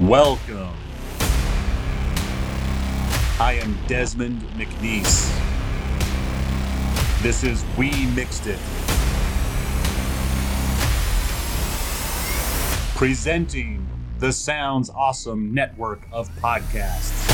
Welcome. 0.00 0.72
I 3.38 3.60
am 3.62 3.76
Desmond 3.86 4.40
McNeese. 4.56 5.30
This 7.20 7.44
is 7.44 7.62
We 7.76 8.06
Mixed 8.06 8.46
It. 8.46 8.58
Presenting 12.96 13.86
the 14.18 14.32
Sounds 14.32 14.88
Awesome 14.88 15.52
network 15.52 16.00
of 16.10 16.30
podcasts. 16.36 17.29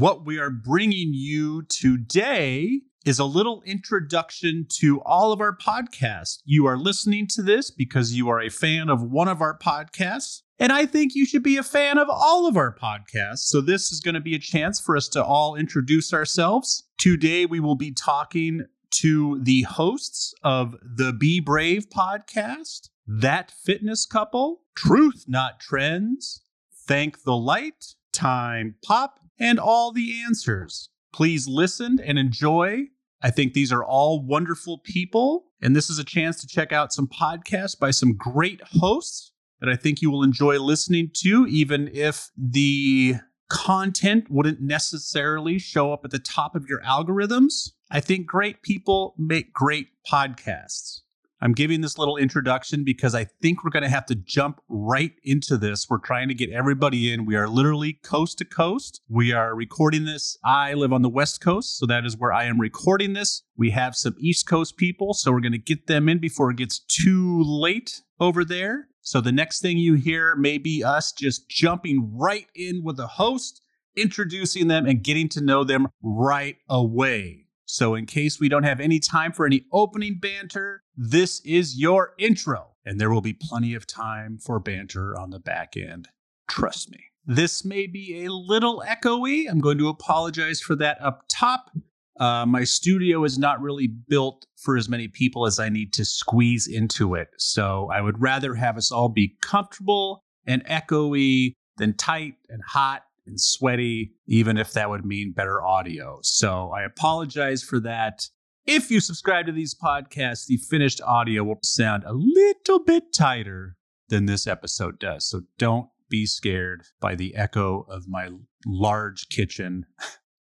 What 0.00 0.24
we 0.24 0.38
are 0.38 0.48
bringing 0.48 1.10
you 1.12 1.60
today 1.64 2.80
is 3.04 3.18
a 3.18 3.26
little 3.26 3.62
introduction 3.66 4.66
to 4.78 5.02
all 5.02 5.30
of 5.30 5.42
our 5.42 5.54
podcasts. 5.54 6.38
You 6.46 6.64
are 6.64 6.78
listening 6.78 7.26
to 7.32 7.42
this 7.42 7.70
because 7.70 8.14
you 8.14 8.30
are 8.30 8.40
a 8.40 8.48
fan 8.48 8.88
of 8.88 9.02
one 9.02 9.28
of 9.28 9.42
our 9.42 9.58
podcasts. 9.58 10.40
And 10.58 10.72
I 10.72 10.86
think 10.86 11.14
you 11.14 11.26
should 11.26 11.42
be 11.42 11.58
a 11.58 11.62
fan 11.62 11.98
of 11.98 12.08
all 12.08 12.46
of 12.46 12.56
our 12.56 12.74
podcasts. 12.74 13.40
So, 13.40 13.60
this 13.60 13.92
is 13.92 14.00
going 14.00 14.14
to 14.14 14.22
be 14.22 14.34
a 14.34 14.38
chance 14.38 14.80
for 14.80 14.96
us 14.96 15.06
to 15.08 15.22
all 15.22 15.54
introduce 15.54 16.14
ourselves. 16.14 16.82
Today, 16.96 17.44
we 17.44 17.60
will 17.60 17.76
be 17.76 17.92
talking 17.92 18.64
to 19.02 19.38
the 19.42 19.64
hosts 19.64 20.32
of 20.42 20.76
the 20.80 21.12
Be 21.12 21.40
Brave 21.40 21.90
podcast, 21.90 22.88
That 23.06 23.50
Fitness 23.50 24.06
Couple, 24.06 24.62
Truth 24.74 25.26
Not 25.28 25.60
Trends, 25.60 26.40
Thank 26.86 27.24
the 27.24 27.36
Light, 27.36 27.96
Time 28.14 28.76
Pop, 28.82 29.20
and 29.40 29.58
all 29.58 29.90
the 29.90 30.22
answers. 30.24 30.90
Please 31.12 31.48
listen 31.48 31.98
and 32.04 32.18
enjoy. 32.18 32.84
I 33.22 33.30
think 33.30 33.52
these 33.52 33.72
are 33.72 33.84
all 33.84 34.24
wonderful 34.24 34.78
people, 34.78 35.46
and 35.60 35.74
this 35.74 35.90
is 35.90 35.98
a 35.98 36.04
chance 36.04 36.40
to 36.40 36.46
check 36.46 36.72
out 36.72 36.92
some 36.92 37.08
podcasts 37.08 37.78
by 37.78 37.90
some 37.90 38.16
great 38.16 38.60
hosts 38.62 39.32
that 39.60 39.68
I 39.68 39.76
think 39.76 40.00
you 40.00 40.10
will 40.10 40.22
enjoy 40.22 40.58
listening 40.58 41.10
to, 41.16 41.46
even 41.46 41.90
if 41.92 42.30
the 42.36 43.16
content 43.48 44.30
wouldn't 44.30 44.60
necessarily 44.60 45.58
show 45.58 45.92
up 45.92 46.04
at 46.04 46.12
the 46.12 46.18
top 46.18 46.54
of 46.54 46.66
your 46.68 46.80
algorithms. 46.82 47.72
I 47.90 48.00
think 48.00 48.26
great 48.26 48.62
people 48.62 49.14
make 49.18 49.52
great 49.52 49.88
podcasts. 50.10 51.00
I'm 51.42 51.52
giving 51.52 51.80
this 51.80 51.96
little 51.96 52.18
introduction 52.18 52.84
because 52.84 53.14
I 53.14 53.24
think 53.24 53.64
we're 53.64 53.70
going 53.70 53.82
to 53.82 53.88
have 53.88 54.04
to 54.06 54.14
jump 54.14 54.60
right 54.68 55.12
into 55.24 55.56
this. 55.56 55.86
We're 55.88 55.96
trying 55.96 56.28
to 56.28 56.34
get 56.34 56.50
everybody 56.50 57.10
in. 57.10 57.24
We 57.24 57.34
are 57.34 57.48
literally 57.48 57.94
coast 57.94 58.38
to 58.38 58.44
coast. 58.44 59.00
We 59.08 59.32
are 59.32 59.54
recording 59.54 60.04
this. 60.04 60.36
I 60.44 60.74
live 60.74 60.92
on 60.92 61.00
the 61.00 61.08
West 61.08 61.40
Coast, 61.40 61.78
so 61.78 61.86
that 61.86 62.04
is 62.04 62.14
where 62.14 62.30
I 62.30 62.44
am 62.44 62.60
recording 62.60 63.14
this. 63.14 63.42
We 63.56 63.70
have 63.70 63.96
some 63.96 64.16
East 64.20 64.46
Coast 64.46 64.76
people, 64.76 65.14
so 65.14 65.32
we're 65.32 65.40
going 65.40 65.52
to 65.52 65.58
get 65.58 65.86
them 65.86 66.10
in 66.10 66.18
before 66.18 66.50
it 66.50 66.58
gets 66.58 66.78
too 66.78 67.42
late 67.42 68.02
over 68.20 68.44
there. 68.44 68.88
So 69.00 69.22
the 69.22 69.32
next 69.32 69.62
thing 69.62 69.78
you 69.78 69.94
hear 69.94 70.36
may 70.36 70.58
be 70.58 70.84
us 70.84 71.10
just 71.10 71.48
jumping 71.48 72.18
right 72.18 72.48
in 72.54 72.84
with 72.84 72.98
the 72.98 73.06
host, 73.06 73.62
introducing 73.96 74.68
them 74.68 74.84
and 74.84 75.02
getting 75.02 75.30
to 75.30 75.40
know 75.40 75.64
them 75.64 75.88
right 76.02 76.56
away. 76.68 77.46
So, 77.72 77.94
in 77.94 78.06
case 78.06 78.40
we 78.40 78.48
don't 78.48 78.64
have 78.64 78.80
any 78.80 78.98
time 78.98 79.30
for 79.30 79.46
any 79.46 79.64
opening 79.72 80.18
banter, 80.18 80.82
this 80.96 81.40
is 81.44 81.78
your 81.78 82.14
intro, 82.18 82.74
and 82.84 83.00
there 83.00 83.10
will 83.10 83.20
be 83.20 83.32
plenty 83.32 83.74
of 83.74 83.86
time 83.86 84.38
for 84.38 84.58
banter 84.58 85.18
on 85.18 85.30
the 85.30 85.38
back 85.38 85.76
end. 85.76 86.08
Trust 86.48 86.90
me. 86.90 86.98
This 87.24 87.64
may 87.64 87.86
be 87.86 88.24
a 88.24 88.32
little 88.32 88.82
echoey. 88.84 89.48
I'm 89.48 89.60
going 89.60 89.78
to 89.78 89.88
apologize 89.88 90.60
for 90.60 90.74
that 90.76 91.00
up 91.00 91.24
top. 91.28 91.70
Uh, 92.18 92.44
my 92.44 92.64
studio 92.64 93.22
is 93.22 93.38
not 93.38 93.62
really 93.62 93.86
built 93.86 94.46
for 94.56 94.76
as 94.76 94.88
many 94.88 95.06
people 95.06 95.46
as 95.46 95.60
I 95.60 95.68
need 95.68 95.92
to 95.92 96.04
squeeze 96.04 96.66
into 96.66 97.14
it. 97.14 97.28
So 97.38 97.88
I 97.92 98.00
would 98.00 98.20
rather 98.20 98.54
have 98.54 98.76
us 98.78 98.90
all 98.90 99.08
be 99.08 99.36
comfortable 99.42 100.24
and 100.44 100.64
echoey 100.66 101.52
than 101.76 101.94
tight 101.94 102.34
and 102.48 102.62
hot 102.66 103.04
and 103.26 103.40
sweaty, 103.40 104.12
even 104.26 104.56
if 104.56 104.72
that 104.72 104.90
would 104.90 105.04
mean 105.04 105.32
better 105.32 105.64
audio. 105.64 106.18
So 106.22 106.72
I 106.74 106.82
apologize 106.82 107.62
for 107.62 107.80
that. 107.80 108.26
If 108.66 108.90
you 108.90 109.00
subscribe 109.00 109.46
to 109.46 109.52
these 109.52 109.74
podcasts, 109.74 110.46
the 110.46 110.56
finished 110.56 111.00
audio 111.02 111.44
will 111.44 111.58
sound 111.62 112.04
a 112.04 112.12
little 112.12 112.84
bit 112.84 113.12
tighter 113.12 113.76
than 114.08 114.26
this 114.26 114.46
episode 114.46 114.98
does. 114.98 115.26
So 115.28 115.42
don't 115.58 115.88
be 116.08 116.26
scared 116.26 116.82
by 117.00 117.14
the 117.14 117.34
echo 117.36 117.86
of 117.88 118.08
my 118.08 118.30
large 118.66 119.28
kitchen 119.28 119.86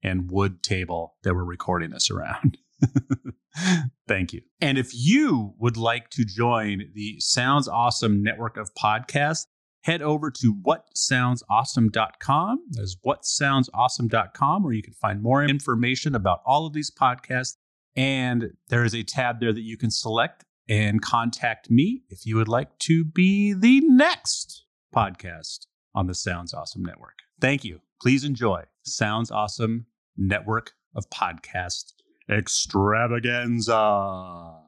and 0.03 0.31
wood 0.31 0.63
table 0.63 1.17
that 1.25 1.35
we're 1.35 1.45
recording 1.45 1.91
this 1.91 2.11
around. 2.11 2.59
Thank 4.09 4.33
you. 4.33 4.43
And 4.61 4.79
if 4.79 4.91
you 4.93 5.55
would 5.59 5.77
like 5.77 6.11
to 6.11 6.25
join 6.25 6.91
the 6.95 7.17
Sounds 7.21 7.67
Awesome 7.67 8.23
network 8.23 8.57
of 8.57 8.75
podcasts, 8.75 9.47
head 9.85 10.03
over 10.03 10.31
to 10.31 10.55
whatsoundsawesome.com. 10.55 12.59
There's 12.71 12.97
whatsoundsawesome.com 13.07 14.63
where 14.63 14.73
you 14.73 14.83
can 14.83 14.95
find 14.95 15.23
more 15.23 15.45
information 15.45 16.15
about 16.15 16.41
all 16.47 16.67
of 16.67 16.73
these 16.73 16.91
podcasts. 16.91 17.57
And 17.95 18.53
there 18.69 18.85
is 18.85 18.95
a 18.95 19.03
tab 19.03 19.41
there 19.41 19.53
that 19.53 19.61
you 19.61 19.77
can 19.77 19.91
select 19.91 20.47
and 20.69 21.03
contact 21.03 21.71
me 21.71 22.05
if 22.09 22.25
you 22.25 22.37
would 22.37 22.49
like 22.49 22.79
to 22.81 23.05
be 23.05 23.53
the 23.53 23.83
next 23.83 24.65
podcast 24.95 25.67
on 25.95 26.07
the 26.07 26.15
Sounds 26.15 26.55
Awesome 26.55 26.83
Network. 26.83 27.19
Thank 27.39 27.63
you. 27.63 27.83
Please 28.01 28.25
enjoy 28.25 28.63
Sounds 28.85 29.31
Awesome 29.31 29.85
Network 30.17 30.73
of 30.95 31.05
Podcast 31.11 31.93
Extravaganza. 32.31 34.65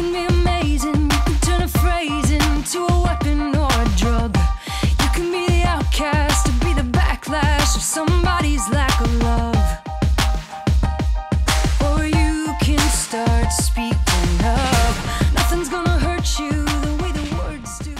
Can 0.00 0.12
be 0.14 0.24
amazing. 0.34 0.94
You 0.94 1.18
can 1.26 1.40
turn 1.42 1.60
a 1.60 1.68
phrase 1.68 2.30
into 2.30 2.86
a 2.86 3.02
weapon 3.02 3.54
or 3.54 3.68
a 3.70 3.88
drug. 3.98 4.34
You 4.98 5.08
can 5.12 5.30
be 5.30 5.46
the 5.46 5.62
outcast 5.66 6.46
to 6.46 6.52
be 6.64 6.72
the 6.72 6.88
backlash 6.90 7.76
of 7.76 7.82
somebody's 7.82 8.66
lack 8.70 8.98
of 8.98 9.14
love. 9.22 9.56
Or 11.84 12.06
you 12.06 12.46
can 12.62 12.78
start 12.88 13.52
speaking 13.52 14.40
up. 14.42 15.34
Nothing's 15.34 15.68
gonna 15.68 15.98
hurt 15.98 16.38
you 16.38 16.50
the 16.50 16.98
way 17.02 17.12
the 17.12 17.36
words 17.36 17.78
do 17.80 17.94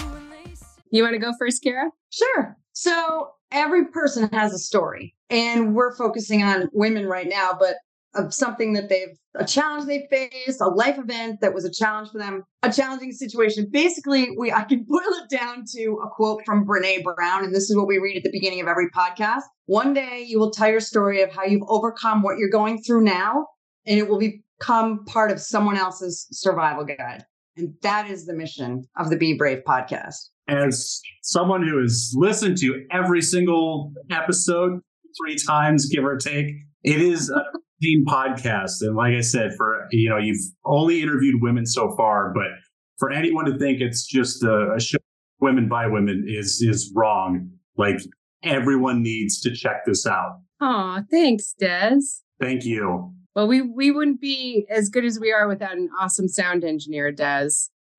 You 0.91 1.03
want 1.03 1.13
to 1.13 1.21
go 1.21 1.35
first, 1.39 1.63
Cara? 1.63 1.91
Sure. 2.09 2.57
So 2.73 3.33
every 3.53 3.89
person 3.89 4.31
has 4.33 4.55
a 4.55 4.59
story, 4.59 5.15
and 5.29 5.75
we're 5.75 5.95
focusing 5.95 6.43
on 6.43 6.71
women 6.73 7.05
right 7.05 7.29
now, 7.29 7.55
but 7.61 7.75
of 8.15 8.35
something 8.35 8.73
that 8.75 8.89
they've 8.89 9.17
a 9.37 9.45
challenge 9.45 9.87
they 9.87 10.07
faced, 10.11 10.61
a 10.61 10.67
life 10.67 10.99
event 10.99 11.41
that 11.41 11.55
was 11.55 11.65
a 11.65 11.71
challenge 11.71 12.11
for 12.11 12.19
them, 12.19 12.43
a 12.63 12.73
challenging 12.73 13.13
situation. 13.13 13.69
Basically, 13.71 14.29
we 14.37 14.53
I 14.53 14.65
can 14.65 14.85
boil 14.89 15.01
it 15.05 15.31
down 15.31 15.65
to 15.77 16.01
a 16.05 16.09
quote 16.09 16.43
from 16.45 16.67
Brene 16.67 17.05
Brown, 17.05 17.45
and 17.45 17.55
this 17.55 17.71
is 17.71 17.77
what 17.77 17.87
we 17.87 17.99
read 17.99 18.17
at 18.17 18.25
the 18.25 18.33
beginning 18.33 18.61
of 18.61 18.67
every 18.67 18.91
podcast. 18.91 19.43
One 19.67 19.95
day 19.95 20.25
you 20.27 20.39
will 20.39 20.51
tell 20.51 20.69
your 20.69 20.81
story 20.81 21.23
of 21.23 21.33
how 21.33 21.45
you've 21.45 21.63
overcome 21.69 22.23
what 22.23 22.39
you're 22.39 22.51
going 22.51 22.83
through 22.83 23.05
now, 23.05 23.47
and 23.87 23.99
it 23.99 24.09
will 24.09 24.19
become 24.19 25.05
part 25.05 25.31
of 25.31 25.41
someone 25.41 25.77
else's 25.77 26.27
survival 26.33 26.85
guide. 26.85 27.25
And 27.57 27.75
that 27.83 28.11
is 28.11 28.27
the 28.27 28.35
mission 28.35 28.85
of 28.97 29.11
the 29.11 29.17
Be 29.17 29.35
Brave 29.35 29.63
podcast. 29.67 30.31
As 30.49 31.01
someone 31.23 31.67
who 31.67 31.81
has 31.81 32.13
listened 32.17 32.57
to 32.59 32.85
every 32.91 33.23
single 33.23 33.93
episode 34.11 34.81
three 35.21 35.37
times, 35.37 35.87
give 35.87 36.05
or 36.05 36.17
take, 36.17 36.47
it 36.83 37.01
is 37.01 37.33
podcast. 38.07 38.83
And 38.83 38.97
like 38.97 39.15
I 39.15 39.21
said, 39.21 39.53
for 39.57 39.87
you 39.91 40.09
know, 40.09 40.19
you've 40.19 40.41
only 40.65 41.03
interviewed 41.03 41.41
women 41.41 41.67
so 41.67 41.95
far, 41.97 42.33
but 42.35 42.49
for 42.99 43.11
anyone 43.11 43.47
to 43.47 43.59
think 43.59 43.81
it's 43.81 44.07
just 44.07 44.45
a, 44.45 44.75
a 44.77 44.81
show 44.81 44.99
women 45.41 45.69
by 45.69 45.87
women 45.87 46.25
is 46.29 46.61
is 46.61 46.93
wrong. 46.95 47.51
Like 47.77 47.99
everyone 48.43 49.03
needs 49.03 49.41
to 49.41 49.55
check 49.55 49.85
this 49.87 50.07
out. 50.07 50.41
Oh, 50.61 51.03
thanks, 51.11 51.55
Des. 51.59 52.01
Thank 52.41 52.65
you. 52.65 53.15
Well, 53.35 53.49
we 53.49 53.63
we 53.63 53.91
wouldn't 53.91 54.21
be 54.21 54.67
as 54.71 54.89
good 54.89 55.05
as 55.05 55.19
we 55.19 55.33
are 55.33 55.49
without 55.49 55.73
an 55.73 55.89
awesome 55.99 56.29
sound 56.29 56.65
engineer, 56.65 57.11
Des. 57.11 57.51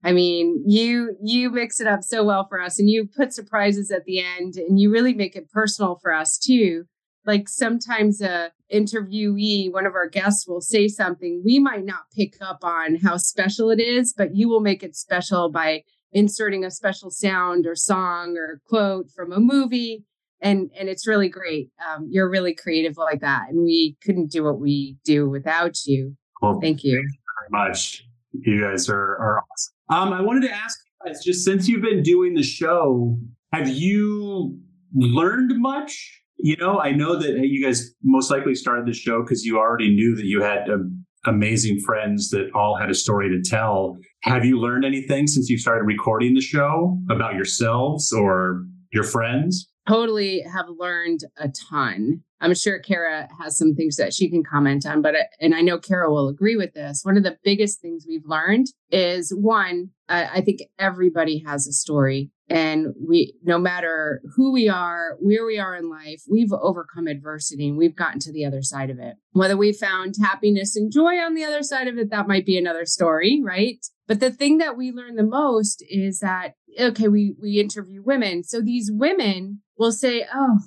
I 0.03 0.11
mean, 0.11 0.63
you 0.65 1.15
you 1.23 1.49
mix 1.49 1.79
it 1.79 1.87
up 1.87 2.03
so 2.03 2.23
well 2.23 2.45
for 2.47 2.59
us 2.59 2.79
and 2.79 2.89
you 2.89 3.07
put 3.07 3.33
surprises 3.33 3.91
at 3.91 4.05
the 4.05 4.19
end 4.19 4.55
and 4.55 4.79
you 4.79 4.91
really 4.91 5.13
make 5.13 5.35
it 5.35 5.49
personal 5.51 5.99
for 6.01 6.13
us 6.13 6.37
too 6.37 6.85
like 7.25 7.47
sometimes 7.47 8.21
a 8.21 8.51
interviewee 8.73 9.71
one 9.71 9.85
of 9.85 9.93
our 9.93 10.07
guests 10.07 10.47
will 10.47 10.61
say 10.61 10.87
something 10.87 11.41
we 11.45 11.59
might 11.59 11.85
not 11.85 12.03
pick 12.15 12.35
up 12.41 12.59
on 12.63 12.95
how 12.95 13.17
special 13.17 13.69
it 13.69 13.79
is 13.79 14.13
but 14.13 14.35
you 14.35 14.47
will 14.47 14.61
make 14.61 14.81
it 14.81 14.95
special 14.95 15.49
by 15.49 15.83
inserting 16.13 16.63
a 16.63 16.71
special 16.71 17.09
sound 17.09 17.65
or 17.65 17.75
song 17.75 18.35
or 18.37 18.61
quote 18.67 19.09
from 19.11 19.31
a 19.31 19.39
movie 19.39 20.03
and 20.41 20.71
and 20.77 20.87
it's 20.89 21.05
really 21.05 21.29
great 21.29 21.69
um, 21.85 22.07
you're 22.09 22.29
really 22.29 22.55
creative 22.55 22.97
like 22.97 23.19
that 23.21 23.49
and 23.49 23.63
we 23.63 23.97
couldn't 24.03 24.31
do 24.31 24.43
what 24.43 24.59
we 24.59 24.97
do 25.03 25.29
without 25.29 25.77
you 25.85 26.15
well, 26.41 26.59
thank 26.59 26.83
you 26.83 26.93
very 26.93 27.63
much 27.65 28.03
You 28.33 28.61
guys 28.61 28.89
are, 28.89 29.17
are 29.17 29.43
awesome. 29.51 29.73
Um, 29.89 30.13
I 30.13 30.21
wanted 30.21 30.47
to 30.47 30.53
ask 30.53 30.79
you 30.79 31.11
guys, 31.11 31.23
just 31.23 31.43
since 31.43 31.67
you've 31.67 31.81
been 31.81 32.01
doing 32.01 32.33
the 32.33 32.43
show, 32.43 33.17
have 33.53 33.67
you 33.67 34.57
learned 34.95 35.51
much? 35.59 36.20
You 36.43 36.57
know, 36.57 36.79
I 36.79 36.91
know 36.91 37.19
that 37.19 37.39
you 37.43 37.63
guys 37.63 37.91
most 38.03 38.31
likely 38.31 38.55
started 38.55 38.87
the 38.87 38.93
show 38.93 39.21
because 39.21 39.45
you 39.45 39.59
already 39.59 39.93
knew 39.93 40.15
that 40.15 40.25
you 40.25 40.41
had 40.41 40.69
um, 40.69 41.05
amazing 41.25 41.79
friends 41.85 42.29
that 42.29 42.49
all 42.55 42.75
had 42.75 42.89
a 42.89 42.95
story 42.95 43.29
to 43.29 43.47
tell. 43.47 43.97
Have 44.23 44.43
you 44.43 44.59
learned 44.59 44.83
anything 44.83 45.27
since 45.27 45.49
you 45.49 45.57
started 45.57 45.83
recording 45.83 46.33
the 46.33 46.41
show 46.41 46.97
about 47.09 47.35
yourselves 47.35 48.11
or 48.11 48.63
your 48.91 49.03
friends? 49.03 49.71
totally 49.87 50.41
have 50.41 50.67
learned 50.77 51.21
a 51.37 51.49
ton. 51.69 52.21
I'm 52.39 52.55
sure 52.55 52.79
Cara 52.79 53.27
has 53.39 53.57
some 53.57 53.75
things 53.75 53.97
that 53.97 54.13
she 54.13 54.29
can 54.29 54.43
comment 54.43 54.85
on, 54.85 55.01
but 55.01 55.15
and 55.39 55.53
I 55.53 55.61
know 55.61 55.77
Cara 55.77 56.11
will 56.11 56.27
agree 56.27 56.55
with 56.55 56.73
this. 56.73 57.01
One 57.03 57.17
of 57.17 57.23
the 57.23 57.37
biggest 57.43 57.81
things 57.81 58.05
we've 58.07 58.25
learned 58.25 58.67
is 58.89 59.31
one, 59.35 59.89
I, 60.09 60.25
I 60.25 60.41
think 60.41 60.61
everybody 60.79 61.43
has 61.45 61.67
a 61.67 61.73
story, 61.73 62.31
and 62.51 62.93
we, 63.07 63.33
no 63.43 63.57
matter 63.57 64.21
who 64.35 64.51
we 64.51 64.67
are, 64.67 65.15
where 65.21 65.45
we 65.45 65.57
are 65.57 65.73
in 65.73 65.89
life, 65.89 66.23
we've 66.29 66.51
overcome 66.51 67.07
adversity 67.07 67.69
and 67.69 67.77
we've 67.77 67.95
gotten 67.95 68.19
to 68.19 68.31
the 68.33 68.43
other 68.43 68.61
side 68.61 68.89
of 68.89 68.99
it. 68.99 69.15
Whether 69.31 69.55
we 69.55 69.71
found 69.71 70.15
happiness 70.21 70.75
and 70.75 70.91
joy 70.91 71.15
on 71.15 71.33
the 71.33 71.45
other 71.45 71.63
side 71.63 71.87
of 71.87 71.97
it, 71.97 72.09
that 72.09 72.27
might 72.27 72.45
be 72.45 72.57
another 72.57 72.85
story, 72.85 73.41
right? 73.41 73.77
But 74.05 74.19
the 74.19 74.31
thing 74.31 74.57
that 74.57 74.75
we 74.75 74.91
learn 74.91 75.15
the 75.15 75.23
most 75.23 75.81
is 75.89 76.19
that 76.19 76.55
okay, 76.77 77.07
we 77.07 77.35
we 77.41 77.57
interview 77.57 78.03
women. 78.03 78.43
So 78.43 78.59
these 78.59 78.91
women 78.91 79.61
will 79.77 79.93
say, 79.93 80.25
"Oh, 80.33 80.59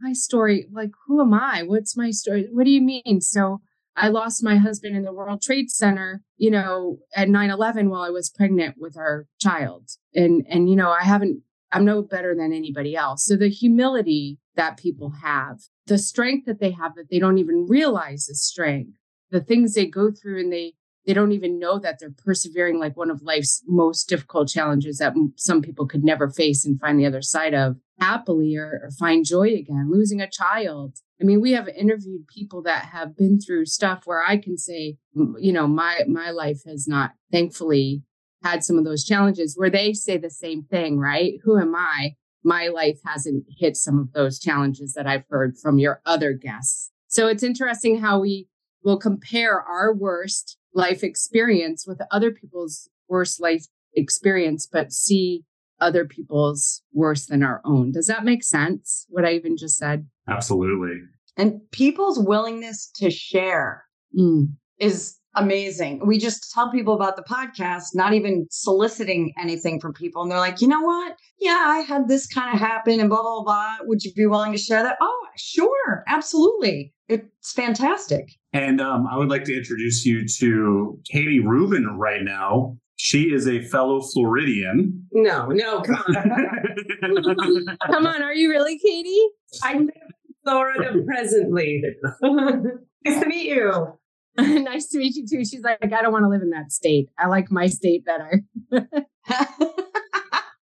my 0.00 0.12
story, 0.12 0.66
like 0.70 0.90
who 1.06 1.22
am 1.22 1.32
I? 1.32 1.62
What's 1.62 1.96
my 1.96 2.10
story? 2.10 2.48
What 2.52 2.64
do 2.64 2.70
you 2.70 2.82
mean?" 2.82 3.22
So 3.22 3.62
I 3.96 4.08
lost 4.08 4.44
my 4.44 4.56
husband 4.56 4.94
in 4.94 5.04
the 5.04 5.12
World 5.12 5.40
Trade 5.40 5.70
Center, 5.70 6.22
you 6.40 6.50
know, 6.50 6.96
at 7.14 7.28
9/11 7.28 7.90
while 7.90 8.00
I 8.00 8.08
was 8.08 8.30
pregnant 8.30 8.76
with 8.78 8.96
our 8.96 9.26
child. 9.38 9.90
And 10.14 10.44
and 10.48 10.70
you 10.70 10.74
know, 10.74 10.90
I 10.90 11.04
haven't 11.04 11.42
I'm 11.70 11.84
no 11.84 12.00
better 12.02 12.34
than 12.34 12.52
anybody 12.52 12.96
else. 12.96 13.26
So 13.26 13.36
the 13.36 13.50
humility 13.50 14.38
that 14.56 14.78
people 14.78 15.10
have, 15.22 15.60
the 15.86 15.98
strength 15.98 16.46
that 16.46 16.58
they 16.58 16.70
have 16.70 16.94
that 16.94 17.10
they 17.10 17.18
don't 17.18 17.36
even 17.36 17.66
realize 17.68 18.26
is 18.28 18.42
strength, 18.42 18.96
the 19.30 19.42
things 19.42 19.74
they 19.74 19.86
go 19.86 20.10
through 20.10 20.40
and 20.40 20.50
they 20.50 20.72
they 21.06 21.12
don't 21.12 21.32
even 21.32 21.58
know 21.58 21.78
that 21.78 21.98
they're 21.98 22.14
persevering 22.24 22.78
like 22.78 22.96
one 22.96 23.10
of 23.10 23.22
life's 23.22 23.62
most 23.66 24.08
difficult 24.08 24.48
challenges 24.48 24.98
that 24.98 25.14
some 25.36 25.60
people 25.60 25.86
could 25.86 26.04
never 26.04 26.30
face 26.30 26.64
and 26.64 26.80
find 26.80 26.98
the 26.98 27.06
other 27.06 27.22
side 27.22 27.54
of 27.54 27.76
happily 27.98 28.56
or, 28.56 28.80
or, 28.84 28.90
find 28.98 29.26
joy 29.26 29.48
again 29.48 29.90
losing 29.90 30.20
a 30.20 30.30
child 30.30 30.96
i 31.20 31.24
mean 31.24 31.40
we 31.40 31.52
have 31.52 31.68
interviewed 31.68 32.26
people 32.26 32.62
that 32.62 32.86
have 32.86 33.16
been 33.16 33.38
through 33.40 33.64
stuff 33.64 34.02
where 34.04 34.22
i 34.22 34.36
can 34.36 34.56
say 34.56 34.96
you 35.38 35.52
know 35.52 35.66
my 35.66 36.00
my 36.08 36.30
life 36.30 36.62
has 36.66 36.86
not 36.88 37.12
thankfully 37.32 38.02
had 38.42 38.64
some 38.64 38.78
of 38.78 38.84
those 38.84 39.04
challenges 39.04 39.56
where 39.56 39.70
they 39.70 39.92
say 39.92 40.16
the 40.16 40.30
same 40.30 40.62
thing 40.62 40.98
right? 40.98 41.34
Who 41.44 41.58
am 41.58 41.74
i? 41.74 42.14
My 42.42 42.68
life 42.68 42.98
hasn't 43.04 43.44
hit 43.58 43.76
some 43.76 43.98
of 43.98 44.12
those 44.12 44.38
challenges 44.38 44.94
that 44.94 45.06
i've 45.06 45.24
heard 45.28 45.56
from 45.58 45.78
your 45.78 46.00
other 46.06 46.32
guests. 46.32 46.90
So 47.08 47.26
it's 47.26 47.42
interesting 47.42 48.00
how 48.00 48.20
we 48.20 48.48
will 48.82 48.98
compare 48.98 49.60
our 49.60 49.94
worst 49.94 50.56
life 50.74 51.02
experience 51.02 51.86
with 51.86 52.00
other 52.10 52.30
people's 52.30 52.88
worst 53.08 53.40
life 53.40 53.66
experience, 53.94 54.68
but 54.70 54.92
see 54.92 55.42
other 55.80 56.04
people's 56.04 56.82
worse 56.92 57.26
than 57.26 57.42
our 57.42 57.60
own. 57.64 57.92
Does 57.92 58.06
that 58.06 58.24
make 58.24 58.42
sense? 58.42 59.06
What 59.08 59.24
I 59.24 59.32
even 59.32 59.56
just 59.56 59.76
said? 59.76 60.06
Absolutely. 60.28 60.96
And 61.36 61.60
people's 61.70 62.18
willingness 62.18 62.90
to 62.96 63.10
share 63.10 63.84
mm. 64.16 64.48
is 64.78 65.16
amazing. 65.36 66.04
We 66.04 66.18
just 66.18 66.52
tell 66.52 66.70
people 66.70 66.94
about 66.94 67.16
the 67.16 67.22
podcast, 67.22 67.94
not 67.94 68.14
even 68.14 68.46
soliciting 68.50 69.32
anything 69.38 69.80
from 69.80 69.92
people. 69.92 70.22
And 70.22 70.30
they're 70.30 70.38
like, 70.38 70.60
you 70.60 70.68
know 70.68 70.80
what? 70.80 71.16
Yeah, 71.38 71.64
I 71.66 71.78
had 71.78 72.08
this 72.08 72.26
kind 72.26 72.52
of 72.52 72.60
happen 72.60 73.00
and 73.00 73.08
blah, 73.08 73.22
blah, 73.22 73.42
blah. 73.42 73.76
Would 73.82 74.02
you 74.02 74.12
be 74.12 74.26
willing 74.26 74.52
to 74.52 74.58
share 74.58 74.82
that? 74.82 74.98
Oh, 75.00 75.26
sure. 75.36 76.04
Absolutely. 76.08 76.92
It's 77.08 77.52
fantastic. 77.52 78.28
And 78.52 78.80
um, 78.80 79.06
I 79.06 79.16
would 79.16 79.28
like 79.28 79.44
to 79.44 79.56
introduce 79.56 80.04
you 80.04 80.26
to 80.38 80.98
Katie 81.10 81.40
Rubin 81.40 81.86
right 81.96 82.22
now. 82.22 82.76
She 83.02 83.32
is 83.32 83.48
a 83.48 83.62
fellow 83.62 84.02
Floridian. 84.02 85.06
No, 85.10 85.46
no, 85.46 85.80
come 85.80 85.94
on. 85.96 87.76
come 87.86 88.06
on, 88.06 88.22
are 88.22 88.34
you 88.34 88.50
really 88.50 88.78
Katie? 88.78 89.26
I 89.62 89.72
live 89.72 89.88
in 89.88 90.34
Florida 90.44 91.02
presently. 91.06 91.82
nice 92.22 93.20
to 93.20 93.26
meet 93.26 93.46
you. 93.46 93.98
nice 94.38 94.88
to 94.88 94.98
meet 94.98 95.16
you 95.16 95.26
too. 95.26 95.46
She's 95.46 95.62
like, 95.62 95.78
I 95.82 96.02
don't 96.02 96.12
want 96.12 96.24
to 96.24 96.28
live 96.28 96.42
in 96.42 96.50
that 96.50 96.72
state. 96.72 97.08
I 97.18 97.28
like 97.28 97.50
my 97.50 97.68
state 97.68 98.04
better. 98.04 98.42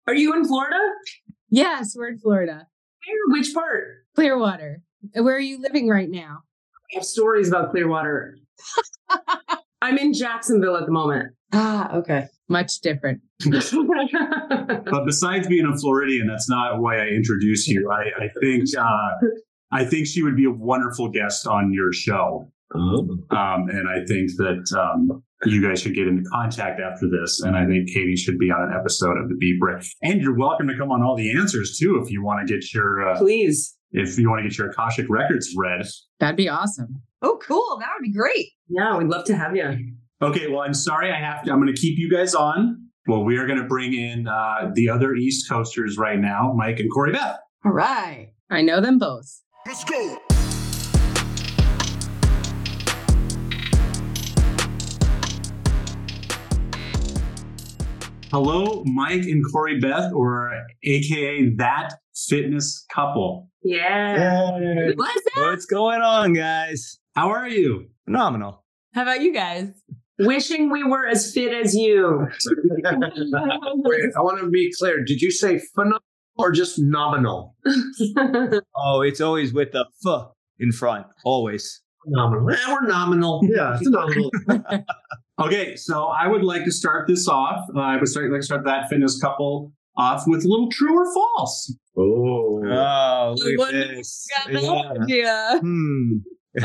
are 0.08 0.14
you 0.14 0.34
in 0.34 0.44
Florida? 0.44 0.80
Yes, 1.50 1.94
we're 1.96 2.08
in 2.08 2.18
Florida. 2.18 2.66
Where? 3.06 3.38
Which 3.38 3.54
part? 3.54 3.84
Clearwater. 4.16 4.82
Where 5.14 5.36
are 5.36 5.40
you 5.40 5.62
living 5.62 5.88
right 5.88 6.10
now? 6.10 6.40
I 6.92 6.96
have 6.96 7.04
stories 7.04 7.46
about 7.46 7.70
Clearwater. 7.70 8.38
I'm 9.84 9.98
in 9.98 10.14
Jacksonville 10.14 10.78
at 10.78 10.86
the 10.86 10.92
moment. 10.92 11.34
Ah, 11.52 11.94
okay. 11.94 12.24
Much 12.48 12.80
different. 12.80 13.20
but 13.44 15.04
besides 15.04 15.46
being 15.46 15.66
a 15.66 15.76
Floridian, 15.76 16.26
that's 16.26 16.48
not 16.48 16.80
why 16.80 16.96
I 16.96 17.08
introduced 17.08 17.68
you. 17.68 17.90
I, 17.92 18.24
I 18.24 18.28
think 18.40 18.64
uh, 18.78 19.10
I 19.72 19.84
think 19.84 20.06
she 20.06 20.22
would 20.22 20.36
be 20.36 20.46
a 20.46 20.50
wonderful 20.50 21.10
guest 21.10 21.46
on 21.46 21.70
your 21.70 21.92
show. 21.92 22.50
Oh. 22.74 23.18
Um, 23.30 23.68
and 23.68 23.86
I 23.86 24.06
think 24.06 24.30
that 24.38 24.64
um, 24.74 25.22
you 25.44 25.62
guys 25.62 25.82
should 25.82 25.94
get 25.94 26.08
into 26.08 26.22
contact 26.30 26.80
after 26.80 27.06
this. 27.10 27.42
And 27.42 27.54
I 27.54 27.66
think 27.66 27.88
Katie 27.88 28.16
should 28.16 28.38
be 28.38 28.50
on 28.50 28.62
an 28.62 28.72
episode 28.74 29.18
of 29.18 29.28
the 29.28 29.36
Be 29.36 29.58
Brave. 29.60 29.86
And 30.02 30.22
you're 30.22 30.36
welcome 30.36 30.66
to 30.68 30.78
come 30.78 30.90
on 30.90 31.02
all 31.02 31.14
the 31.14 31.30
answers 31.36 31.76
too 31.78 32.00
if 32.02 32.10
you 32.10 32.24
want 32.24 32.46
to 32.46 32.54
get 32.54 32.72
your 32.72 33.06
uh, 33.06 33.18
please 33.18 33.76
if 33.94 34.18
you 34.18 34.28
want 34.28 34.42
to 34.42 34.48
get 34.48 34.58
your 34.58 34.70
Akashic 34.70 35.06
records 35.08 35.54
read. 35.56 35.86
That'd 36.24 36.38
be 36.38 36.48
awesome. 36.48 37.02
Oh, 37.20 37.38
cool. 37.46 37.76
That 37.80 37.88
would 37.94 38.02
be 38.02 38.10
great. 38.10 38.46
Yeah, 38.70 38.96
we'd 38.96 39.08
love 39.08 39.26
to 39.26 39.36
have 39.36 39.54
you. 39.54 39.92
Okay, 40.22 40.48
well, 40.48 40.62
I'm 40.62 40.72
sorry 40.72 41.12
I 41.12 41.16
have 41.16 41.42
to. 41.42 41.52
I'm 41.52 41.60
going 41.60 41.70
to 41.70 41.78
keep 41.78 41.98
you 41.98 42.10
guys 42.10 42.34
on. 42.34 42.88
Well, 43.06 43.24
we 43.24 43.36
are 43.36 43.46
going 43.46 43.58
to 43.58 43.66
bring 43.66 43.92
in 43.92 44.26
uh, 44.26 44.70
the 44.72 44.88
other 44.88 45.14
East 45.14 45.50
Coasters 45.50 45.98
right 45.98 46.18
now, 46.18 46.54
Mike 46.56 46.80
and 46.80 46.90
Corrie-Beth. 46.90 47.36
All 47.66 47.72
right. 47.72 48.30
I 48.48 48.62
know 48.62 48.80
them 48.80 48.98
both. 48.98 49.42
Let's 49.66 49.84
go. 49.84 50.18
Hello, 58.32 58.82
Mike 58.86 59.24
and 59.24 59.44
Corrie-Beth, 59.52 60.14
or 60.14 60.54
AKA 60.82 61.50
that 61.56 61.90
fitness 62.14 62.84
couple. 62.92 63.48
Yeah. 63.62 64.50
What's 64.94 65.22
What's 65.36 65.66
going 65.66 66.00
on, 66.00 66.32
guys? 66.34 66.98
How 67.14 67.30
are 67.30 67.48
you? 67.48 67.88
Phenomenal. 68.04 68.64
How 68.92 69.02
about 69.02 69.22
you 69.22 69.32
guys? 69.32 69.68
Wishing 70.18 70.70
we 70.70 70.84
were 70.84 71.06
as 71.06 71.32
fit 71.32 71.52
as 71.52 71.74
you. 71.74 72.28
Wait, 72.84 74.12
I 74.16 74.20
want 74.20 74.40
to 74.40 74.48
be 74.48 74.72
clear. 74.78 75.02
Did 75.04 75.20
you 75.20 75.30
say 75.30 75.60
phenomenal 75.74 76.00
or 76.36 76.52
just 76.52 76.78
nominal? 76.78 77.56
oh, 78.76 79.00
it's 79.00 79.20
always 79.20 79.52
with 79.52 79.72
the 79.72 79.86
f 80.06 80.28
in 80.60 80.70
front, 80.70 81.06
always. 81.24 81.80
Nominal. 82.06 82.50
Eh, 82.50 82.56
we're 82.68 82.86
nominal. 82.86 83.40
Yeah, 83.42 83.76
it's 83.80 83.88
nominal. 83.88 84.30
okay, 85.40 85.74
so 85.74 86.04
I 86.06 86.28
would 86.28 86.44
like 86.44 86.64
to 86.64 86.70
start 86.70 87.08
this 87.08 87.26
off. 87.26 87.64
Uh, 87.74 87.80
I 87.80 87.96
would 87.96 88.06
start, 88.08 88.30
like 88.30 88.42
to 88.42 88.46
start 88.46 88.64
that 88.66 88.88
fitness 88.88 89.20
couple 89.20 89.72
off 89.96 90.24
with 90.26 90.44
a 90.44 90.48
little 90.48 90.68
true 90.70 90.96
or 90.96 91.12
false. 91.14 91.74
Oh, 91.96 92.60
oh 92.64 93.34
look 93.36 93.74
at 93.74 93.88
this. 93.96 94.26
Yeah. 95.06 95.58
Hmm. 95.60 96.18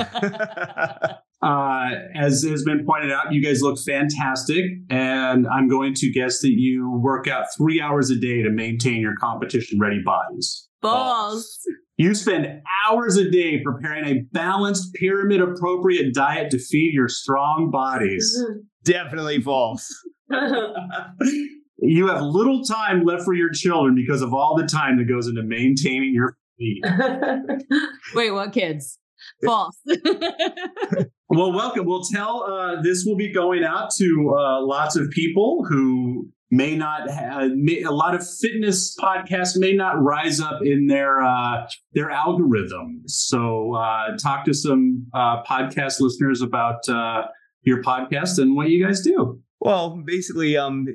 uh, 1.41 1.89
as 2.15 2.43
has 2.43 2.63
been 2.63 2.85
pointed 2.85 3.11
out, 3.11 3.31
you 3.31 3.43
guys 3.43 3.61
look 3.61 3.77
fantastic, 3.79 4.65
and 4.89 5.47
I'm 5.47 5.67
going 5.67 5.93
to 5.95 6.11
guess 6.11 6.41
that 6.41 6.51
you 6.51 6.99
work 7.01 7.27
out 7.27 7.45
three 7.57 7.81
hours 7.81 8.09
a 8.09 8.15
day 8.15 8.41
to 8.43 8.49
maintain 8.49 9.01
your 9.01 9.15
competition 9.19 9.79
ready 9.79 10.01
bodies. 10.03 10.67
Balls. 10.81 11.59
You 11.97 12.15
spend 12.15 12.47
hours 12.87 13.17
a 13.17 13.29
day 13.29 13.61
preparing 13.61 14.05
a 14.05 14.21
balanced, 14.31 14.93
pyramid 14.93 15.41
appropriate 15.41 16.13
diet 16.13 16.49
to 16.51 16.57
feed 16.57 16.93
your 16.93 17.09
strong 17.09 17.71
bodies. 17.71 18.41
Definitely 18.85 19.41
false. 19.41 19.93
you 21.81 22.07
have 22.07 22.21
little 22.21 22.63
time 22.63 23.03
left 23.03 23.23
for 23.23 23.33
your 23.33 23.51
children 23.51 23.95
because 23.95 24.21
of 24.21 24.33
all 24.33 24.55
the 24.55 24.67
time 24.67 24.97
that 24.97 25.05
goes 25.05 25.27
into 25.27 25.43
maintaining 25.43 26.13
your 26.13 26.37
feet. 26.57 26.83
Wait, 28.15 28.31
what 28.31 28.53
kids? 28.53 28.99
False. 29.43 29.77
well, 31.29 31.53
welcome. 31.53 31.85
We'll 31.85 32.03
tell 32.03 32.43
uh, 32.43 32.81
this 32.81 33.03
will 33.05 33.15
be 33.15 33.31
going 33.31 33.63
out 33.63 33.91
to 33.97 34.35
uh, 34.37 34.61
lots 34.61 34.95
of 34.95 35.09
people 35.11 35.65
who 35.67 36.29
may 36.51 36.75
not 36.75 37.09
have 37.09 37.51
may, 37.51 37.83
a 37.83 37.91
lot 37.91 38.15
of 38.15 38.27
fitness 38.27 38.95
podcasts 38.97 39.55
may 39.55 39.73
not 39.73 40.01
rise 40.01 40.39
up 40.39 40.61
in 40.63 40.87
their 40.87 41.21
uh, 41.21 41.67
their 41.93 42.09
algorithm. 42.09 43.03
So 43.05 43.75
uh, 43.75 44.17
talk 44.17 44.45
to 44.45 44.53
some 44.53 45.07
uh, 45.13 45.43
podcast 45.43 45.99
listeners 45.99 46.41
about 46.41 46.87
uh, 46.89 47.23
your 47.63 47.81
podcast 47.83 48.39
and 48.39 48.55
what 48.55 48.69
you 48.69 48.83
guys 48.83 49.01
do. 49.01 49.41
Well, 49.59 50.01
basically, 50.05 50.55
um, 50.55 50.87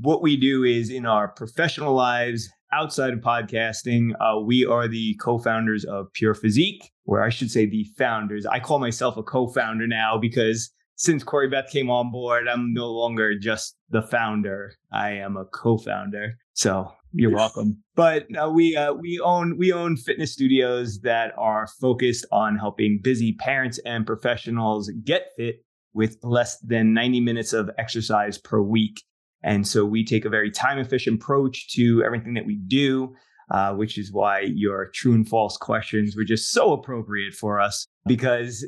what 0.00 0.22
we 0.22 0.36
do 0.36 0.64
is 0.64 0.90
in 0.90 1.06
our 1.06 1.28
professional 1.28 1.94
lives 1.94 2.48
outside 2.72 3.12
of 3.12 3.20
podcasting, 3.20 4.12
uh, 4.20 4.40
we 4.40 4.64
are 4.64 4.88
the 4.88 5.14
co-founders 5.20 5.84
of 5.84 6.12
Pure 6.14 6.34
Physique, 6.34 6.90
or 7.04 7.22
I 7.22 7.28
should 7.28 7.50
say 7.50 7.66
the 7.66 7.84
founders. 7.98 8.46
I 8.46 8.60
call 8.60 8.78
myself 8.78 9.16
a 9.16 9.22
co-founder 9.22 9.86
now 9.86 10.16
because 10.18 10.70
since 10.96 11.24
Corrie-Beth 11.24 11.70
came 11.70 11.90
on 11.90 12.12
board, 12.12 12.46
I'm 12.46 12.72
no 12.72 12.90
longer 12.90 13.38
just 13.38 13.76
the 13.88 14.02
founder. 14.02 14.74
I 14.92 15.12
am 15.12 15.36
a 15.36 15.44
co-founder. 15.46 16.34
So 16.52 16.92
you're 17.12 17.34
welcome. 17.34 17.82
But 17.94 18.26
uh, 18.36 18.50
we 18.50 18.76
uh, 18.76 18.92
we 18.92 19.18
own 19.20 19.56
we 19.58 19.72
own 19.72 19.96
fitness 19.96 20.32
studios 20.32 21.00
that 21.00 21.32
are 21.36 21.66
focused 21.80 22.26
on 22.30 22.56
helping 22.56 23.00
busy 23.02 23.32
parents 23.32 23.80
and 23.84 24.06
professionals 24.06 24.90
get 25.04 25.30
fit 25.36 25.64
with 25.92 26.18
less 26.22 26.58
than 26.60 26.94
90 26.94 27.20
minutes 27.20 27.52
of 27.52 27.70
exercise 27.78 28.38
per 28.38 28.60
week. 28.60 29.02
And 29.42 29.66
so 29.66 29.84
we 29.84 30.04
take 30.04 30.24
a 30.24 30.30
very 30.30 30.50
time 30.50 30.78
efficient 30.78 31.22
approach 31.22 31.72
to 31.74 32.02
everything 32.04 32.34
that 32.34 32.46
we 32.46 32.56
do, 32.56 33.14
uh, 33.50 33.74
which 33.74 33.98
is 33.98 34.12
why 34.12 34.40
your 34.40 34.90
true 34.94 35.14
and 35.14 35.28
false 35.28 35.56
questions 35.56 36.14
were 36.16 36.24
just 36.24 36.52
so 36.52 36.72
appropriate 36.72 37.34
for 37.34 37.60
us 37.60 37.86
because 38.06 38.66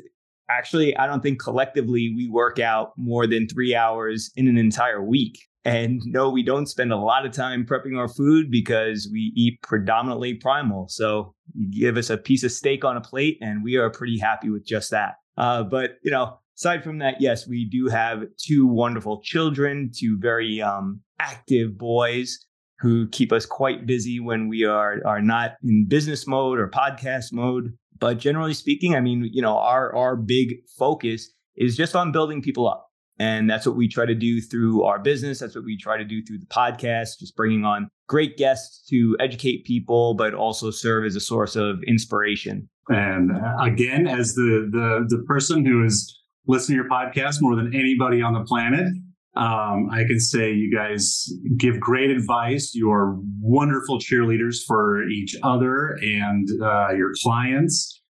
actually, 0.49 0.95
I 0.97 1.07
don't 1.07 1.21
think 1.21 1.41
collectively 1.41 2.13
we 2.15 2.29
work 2.29 2.59
out 2.59 2.93
more 2.97 3.27
than 3.27 3.47
three 3.47 3.75
hours 3.75 4.31
in 4.35 4.47
an 4.47 4.57
entire 4.57 5.03
week. 5.03 5.39
And 5.65 6.01
no, 6.05 6.29
we 6.29 6.43
don't 6.43 6.67
spend 6.67 6.91
a 6.91 6.97
lot 6.97 7.25
of 7.25 7.31
time 7.31 7.65
prepping 7.65 7.97
our 7.97 8.09
food 8.09 8.51
because 8.51 9.09
we 9.11 9.31
eat 9.35 9.61
predominantly 9.61 10.33
primal. 10.33 10.87
So 10.89 11.33
you 11.53 11.71
give 11.71 11.95
us 11.95 12.09
a 12.09 12.17
piece 12.17 12.43
of 12.43 12.51
steak 12.51 12.83
on 12.83 12.97
a 12.97 13.01
plate, 13.01 13.37
and 13.41 13.63
we 13.63 13.77
are 13.77 13.89
pretty 13.89 14.19
happy 14.19 14.49
with 14.49 14.65
just 14.65 14.91
that. 14.91 15.13
Uh, 15.37 15.63
but 15.63 15.91
you 16.03 16.11
know, 16.11 16.37
aside 16.57 16.83
from 16.83 16.99
that, 16.99 17.15
yes, 17.19 17.47
we 17.47 17.65
do 17.65 17.87
have 17.87 18.23
two 18.37 18.67
wonderful 18.67 19.21
children, 19.21 19.91
two 19.95 20.17
very 20.19 20.61
um, 20.61 21.01
active 21.19 21.77
boys 21.77 22.45
who 22.79 23.07
keep 23.09 23.31
us 23.31 23.45
quite 23.45 23.85
busy 23.85 24.19
when 24.19 24.49
we 24.49 24.65
are 24.65 25.01
are 25.05 25.21
not 25.21 25.51
in 25.63 25.87
business 25.87 26.27
mode 26.27 26.59
or 26.59 26.67
podcast 26.67 27.31
mode. 27.31 27.73
But 27.97 28.17
generally 28.17 28.53
speaking, 28.53 28.95
I 28.95 28.99
mean, 28.99 29.29
you 29.31 29.41
know, 29.41 29.57
our 29.57 29.95
our 29.95 30.15
big 30.15 30.55
focus 30.77 31.31
is 31.55 31.77
just 31.77 31.95
on 31.95 32.11
building 32.11 32.41
people 32.41 32.67
up. 32.67 32.89
And 33.19 33.49
that's 33.49 33.65
what 33.65 33.75
we 33.75 33.87
try 33.87 34.05
to 34.07 34.15
do 34.15 34.41
through 34.41 34.83
our 34.83 34.97
business. 34.99 35.39
That's 35.39 35.55
what 35.55 35.63
we 35.63 35.77
try 35.77 35.97
to 35.97 36.03
do 36.03 36.23
through 36.23 36.39
the 36.39 36.47
podcast, 36.47 37.19
just 37.19 37.35
bringing 37.35 37.63
on 37.63 37.89
great 38.09 38.37
guests 38.37 38.85
to 38.89 39.15
educate 39.19 39.65
people, 39.65 40.15
but 40.15 40.33
also 40.33 40.71
serve 40.71 41.05
as 41.05 41.15
a 41.15 41.19
source 41.19 41.55
of 41.55 41.77
inspiration. 41.87 42.67
And 42.89 43.31
uh, 43.31 43.63
again, 43.63 44.07
as 44.07 44.33
the 44.33 44.67
the 44.71 45.05
the 45.15 45.23
person 45.23 45.65
who 45.65 45.85
is 45.85 46.19
listening 46.47 46.77
to 46.77 46.83
your 46.83 46.89
podcast 46.89 47.41
more 47.41 47.55
than 47.55 47.73
anybody 47.73 48.21
on 48.21 48.33
the 48.33 48.43
planet, 48.43 48.87
um, 49.35 49.89
I 49.91 50.03
can 50.03 50.19
say 50.19 50.51
you 50.51 50.75
guys 50.75 51.27
give 51.57 51.79
great 51.79 52.11
advice. 52.11 52.71
You're 52.75 53.17
wonderful 53.39 53.97
cheerleaders 53.99 54.57
for 54.67 55.07
each 55.09 55.35
other 55.41 55.97
and 56.01 56.47
uh, 56.61 56.89
your 56.91 57.11
clients. 57.23 58.01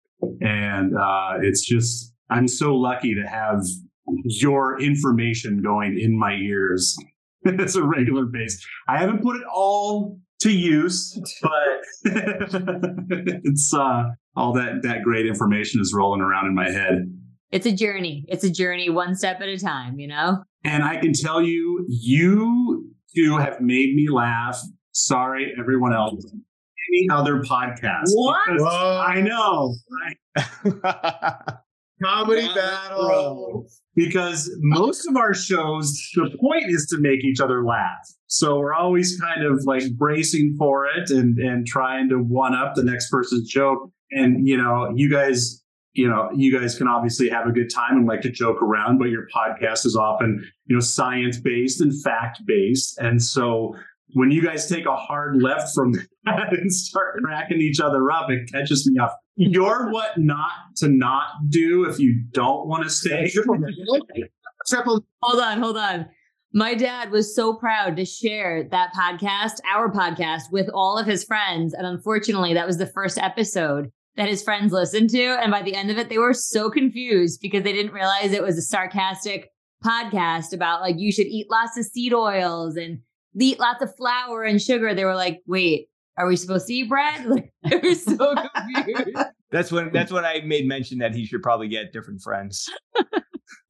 And 0.42 0.98
uh, 0.98 1.38
it's 1.42 1.66
just, 1.66 2.14
I'm 2.30 2.48
so 2.48 2.76
lucky 2.76 3.16
to 3.16 3.28
have 3.28 3.62
your 4.26 4.82
information 4.82 5.62
going 5.64 5.98
in 5.98 6.18
my 6.18 6.34
ears 6.34 6.98
as 7.60 7.78
a 7.78 7.84
regular 7.84 8.26
base. 8.26 8.66
I 8.90 8.98
haven't 8.98 9.24
put 9.24 9.38
it 9.38 9.44
all 9.54 10.20
to 10.42 10.52
use, 10.52 11.18
but 11.42 11.52
it's 13.46 13.74
uh, 13.74 14.04
all 14.36 14.52
that 14.54 14.82
that 14.84 15.04
great 15.04 15.26
information 15.26 15.80
is 15.80 15.94
rolling 15.96 16.20
around 16.20 16.48
in 16.48 16.54
my 16.54 16.70
head. 16.70 17.06
It's 17.54 17.68
a 17.68 17.72
journey. 17.72 18.26
It's 18.30 18.44
a 18.44 18.50
journey 18.50 18.90
one 18.90 19.14
step 19.14 19.40
at 19.40 19.48
a 19.48 19.60
time, 19.60 20.00
you 20.00 20.08
know? 20.08 20.44
And 20.64 20.84
I 20.84 20.98
can 20.98 21.14
tell 21.14 21.40
you, 21.40 21.86
you 21.88 22.92
two 23.16 23.38
have 23.38 23.62
made 23.62 23.94
me 23.94 24.08
laugh. 24.10 24.60
Sorry, 24.92 25.54
everyone 25.60 25.94
else. 25.94 26.26
Any 26.92 27.08
other 27.12 27.44
podcast? 27.44 28.06
What? 28.16 28.40
Whoa. 28.58 29.04
I 29.08 29.22
know. 29.22 29.76
Comedy 32.04 32.50
battle. 32.56 33.68
because 33.96 34.50
most 34.62 35.08
of 35.08 35.16
our 35.16 35.36
shows, 35.36 35.96
the 36.16 36.36
point 36.42 36.66
is 36.70 36.88
to 36.88 36.98
make 37.00 37.24
each 37.24 37.40
other 37.40 37.64
laugh. 37.64 38.02
So 38.26 38.58
we're 38.58 38.74
always 38.74 39.22
kind 39.22 39.46
of 39.46 39.64
like 39.66 39.84
bracing 39.96 40.56
for 40.58 40.88
it 40.88 41.12
and 41.12 41.38
and 41.38 41.68
trying 41.68 42.10
to 42.10 42.16
one 42.16 42.56
up 42.56 42.74
the 42.74 42.84
next 42.84 43.12
person's 43.12 43.48
joke. 43.48 43.92
And 44.12 44.48
you 44.48 44.58
know, 44.58 44.92
you 44.96 45.08
guys, 45.10 45.63
you 45.94 46.10
know, 46.10 46.30
you 46.34 46.58
guys 46.58 46.76
can 46.76 46.88
obviously 46.88 47.30
have 47.30 47.48
a 47.48 47.52
good 47.52 47.70
time 47.74 47.98
and 47.98 48.08
like 48.08 48.22
to 48.22 48.32
joke 48.32 48.62
around, 48.62 48.98
but 48.98 49.10
your 49.10 49.28
podcast 49.34 49.86
is 49.86 49.96
often, 49.96 50.44
you 50.66 50.76
know, 50.76 50.80
science 50.80 51.40
based 51.40 51.82
and 51.82 51.94
fact 52.02 52.42
based. 52.48 52.98
And 52.98 53.22
so 53.22 53.76
when 54.14 54.32
you 54.32 54.44
guys 54.44 54.68
take 54.68 54.86
a 54.86 54.96
hard 54.96 55.42
left 55.42 55.74
from 55.76 55.92
that 56.26 56.52
and 56.52 56.74
start 56.74 57.22
cracking 57.24 57.62
each 57.62 57.80
other 57.80 58.12
up, 58.12 58.30
it 58.30 58.52
catches 58.52 58.90
me 58.90 59.00
off. 59.00 59.12
You're 59.36 59.92
what 59.92 60.18
not 60.18 60.52
to 60.78 60.88
not 60.88 61.50
do 61.50 61.86
if 61.86 62.00
you 62.00 62.24
don't 62.32 62.68
want 62.68 62.84
to 62.84 62.90
stay. 62.90 63.30
Triple. 64.68 65.06
Hold 65.22 65.42
on, 65.42 65.60
hold 65.60 65.78
on. 65.78 66.08
My 66.56 66.76
dad 66.76 67.12
was 67.12 67.36
so 67.36 67.56
proud 67.56 67.96
to 67.98 68.06
share 68.06 68.68
that 68.70 68.94
podcast, 68.94 69.54
our 69.68 69.92
podcast, 69.92 70.52
with 70.52 70.70
all 70.72 71.00
of 71.00 71.08
his 71.08 71.24
friends. 71.24 71.74
And 71.74 71.86
unfortunately, 71.86 72.54
that 72.54 72.68
was 72.68 72.78
the 72.78 72.86
first 72.86 73.18
episode 73.18 73.92
that 74.16 74.30
his 74.30 74.44
friends 74.44 74.72
listened 74.72 75.10
to. 75.12 75.24
And 75.24 75.52
by 75.52 75.62
the 75.62 75.76
end 75.76 75.90
of 75.90 75.98
it, 75.98 76.10
they 76.10 76.18
were 76.18 76.34
so 76.34 76.70
confused 76.70 77.40
because 77.42 77.64
they 77.64 77.74
didn't 77.74 77.94
realize 77.94 78.32
it 78.32 78.44
was 78.44 78.58
a 78.58 78.62
sarcastic 78.62 79.50
podcast 79.84 80.54
about 80.54 80.82
like 80.82 80.96
you 80.98 81.12
should 81.12 81.28
eat 81.28 81.48
lots 81.50 81.78
of 81.78 81.86
seed 81.86 82.14
oils 82.14 82.78
and 82.78 83.00
eat 83.40 83.60
lots 83.60 83.82
of 83.82 83.96
flour 83.96 84.44
and 84.44 84.62
sugar. 84.62 84.94
They 84.94 85.06
were 85.06 85.16
like, 85.16 85.42
wait, 85.48 85.88
are 86.18 86.28
we 86.28 86.36
supposed 86.36 86.68
to 86.68 86.74
eat 86.74 86.90
bread? 86.90 87.26
Like, 87.30 87.52
they 87.70 87.78
were 87.78 87.96
so 87.96 88.36
confused. 88.56 89.18
That's 89.52 89.72
when 89.72 89.92
that's 89.92 90.12
when 90.12 90.26
I 90.26 90.42
made 90.42 90.68
mention 90.68 91.00
that 91.00 91.16
he 91.16 91.26
should 91.26 91.42
probably 91.42 91.68
get 91.68 91.94
different 91.94 92.22
friends. 92.22 92.70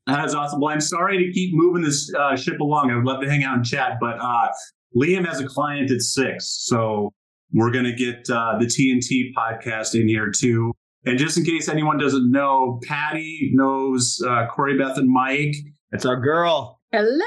That 0.06 0.26
is 0.26 0.36
awesome. 0.36 0.60
Well, 0.60 0.74
I'm 0.74 0.82
sorry 0.82 1.18
to 1.26 1.32
keep 1.32 1.52
moving 1.54 1.82
this 1.82 2.14
uh, 2.14 2.36
ship 2.36 2.60
along. 2.60 2.92
I 2.92 2.96
would 2.96 3.06
love 3.06 3.22
to 3.22 3.30
hang 3.30 3.44
out 3.44 3.56
and 3.56 3.66
chat, 3.66 4.00
but 4.02 4.20
uh, 4.20 4.50
Liam 4.96 5.26
has 5.26 5.40
a 5.40 5.46
client 5.46 5.92
at 5.92 6.02
six, 6.02 6.50
so 6.66 7.14
we're 7.54 7.72
going 7.72 7.86
to 7.86 7.94
get 7.94 8.30
uh, 8.30 8.58
the 8.60 8.66
TNT 8.66 9.32
podcast 9.38 10.00
in 10.00 10.08
here 10.08 10.32
too. 10.36 10.72
And 11.06 11.18
just 11.20 11.38
in 11.38 11.44
case 11.44 11.68
anyone 11.68 11.98
doesn't 11.98 12.32
know, 12.32 12.80
Patty 12.88 13.52
knows 13.54 14.22
uh, 14.26 14.48
Corrie-Beth 14.48 14.98
and 14.98 15.10
Mike. 15.10 15.54
That's 15.92 16.06
our 16.06 16.20
girl. 16.20 16.80
Hello. 16.92 17.26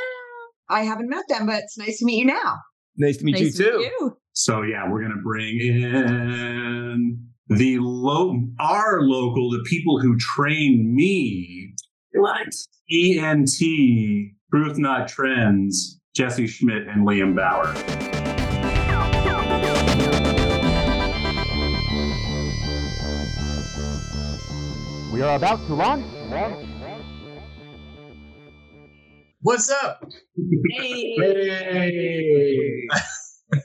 I 0.68 0.83
haven't 0.83 1.09
met 1.09 1.25
them, 1.28 1.47
but 1.47 1.62
it's 1.62 1.78
nice 1.78 1.99
to 1.99 2.04
meet 2.04 2.18
you 2.18 2.25
now. 2.25 2.56
Nice 2.97 3.18
to 3.18 3.25
meet 3.25 3.33
Nice 3.35 3.59
you 3.59 3.64
to 3.64 3.71
too. 3.71 3.78
meet 3.78 3.92
you. 4.00 4.16
So 4.33 4.62
yeah, 4.62 4.90
we're 4.90 5.00
going 5.00 5.12
to 5.14 5.23
bring 5.23 5.61
in 5.61 7.28
the 7.49 7.78
low, 7.80 8.40
our 8.59 9.02
local, 9.02 9.50
the 9.50 9.62
people 9.68 10.00
who 10.00 10.16
train 10.16 10.92
me. 10.95 11.73
What? 12.14 12.49
TNT, 12.90 14.33
Truth 14.50 14.78
Not 14.78 15.09
Trends, 15.09 16.00
Jesse 16.14 16.47
Schmidt 16.47 16.88
and 16.88 17.06
Liam 17.06 17.37
Bauer. 17.37 18.25
We 25.16 25.23
are 25.23 25.37
about 25.37 25.66
to 25.66 25.75
launch. 25.75 26.04
What's 29.40 29.70
up? 29.70 30.04
Hey. 30.76 31.16
Hey. 31.18 32.88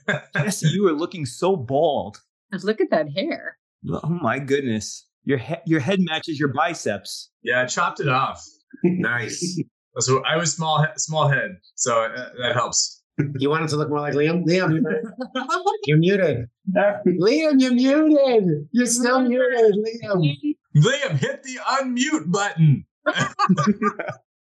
Jesse, 0.34 0.70
you 0.70 0.88
are 0.88 0.94
looking 0.94 1.26
so 1.26 1.58
bald. 1.58 2.22
Look 2.64 2.80
at 2.80 2.90
that 2.92 3.08
hair. 3.14 3.58
Oh 3.92 4.18
my 4.22 4.40
goodness. 4.40 5.06
Your 5.26 5.40
he- 5.40 5.56
your 5.66 5.82
head 5.82 6.00
matches 6.00 6.40
your 6.40 6.54
biceps. 6.54 7.32
Yeah, 7.44 7.64
I 7.64 7.66
chopped 7.66 8.00
it 8.00 8.08
off. 8.08 8.42
Nice. 8.86 9.62
So 10.00 10.24
I 10.24 10.38
was 10.38 10.54
small, 10.54 10.82
he- 10.84 10.88
small 10.96 11.28
head, 11.28 11.58
so 11.76 12.04
uh, 12.06 12.30
that 12.42 12.54
helps. 12.56 13.04
You 13.40 13.50
want 13.50 13.66
it 13.66 13.68
to 13.72 13.76
look 13.76 13.90
more 13.90 14.00
like 14.00 14.14
Liam? 14.14 14.46
Liam, 14.46 14.72
you're 15.86 15.98
muted. 15.98 16.46
Liam, 16.74 17.60
you're 17.60 17.74
muted. 17.74 18.70
You're 18.72 18.86
still 18.86 19.20
muted, 19.20 19.76
Liam. 19.76 20.56
Liam, 20.76 21.18
hit 21.18 21.44
the 21.44 21.60
unmute 21.68 22.32
button. 22.32 22.86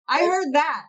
I 0.08 0.20
heard 0.20 0.54
that. 0.54 0.84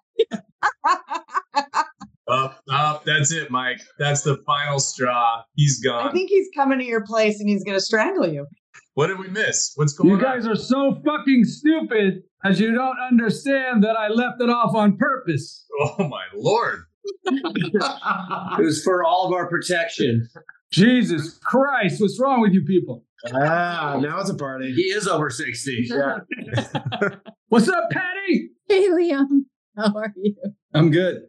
Up, 2.26 2.62
up. 2.70 3.04
That's 3.04 3.30
it, 3.32 3.50
Mike. 3.50 3.82
That's 3.98 4.22
the 4.22 4.38
final 4.46 4.78
straw. 4.78 5.42
He's 5.56 5.78
gone. 5.84 6.08
I 6.08 6.12
think 6.12 6.30
he's 6.30 6.48
coming 6.56 6.78
to 6.78 6.84
your 6.86 7.04
place 7.04 7.38
and 7.38 7.46
he's 7.46 7.62
going 7.64 7.76
to 7.76 7.84
strangle 7.84 8.26
you. 8.26 8.46
What 8.94 9.08
did 9.08 9.18
we 9.18 9.28
miss? 9.28 9.72
What's 9.74 9.92
going 9.92 10.08
You 10.08 10.14
on? 10.16 10.22
guys 10.22 10.46
are 10.46 10.56
so 10.56 11.02
fucking 11.04 11.44
stupid 11.44 12.22
as 12.42 12.58
you 12.58 12.72
don't 12.74 12.96
understand 12.98 13.84
that 13.84 13.96
I 13.98 14.08
left 14.08 14.40
it 14.40 14.48
off 14.48 14.74
on 14.74 14.96
purpose. 14.96 15.66
Oh 15.80 16.08
my 16.08 16.24
lord! 16.34 16.84
It 17.26 18.64
was 18.64 18.82
for 18.82 19.04
all 19.04 19.26
of 19.26 19.32
our 19.34 19.46
protection. 19.46 20.26
Jesus 20.72 21.38
Christ, 21.38 22.00
what's 22.00 22.18
wrong 22.18 22.40
with 22.40 22.52
you 22.52 22.62
people? 22.62 23.04
Ah, 23.32 23.98
now 24.00 24.20
it's 24.20 24.30
a 24.30 24.34
party. 24.34 24.72
He 24.72 24.82
is 24.82 25.06
over 25.06 25.30
60. 25.30 25.86
Yeah. 25.88 26.18
What's 27.48 27.68
up, 27.68 27.84
Patty? 27.90 28.50
Hey, 28.68 28.88
Liam. 28.88 29.44
How 29.76 29.94
are 29.96 30.12
you? 30.16 30.34
I'm 30.74 30.90
good. 30.90 31.22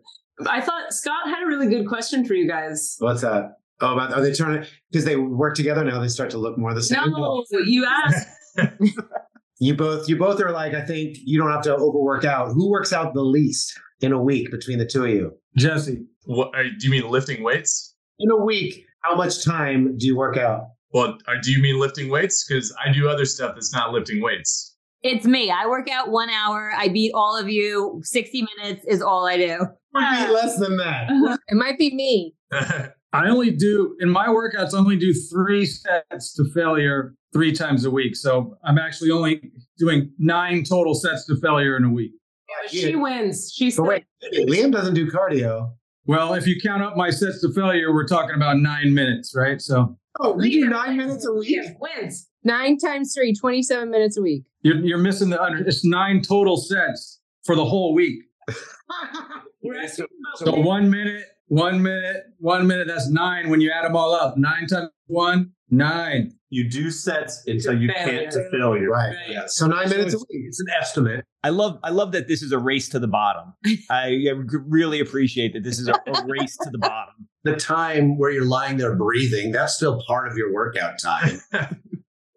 I 0.49 0.59
thought 0.59 0.91
Scott 0.91 1.27
had 1.27 1.43
a 1.43 1.45
really 1.45 1.67
good 1.67 1.87
question 1.87 2.25
for 2.25 2.33
you 2.33 2.47
guys. 2.47 2.97
What's 2.99 3.21
that? 3.21 3.57
Oh, 3.81 3.93
about 3.93 4.13
are 4.13 4.21
they 4.21 4.33
trying 4.33 4.61
to 4.61 4.67
because 4.91 5.05
they 5.05 5.15
work 5.15 5.55
together 5.55 5.83
now? 5.85 5.99
They 6.01 6.07
start 6.07 6.31
to 6.31 6.37
look 6.37 6.57
more 6.57 6.73
the 6.73 6.83
same. 6.83 7.11
No, 7.11 7.43
you 7.65 7.85
asked. 7.85 8.27
You 9.59 9.73
both, 9.73 10.09
you 10.09 10.17
both 10.17 10.41
are 10.41 10.51
like, 10.51 10.73
I 10.73 10.81
think 10.81 11.17
you 11.23 11.39
don't 11.39 11.51
have 11.51 11.61
to 11.63 11.75
overwork 11.75 12.25
out. 12.25 12.49
Who 12.49 12.69
works 12.69 12.91
out 12.91 13.13
the 13.13 13.21
least 13.21 13.79
in 14.01 14.11
a 14.11 14.21
week 14.21 14.51
between 14.51 14.79
the 14.79 14.85
two 14.85 15.05
of 15.05 15.09
you? 15.09 15.31
Jesse. 15.55 16.05
What 16.25 16.51
do 16.53 16.69
you 16.81 16.89
mean 16.89 17.09
lifting 17.09 17.41
weights? 17.41 17.95
In 18.19 18.29
a 18.31 18.35
week, 18.43 18.84
how 19.05 19.15
much 19.15 19.43
time 19.43 19.97
do 19.97 20.07
you 20.07 20.17
work 20.17 20.37
out? 20.37 20.69
Well, 20.91 21.17
uh, 21.27 21.33
do 21.41 21.51
you 21.51 21.61
mean 21.61 21.79
lifting 21.79 22.09
weights? 22.09 22.45
Because 22.47 22.73
I 22.83 22.91
do 22.91 23.07
other 23.07 23.25
stuff 23.25 23.53
that's 23.55 23.73
not 23.73 23.91
lifting 23.91 24.21
weights. 24.21 24.75
It's 25.03 25.25
me. 25.25 25.51
I 25.51 25.67
work 25.67 25.89
out 25.89 26.09
one 26.09 26.29
hour. 26.29 26.71
I 26.75 26.87
beat 26.87 27.11
all 27.13 27.37
of 27.37 27.47
you. 27.49 28.01
60 28.03 28.47
minutes 28.57 28.85
is 28.87 29.01
all 29.01 29.27
I 29.27 29.37
do. 29.37 29.59
Maybe 29.93 30.31
less 30.31 30.57
than 30.57 30.77
that. 30.77 31.09
It 31.47 31.55
might 31.55 31.77
be 31.77 31.93
me. 31.93 32.33
I 32.51 33.29
only 33.29 33.51
do 33.51 33.95
in 33.99 34.09
my 34.09 34.27
workouts. 34.27 34.73
I 34.73 34.79
only 34.79 34.97
do 34.97 35.13
three 35.13 35.65
sets 35.65 36.33
to 36.33 36.45
failure 36.53 37.13
three 37.33 37.53
times 37.53 37.85
a 37.85 37.91
week. 37.91 38.15
So 38.15 38.57
I'm 38.63 38.77
actually 38.77 39.11
only 39.11 39.51
doing 39.77 40.11
nine 40.17 40.63
total 40.63 40.95
sets 40.95 41.25
to 41.27 41.35
failure 41.37 41.77
in 41.77 41.83
a 41.83 41.89
week. 41.89 42.11
she 42.67 42.95
wins. 42.95 43.51
She's 43.53 43.77
But 43.77 43.85
wait, 43.85 44.05
Liam 44.33 44.71
doesn't 44.71 44.95
do 44.95 45.09
cardio. 45.09 45.71
Well, 46.07 46.33
if 46.35 46.45
you 46.47 46.59
count 46.61 46.83
up 46.83 46.95
my 46.95 47.09
sets 47.09 47.41
to 47.41 47.51
failure, 47.51 47.93
we're 47.93 48.07
talking 48.07 48.35
about 48.35 48.57
nine 48.57 48.93
minutes, 48.93 49.33
right? 49.35 49.59
So 49.61 49.97
Oh, 50.19 50.39
you 50.41 50.63
do 50.65 50.69
nine 50.69 50.95
minutes 50.97 51.25
a 51.27 51.33
week? 51.33 51.59
wins. 51.79 52.27
Nine 52.43 52.77
times 52.77 53.13
three, 53.13 53.33
27 53.33 53.89
minutes 53.89 54.17
a 54.17 54.21
week. 54.21 54.43
you're, 54.61 54.77
you're 54.77 54.97
missing 54.99 55.29
the 55.29 55.41
under. 55.41 55.57
It's 55.67 55.83
nine 55.83 56.21
total 56.21 56.57
sets 56.57 57.19
for 57.43 57.55
the 57.55 57.65
whole 57.65 57.93
week. 57.93 58.19
So 60.35 60.51
one 60.59 60.91
minute, 60.91 61.23
one 61.47 61.81
minute, 61.81 62.23
one 62.37 62.67
minute. 62.67 62.87
That's 62.87 63.09
nine 63.09 63.49
when 63.49 63.61
you 63.61 63.71
add 63.71 63.83
them 63.85 63.95
all 63.95 64.13
up. 64.13 64.37
Nine 64.37 64.67
times 64.67 64.89
one, 65.07 65.53
nine. 65.69 66.33
You 66.49 66.69
do 66.69 66.89
sets 66.89 67.43
until 67.47 67.77
you 67.79 67.89
can't 67.89 68.31
to 68.31 68.49
failure. 68.51 68.89
Right. 68.89 69.15
Yeah. 69.27 69.43
So 69.47 69.67
nine 69.67 69.89
minutes 69.89 70.13
a 70.13 70.17
week. 70.17 70.43
It's 70.47 70.59
an 70.59 70.67
estimate. 70.79 71.25
I 71.43 71.49
love 71.49 71.79
I 71.83 71.89
love 71.89 72.11
that 72.13 72.27
this 72.27 72.41
is 72.41 72.51
a 72.51 72.57
race 72.59 72.87
to 72.89 72.99
the 72.99 73.07
bottom. 73.07 73.53
I 73.89 74.21
really 74.67 74.99
appreciate 74.99 75.53
that 75.53 75.63
this 75.63 75.79
is 75.79 75.87
a, 75.87 75.93
a 75.93 76.25
race 76.27 76.57
to 76.63 76.69
the 76.69 76.77
bottom. 76.79 77.13
The 77.45 77.55
time 77.55 78.17
where 78.17 78.31
you're 78.31 78.43
lying 78.43 78.77
there 78.77 78.95
breathing, 78.95 79.51
that's 79.51 79.75
still 79.75 80.01
part 80.07 80.27
of 80.27 80.35
your 80.35 80.51
workout 80.51 80.97
time. 80.97 81.39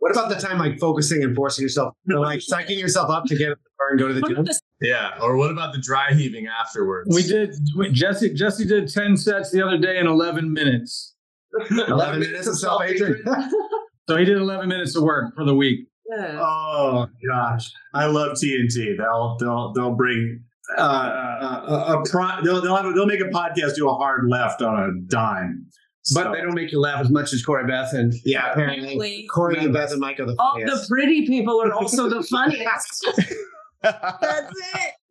What 0.00 0.12
about 0.12 0.28
the 0.28 0.36
time 0.36 0.58
like 0.58 0.78
focusing 0.78 1.24
and 1.24 1.34
forcing 1.34 1.62
yourself, 1.64 1.92
you 2.04 2.18
like 2.20 2.40
psyching 2.40 2.78
yourself 2.78 3.10
up 3.10 3.24
to 3.24 3.34
get 3.36 3.48
in 3.48 3.50
the 3.50 3.70
car 3.78 3.88
and 3.90 3.98
go 3.98 4.08
to 4.08 4.14
the 4.14 4.22
gym? 4.22 4.46
Yeah. 4.80 5.18
Or 5.20 5.36
what 5.36 5.50
about 5.50 5.72
the 5.74 5.80
dry 5.80 6.12
heaving 6.14 6.46
afterwards? 6.46 7.14
We 7.14 7.22
did. 7.24 7.54
we- 7.76 7.90
Jesse 7.90 8.32
Jesse 8.32 8.64
did 8.64 8.88
ten 8.88 9.16
sets 9.16 9.50
the 9.50 9.60
other 9.60 9.76
day 9.76 9.98
in 9.98 10.06
eleven 10.06 10.52
minutes. 10.52 11.07
11 11.70 12.20
minutes 12.20 12.46
of 12.46 12.58
self 12.58 12.82
hatred. 12.84 13.26
So 14.08 14.16
he 14.16 14.24
did 14.24 14.38
eleven 14.38 14.70
minutes 14.70 14.96
of 14.96 15.02
work 15.02 15.34
for 15.36 15.44
the 15.44 15.54
week. 15.54 15.80
Oh 16.18 17.06
gosh, 17.30 17.70
I 17.92 18.06
love 18.06 18.38
TNT. 18.38 18.96
They'll 18.96 19.36
they'll 19.38 19.72
they'll 19.74 19.94
bring 19.94 20.42
uh, 20.78 20.80
uh, 20.80 21.64
a, 21.68 21.98
a 22.00 22.02
pro, 22.10 22.42
they'll 22.42 22.62
they'll, 22.62 22.74
have 22.74 22.86
a, 22.86 22.92
they'll 22.94 23.04
make 23.04 23.20
a 23.20 23.24
podcast 23.24 23.74
do 23.76 23.86
a 23.86 23.94
hard 23.94 24.22
left 24.30 24.62
on 24.62 24.80
a 24.82 25.10
dime. 25.12 25.66
But 26.14 26.24
So- 26.24 26.32
they 26.32 26.40
don't 26.40 26.54
make 26.54 26.72
you 26.72 26.80
laugh 26.80 27.00
as 27.02 27.10
much 27.10 27.34
as 27.34 27.42
Corrie-Beth 27.44 27.92
and 27.92 28.14
Yeah, 28.24 28.50
apparently. 28.50 29.26
Corrie 29.30 29.58
and 29.58 29.74
Beth 29.74 29.90
and 29.92 30.00
Mike 30.00 30.18
are 30.20 30.24
the 30.24 30.34
All 30.38 30.58
the 30.58 30.86
pretty 30.88 31.26
people 31.26 31.60
are 31.62 31.74
also 31.74 32.08
the 32.08 32.22
funniest. 32.30 33.06
That's 33.82 34.54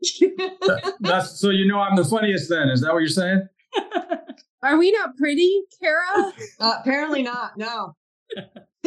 it. 0.02 0.94
That's 1.02 1.40
so 1.40 1.52
you 1.52 1.68
know 1.68 1.80
I'm 1.80 1.96
the 1.96 2.04
funniest. 2.06 2.50
Then 2.50 2.70
is 2.70 2.82
that 2.82 2.94
what 2.94 3.00
you're 3.00 3.10
saying? 3.10 3.48
Are 4.64 4.78
we 4.78 4.92
not 4.92 5.16
pretty, 5.18 5.62
Cara? 5.82 6.34
Uh, 6.60 6.74
apparently 6.80 7.22
not. 7.22 7.58
No. 7.58 7.96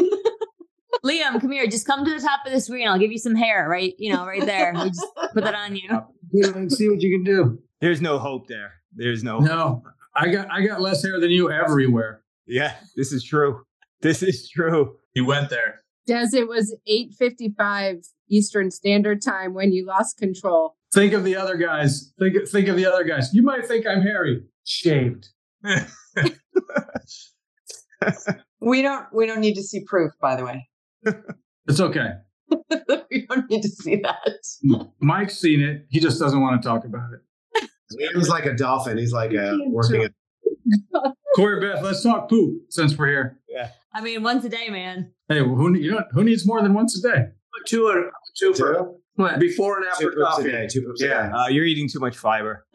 Liam, 1.05 1.40
come 1.40 1.53
here. 1.53 1.66
Just 1.66 1.87
come 1.87 2.05
to 2.05 2.11
the 2.11 2.20
top 2.20 2.40
of 2.44 2.53
the 2.53 2.61
screen. 2.61 2.88
I'll 2.88 2.98
give 2.98 3.12
you 3.12 3.18
some 3.18 3.35
hair, 3.37 3.68
right? 3.68 3.94
You 3.98 4.12
know, 4.12 4.26
right 4.26 4.44
there. 4.44 4.72
We 4.74 4.88
just 4.90 5.07
put 5.33 5.44
that 5.44 5.55
on 5.55 5.76
you. 5.76 5.88
You 6.33 6.53
know, 6.53 6.68
see 6.68 6.88
what 6.88 7.00
you 7.00 7.16
can 7.16 7.24
do. 7.24 7.59
There's 7.81 8.00
no 8.00 8.18
hope 8.18 8.48
there. 8.48 8.72
There's 8.92 9.22
no. 9.22 9.38
No, 9.38 9.85
I 10.14 10.29
got 10.31 10.50
I 10.50 10.66
got 10.66 10.81
less 10.81 11.03
hair 11.03 11.20
than 11.20 11.31
you 11.31 11.50
everywhere. 11.50 12.22
Yeah, 12.46 12.74
this 12.96 13.12
is 13.12 13.24
true. 13.24 13.64
This 14.03 14.22
is 14.22 14.48
true. 14.48 14.96
You 15.14 15.24
went 15.24 15.48
there. 15.50 15.81
Des, 16.07 16.29
it 16.33 16.48
was 16.48 16.74
8.55 16.88 18.09
Eastern 18.29 18.70
Standard 18.70 19.22
Time 19.22 19.55
when 19.55 19.72
you 19.72 19.87
lost 19.87 20.18
control. 20.18 20.76
Think 20.92 21.12
of 21.12 21.22
the 21.24 21.37
other 21.37 21.57
guys. 21.57 22.12
Think 22.18 22.48
think 22.48 22.68
of 22.68 22.76
the 22.76 22.87
other 22.87 23.05
guys. 23.05 23.33
You 23.33 23.42
might 23.42 23.66
think 23.66 23.87
I'm 23.87 24.03
hairy, 24.03 24.42
shaved. 24.64 25.29
We 28.62 28.83
don't 28.83 29.07
we 29.12 29.27
don't 29.27 29.40
need 29.40 29.55
to 29.55 29.62
see 29.62 29.85
proof, 29.87 30.12
by 30.20 30.37
the 30.37 30.44
way. 30.44 30.68
It's 31.66 31.81
okay. 31.81 32.11
we 33.11 33.27
don't 33.27 33.49
need 33.51 33.62
to 33.62 33.68
see 33.68 33.96
that. 33.96 34.90
Mike's 35.01 35.38
seen 35.38 35.61
it. 35.62 35.87
He 35.88 35.99
just 35.99 36.18
doesn't 36.20 36.40
want 36.40 36.61
to 36.61 36.68
talk 36.68 36.85
about 36.85 37.09
it. 37.14 37.68
Liam's 38.14 38.29
like 38.29 38.44
a 38.44 38.55
dolphin. 38.55 38.99
He's 38.99 39.12
like 39.14 39.33
a 39.33 39.59
working. 39.68 40.03
At, 40.05 40.12
Corrie-Beth, 41.37 41.83
let's 41.83 42.03
talk 42.03 42.29
poop 42.29 42.62
since 42.68 42.96
we're 42.99 43.07
here. 43.07 43.40
Yeah. 43.49 43.70
I 43.94 44.01
mean, 44.03 44.23
once 44.23 44.44
a 44.44 44.49
day, 44.51 44.68
man. 44.68 45.11
Hey, 45.29 45.38
who 45.38 45.75
you 45.75 45.92
know 45.92 46.05
who 46.12 46.23
needs 46.23 46.46
more 46.46 46.61
than 46.62 46.75
once 46.75 46.99
a 46.99 47.03
day? 47.09 47.25
two 47.66 47.87
or 47.87 48.11
two 48.38 48.53
for 48.55 48.94
What? 49.14 49.38
before 49.38 49.77
and 49.79 49.87
two 49.99 50.09
after 50.09 50.20
a 50.20 50.25
coffee. 50.25 50.51
day. 50.51 50.66
Two 50.70 50.83
poops 50.83 51.03
a 51.03 51.07
Yeah. 51.07 51.27
day. 51.29 51.33
Uh, 51.35 51.49
you're 51.49 51.64
eating 51.64 51.88
too 51.88 52.01
much 52.01 52.16
fiber. 52.18 52.66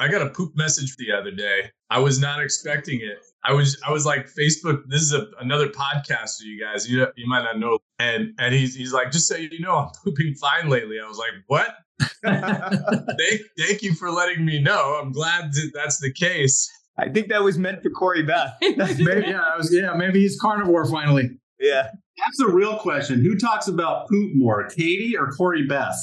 I 0.00 0.08
got 0.08 0.22
a 0.22 0.30
poop 0.30 0.56
message 0.56 0.96
the 0.96 1.12
other 1.12 1.30
day. 1.30 1.70
I 1.90 1.98
was 1.98 2.18
not 2.18 2.42
expecting 2.42 3.00
it. 3.02 3.18
I 3.44 3.52
was 3.52 3.78
I 3.86 3.92
was 3.92 4.06
like 4.06 4.26
Facebook. 4.26 4.82
This 4.88 5.02
is 5.02 5.12
a, 5.12 5.26
another 5.40 5.68
podcast 5.68 6.38
for 6.38 6.44
you 6.44 6.58
guys. 6.58 6.88
You 6.90 7.06
you 7.16 7.28
might 7.28 7.42
not 7.42 7.58
know. 7.58 7.78
And 7.98 8.32
and 8.38 8.54
he's 8.54 8.74
he's 8.74 8.94
like, 8.94 9.10
just 9.10 9.28
so 9.28 9.36
you 9.36 9.60
know, 9.60 9.76
I'm 9.76 9.90
pooping 10.02 10.34
fine 10.40 10.70
lately. 10.70 10.96
I 10.98 11.06
was 11.06 11.18
like, 11.18 11.32
what? 11.48 11.74
thank 12.24 13.40
thank 13.58 13.82
you 13.82 13.94
for 13.94 14.10
letting 14.10 14.42
me 14.42 14.58
know. 14.58 14.98
I'm 14.98 15.12
glad 15.12 15.52
that 15.52 15.70
that's 15.74 16.00
the 16.00 16.10
case. 16.10 16.66
I 16.96 17.10
think 17.10 17.28
that 17.28 17.42
was 17.42 17.58
meant 17.58 17.82
for 17.82 17.90
Corrie-Beth. 17.90 18.56
maybe, 18.62 19.04
yeah, 19.26 19.40
I 19.40 19.56
was, 19.56 19.72
yeah, 19.72 19.94
maybe 19.94 20.20
he's 20.20 20.38
carnivore 20.38 20.84
finally. 20.84 21.30
yeah. 21.58 21.88
That's 22.18 22.36
the 22.36 22.48
real 22.48 22.76
question. 22.76 23.24
Who 23.24 23.38
talks 23.38 23.68
about 23.68 24.06
poop 24.08 24.32
more, 24.34 24.68
Katie 24.68 25.16
or 25.16 25.30
Corrie-Beth? 25.30 25.96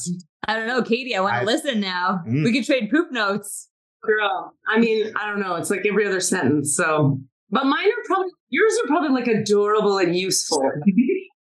I 0.48 0.56
don't 0.56 0.66
know, 0.66 0.82
Katie. 0.82 1.16
I 1.16 1.20
want 1.20 1.40
to 1.40 1.46
listen 1.46 1.80
now. 1.80 2.24
Mm. 2.28 2.44
We 2.44 2.54
could 2.54 2.66
trade 2.66 2.90
poop 2.90 3.12
notes. 3.12 3.70
Girl, 4.04 4.54
I 4.68 4.80
mean, 4.80 5.12
I 5.16 5.28
don't 5.28 5.40
know. 5.40 5.56
It's 5.56 5.70
like 5.70 5.86
every 5.88 6.08
other 6.08 6.20
sentence. 6.20 6.76
So, 6.76 7.20
but 7.50 7.66
mine 7.66 7.88
are 7.88 8.04
probably 8.06 8.32
yours 8.50 8.78
are 8.84 8.88
probably 8.88 9.10
like 9.10 9.28
adorable 9.28 9.98
and 9.98 10.16
useful. 10.16 10.62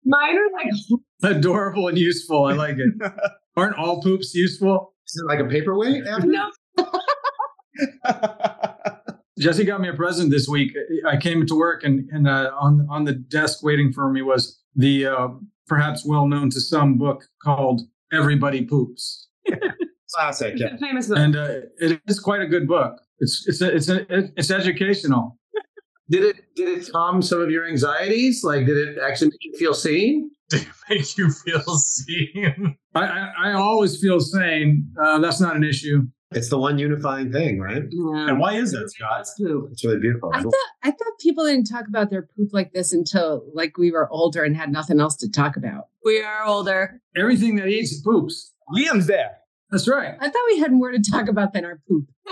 mine 0.06 0.38
are 0.38 0.52
like 0.54 1.00
Adorable 1.24 1.88
and 1.88 1.98
useful. 1.98 2.46
I 2.46 2.54
like 2.54 2.76
it. 2.78 3.12
Aren't 3.56 3.78
all 3.78 4.02
poops 4.02 4.34
useful? 4.34 4.94
Is 5.08 5.22
it 5.24 5.28
like 5.28 5.39
a 5.39 5.46
paperweight? 5.50 6.06
After? 6.06 6.28
no. 6.28 6.50
Jesse 9.39 9.63
got 9.63 9.82
me 9.82 9.89
a 9.89 9.94
present 9.94 10.30
this 10.32 10.48
week. 10.48 10.72
I 11.08 11.18
came 11.18 11.46
to 11.48 11.56
work 11.56 11.84
and, 11.84 12.08
and 12.12 12.28
uh, 12.28 12.52
on 12.60 12.88
on 12.89 13.06
the 13.06 13.13
desk 13.13 13.63
waiting 13.63 13.92
for 13.92 14.10
me 14.12 14.22
was 14.22 14.60
the 14.76 15.08
uh, 15.08 15.28
perhaps 15.68 16.06
well 16.06 16.28
known 16.28 16.50
to 16.52 16.62
some 16.62 16.98
book 16.98 17.26
called 17.42 17.82
Everybody 18.12 18.63
Poops, 18.63 19.28
Classic. 20.13 20.54
Yeah. 20.58 20.67
It's 20.73 20.82
a 20.82 20.86
famous 20.86 21.08
book. 21.08 21.17
and 21.17 21.36
uh, 21.36 21.47
it 21.80 22.02
is 22.08 22.19
quite 22.19 22.41
a 22.41 22.47
good 22.47 22.67
book. 22.67 22.99
It's 23.19 23.45
it's 23.47 23.62
it's 23.62 23.89
it's 23.89 24.52
educational. 24.52 25.38
Did 26.10 26.23
it 26.23 26.36
did 26.56 26.78
it 26.80 26.91
calm 26.91 27.21
some 27.21 27.41
of 27.41 27.49
your 27.49 27.65
anxieties? 27.67 28.43
Like 28.43 28.65
did 28.65 28.78
it 28.78 28.97
actually 29.02 29.28
make 29.30 29.39
you 29.43 29.54
feel 29.58 29.73
seen? 29.73 30.30
Did 30.49 30.62
it 30.63 30.67
make 30.89 31.17
you 31.17 31.32
feel 31.32 31.63
seen. 31.78 32.78
I 32.95 33.02
I, 33.06 33.34
I 33.45 33.54
always 33.54 33.99
feel 34.02 34.19
sane. 34.19 34.91
Uh, 35.02 35.19
that's 35.19 35.39
not 35.39 35.56
an 35.56 35.63
issue. 35.63 36.02
It's 36.32 36.49
the 36.49 36.58
one 36.58 36.78
unifying 36.80 37.32
thing, 37.32 37.60
right? 37.60 37.84
Yeah. 37.89 38.28
And 38.30 38.39
why 38.39 38.56
is 38.56 38.71
that, 38.71 38.89
Scott? 38.89 39.12
That's 39.17 39.36
poop. 39.38 39.69
It's 39.71 39.86
really 39.86 39.99
beautiful. 39.99 40.32
I 40.34 40.41
thought 40.41 40.54
I 40.84 40.91
thought 40.91 41.19
people 41.21 41.45
didn't 41.45 41.65
talk 41.65 41.88
about 41.88 42.10
their 42.10 42.23
poop 42.36 42.49
like 42.52 42.73
this 42.73 42.91
until 42.91 43.45
like 43.54 43.78
we 43.78 43.91
were 43.91 44.10
older 44.12 44.43
and 44.43 44.58
had 44.58 44.71
nothing 44.71 44.99
else 44.99 45.15
to 45.17 45.30
talk 45.32 45.56
about. 45.56 45.86
We 46.04 46.21
are 46.21 46.43
older. 46.43 46.99
Everything 47.15 47.56
that 47.58 47.67
eats 47.69 48.02
poops. 48.02 48.52
Liam's 48.76 49.08
there. 49.08 49.38
That's 49.73 49.88
right. 49.89 50.15
I 50.21 50.29
thought 50.29 50.41
we 50.51 50.59
had 50.59 50.71
more 50.71 50.91
to 50.91 51.01
talk 51.01 51.27
about 51.27 51.51
than 51.51 51.65
our 51.65 51.81
poop. 51.89 52.05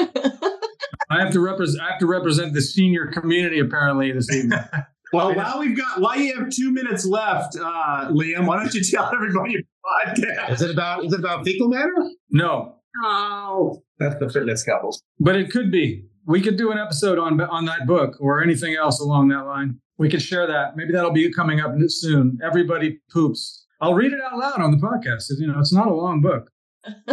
I 1.09 1.19
have 1.21 1.31
to 1.33 1.39
represent. 1.41 1.83
I 1.83 1.89
have 1.91 1.99
to 1.99 2.05
represent 2.05 2.53
the 2.53 2.61
senior 2.61 3.07
community 3.07 3.59
apparently 3.59 4.11
this 4.11 4.31
evening. 4.33 4.59
Well, 5.13 5.35
while 5.35 5.59
we've 5.59 5.75
got, 5.75 5.99
while 5.99 6.15
you 6.17 6.33
have 6.39 6.49
two 6.51 6.71
minutes 6.71 7.05
left, 7.05 7.57
uh, 7.57 8.07
Liam, 8.11 8.47
why 8.47 8.55
don't 8.63 8.73
you 8.73 8.81
tell 8.81 9.11
everybody 9.13 9.51
your 9.51 9.61
podcast? 9.85 10.51
Is 10.51 10.61
it 10.61 10.71
about 10.71 11.03
is 11.03 11.11
it 11.11 11.19
about 11.19 11.43
fecal 11.43 11.67
matter? 11.67 11.91
No, 12.29 12.75
Oh, 13.03 13.83
That's 13.99 14.17
the 14.21 14.29
fitness 14.29 14.63
couples. 14.63 15.03
but 15.19 15.35
it 15.35 15.51
could 15.51 15.69
be. 15.69 16.05
We 16.25 16.39
could 16.39 16.55
do 16.55 16.71
an 16.71 16.77
episode 16.77 17.19
on 17.19 17.41
on 17.41 17.65
that 17.65 17.87
book 17.87 18.15
or 18.21 18.41
anything 18.41 18.75
else 18.75 19.01
along 19.01 19.27
that 19.29 19.43
line. 19.45 19.81
We 19.97 20.07
could 20.09 20.21
share 20.21 20.47
that. 20.47 20.77
Maybe 20.77 20.93
that'll 20.93 21.11
be 21.11 21.29
coming 21.33 21.59
up 21.59 21.73
soon. 21.87 22.37
Everybody 22.41 23.01
poops. 23.11 23.65
I'll 23.81 23.95
read 23.95 24.13
it 24.13 24.19
out 24.23 24.37
loud 24.39 24.61
on 24.61 24.71
the 24.71 24.77
podcast. 24.77 25.23
You 25.37 25.47
know, 25.47 25.59
it's 25.59 25.73
not 25.73 25.87
a 25.87 25.93
long 25.93 26.21
book. 26.21 26.50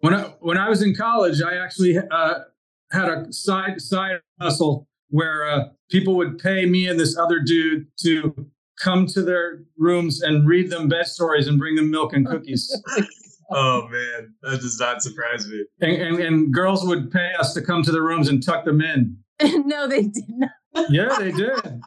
when 0.00 0.14
I 0.14 0.22
when 0.40 0.58
I 0.58 0.68
was 0.68 0.82
in 0.82 0.94
college, 0.94 1.42
I 1.42 1.56
actually 1.56 1.98
uh, 1.98 2.34
had 2.92 3.08
a 3.08 3.32
side 3.32 3.80
side 3.80 4.20
hustle 4.40 4.86
where 5.10 5.48
uh, 5.48 5.64
people 5.90 6.16
would 6.16 6.38
pay 6.38 6.66
me 6.66 6.86
and 6.86 6.98
this 6.98 7.16
other 7.16 7.40
dude 7.40 7.86
to 8.00 8.48
come 8.80 9.06
to 9.06 9.22
their 9.22 9.62
rooms 9.76 10.22
and 10.22 10.46
read 10.46 10.70
them 10.70 10.88
bed 10.88 11.06
stories 11.06 11.48
and 11.48 11.58
bring 11.58 11.74
them 11.74 11.90
milk 11.90 12.12
and 12.12 12.26
cookies. 12.26 12.70
Oh 13.50 13.88
man, 13.88 14.34
that 14.42 14.60
does 14.60 14.78
not 14.78 15.02
surprise 15.02 15.48
me. 15.48 15.64
and, 15.80 16.02
and, 16.02 16.18
and 16.20 16.52
girls 16.52 16.86
would 16.86 17.10
pay 17.10 17.32
us 17.38 17.54
to 17.54 17.62
come 17.62 17.82
to 17.82 17.90
the 17.90 18.02
rooms 18.02 18.28
and 18.28 18.44
tuck 18.44 18.66
them 18.66 18.82
in. 18.82 19.16
no, 19.64 19.88
they 19.88 20.02
did 20.02 20.24
not. 20.28 20.50
Yeah, 20.90 21.16
they 21.18 21.32
did. 21.32 21.80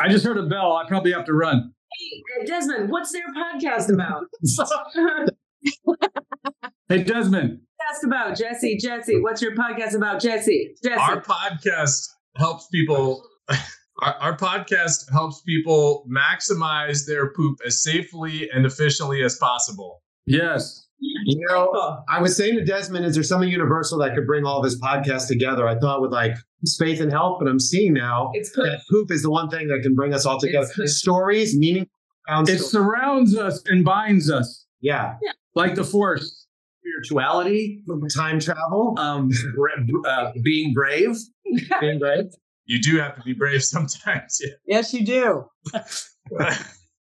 I 0.00 0.08
just 0.08 0.24
heard 0.24 0.38
a 0.38 0.44
bell. 0.44 0.72
I 0.72 0.88
probably 0.88 1.12
have 1.12 1.26
to 1.26 1.34
run. 1.34 1.74
Hey, 1.92 2.46
Desmond, 2.46 2.90
what's 2.90 3.12
their 3.12 3.26
podcast 3.36 3.92
about? 3.92 4.24
Hey, 6.88 7.02
Desmond. 7.02 7.60
podcast 7.80 8.06
about 8.06 8.36
Jesse. 8.36 8.76
Jesse, 8.78 9.20
what's 9.20 9.40
your 9.40 9.54
podcast 9.54 9.94
about, 9.94 10.20
Jesse? 10.20 10.74
Jesse. 10.84 11.00
Our 11.00 11.22
podcast 11.22 12.06
helps 12.36 12.66
people. 12.68 13.22
Our, 14.02 14.14
our 14.20 14.36
podcast 14.36 15.10
helps 15.12 15.42
people 15.42 16.06
maximize 16.10 17.06
their 17.06 17.32
poop 17.34 17.58
as 17.66 17.82
safely 17.82 18.48
and 18.52 18.66
efficiently 18.66 19.22
as 19.22 19.36
possible. 19.38 20.02
Yes. 20.26 20.86
You 21.00 21.46
know, 21.48 21.98
I 22.08 22.20
was 22.20 22.36
saying 22.36 22.54
to 22.56 22.64
Desmond, 22.64 23.04
is 23.04 23.14
there 23.14 23.22
something 23.24 23.48
universal 23.48 23.98
that 23.98 24.14
could 24.14 24.26
bring 24.26 24.44
all 24.44 24.58
of 24.58 24.64
his 24.64 24.80
podcasts 24.80 25.26
together? 25.28 25.66
I 25.68 25.78
thought 25.78 26.00
with 26.00 26.12
like 26.12 26.36
faith 26.78 27.00
and 27.00 27.10
help, 27.10 27.40
but 27.40 27.48
I'm 27.48 27.58
seeing 27.60 27.92
now 27.92 28.30
It's 28.34 28.50
poop. 28.50 28.64
that 28.64 28.80
poop 28.90 29.10
is 29.10 29.22
the 29.22 29.30
one 29.30 29.48
thing 29.50 29.66
that 29.68 29.80
can 29.82 29.94
bring 29.94 30.14
us 30.14 30.24
all 30.26 30.38
together. 30.38 30.68
Stories, 30.86 31.56
meaning, 31.56 31.86
It 32.28 32.58
surrounds 32.60 33.36
us 33.36 33.62
and 33.66 33.84
binds 33.84 34.30
us 34.30 34.64
Yeah. 34.80 35.16
yeah, 35.22 35.32
like 35.54 35.74
the 35.74 35.84
force. 35.84 36.46
Spirituality, 36.80 37.82
time 38.14 38.40
travel. 38.40 38.94
um, 38.98 39.30
bra- 39.54 40.10
uh, 40.10 40.32
being 40.42 40.72
brave. 40.74 41.16
being 41.80 41.98
brave. 42.00 42.24
You 42.64 42.80
do 42.82 42.98
have 42.98 43.14
to 43.16 43.22
be 43.22 43.34
brave 43.34 43.62
sometimes. 43.62 44.38
Yeah. 44.40 44.50
Yes, 44.66 44.92
you 44.92 45.04
do. 45.06 45.44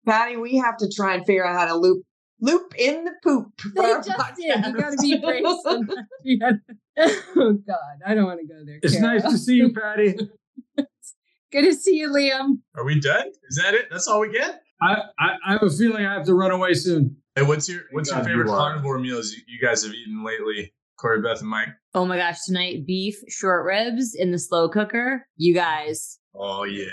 Patty, 0.06 0.38
we 0.38 0.58
have 0.58 0.77
to 0.77 0.89
try 0.93 1.13
and 1.15 1.25
figure 1.25 1.45
out 1.45 1.58
how 1.58 1.65
to 1.73 1.75
loop 1.75 2.04
loop 2.41 2.73
in 2.77 3.06
the 3.06 3.12
poop. 3.23 3.47
for 3.62 3.69
They 3.82 3.91
our 3.91 4.01
just 4.01 4.36
did. 4.36 4.65
You 4.65 4.73
got 4.73 4.89
to 4.91 4.97
be 5.01 5.19
brave. 5.19 5.43
sometimes. 5.63 6.08
You 6.23 6.39
gotta- 6.39 6.60
oh 7.38 7.54
God, 7.65 7.77
I 8.06 8.13
don't 8.15 8.25
want 8.25 8.39
to 8.41 8.47
go 8.47 8.65
there. 8.65 8.80
It's 8.82 8.95
Cara. 8.97 9.13
nice 9.19 9.23
to 9.32 9.38
see 9.38 9.56
you, 9.56 9.71
Patty. 9.73 10.15
Good 11.51 11.62
to 11.63 11.73
see 11.73 11.95
you, 11.97 12.10
Liam. 12.10 12.60
Are 12.75 12.84
we 12.86 12.99
done? 12.99 13.27
Is 13.49 13.58
that 13.63 13.73
it? 13.73 13.88
That's 13.91 14.08
all 14.08 14.19
we 14.21 14.32
get? 14.32 14.62
I, 14.82 14.95
I, 15.19 15.30
I 15.45 15.51
have 15.54 15.63
a 15.63 15.69
feeling 15.69 16.06
I 16.06 16.13
have 16.13 16.25
to 16.25 16.34
run 16.34 16.51
away 16.51 16.73
soon. 16.73 17.17
Hey, 17.36 17.44
what's 17.44 17.70
your 17.70 17.84
what's 17.91 18.12
your 18.12 18.24
favorite 18.24 18.48
you 18.48 18.52
carnivore 18.52 19.00
meals 19.00 19.32
you, 19.32 19.41
you 19.48 19.60
guys 19.65 19.84
have 19.84 19.94
eaten 19.94 20.24
lately? 20.26 20.74
Corrie, 21.00 21.22
Beth, 21.22 21.39
and 21.39 21.50
Mike. 21.50 21.70
Oh 21.96 22.06
my 22.06 22.17
gosh, 22.17 22.44
tonight 22.46 22.86
beef 22.86 23.15
short 23.30 23.65
ribs 23.65 24.13
in 24.13 24.32
the 24.32 24.38
slow 24.38 24.67
cooker. 24.70 25.26
You 25.38 25.54
guys, 25.54 26.20
Oh 26.36 26.63
yeah. 26.63 26.86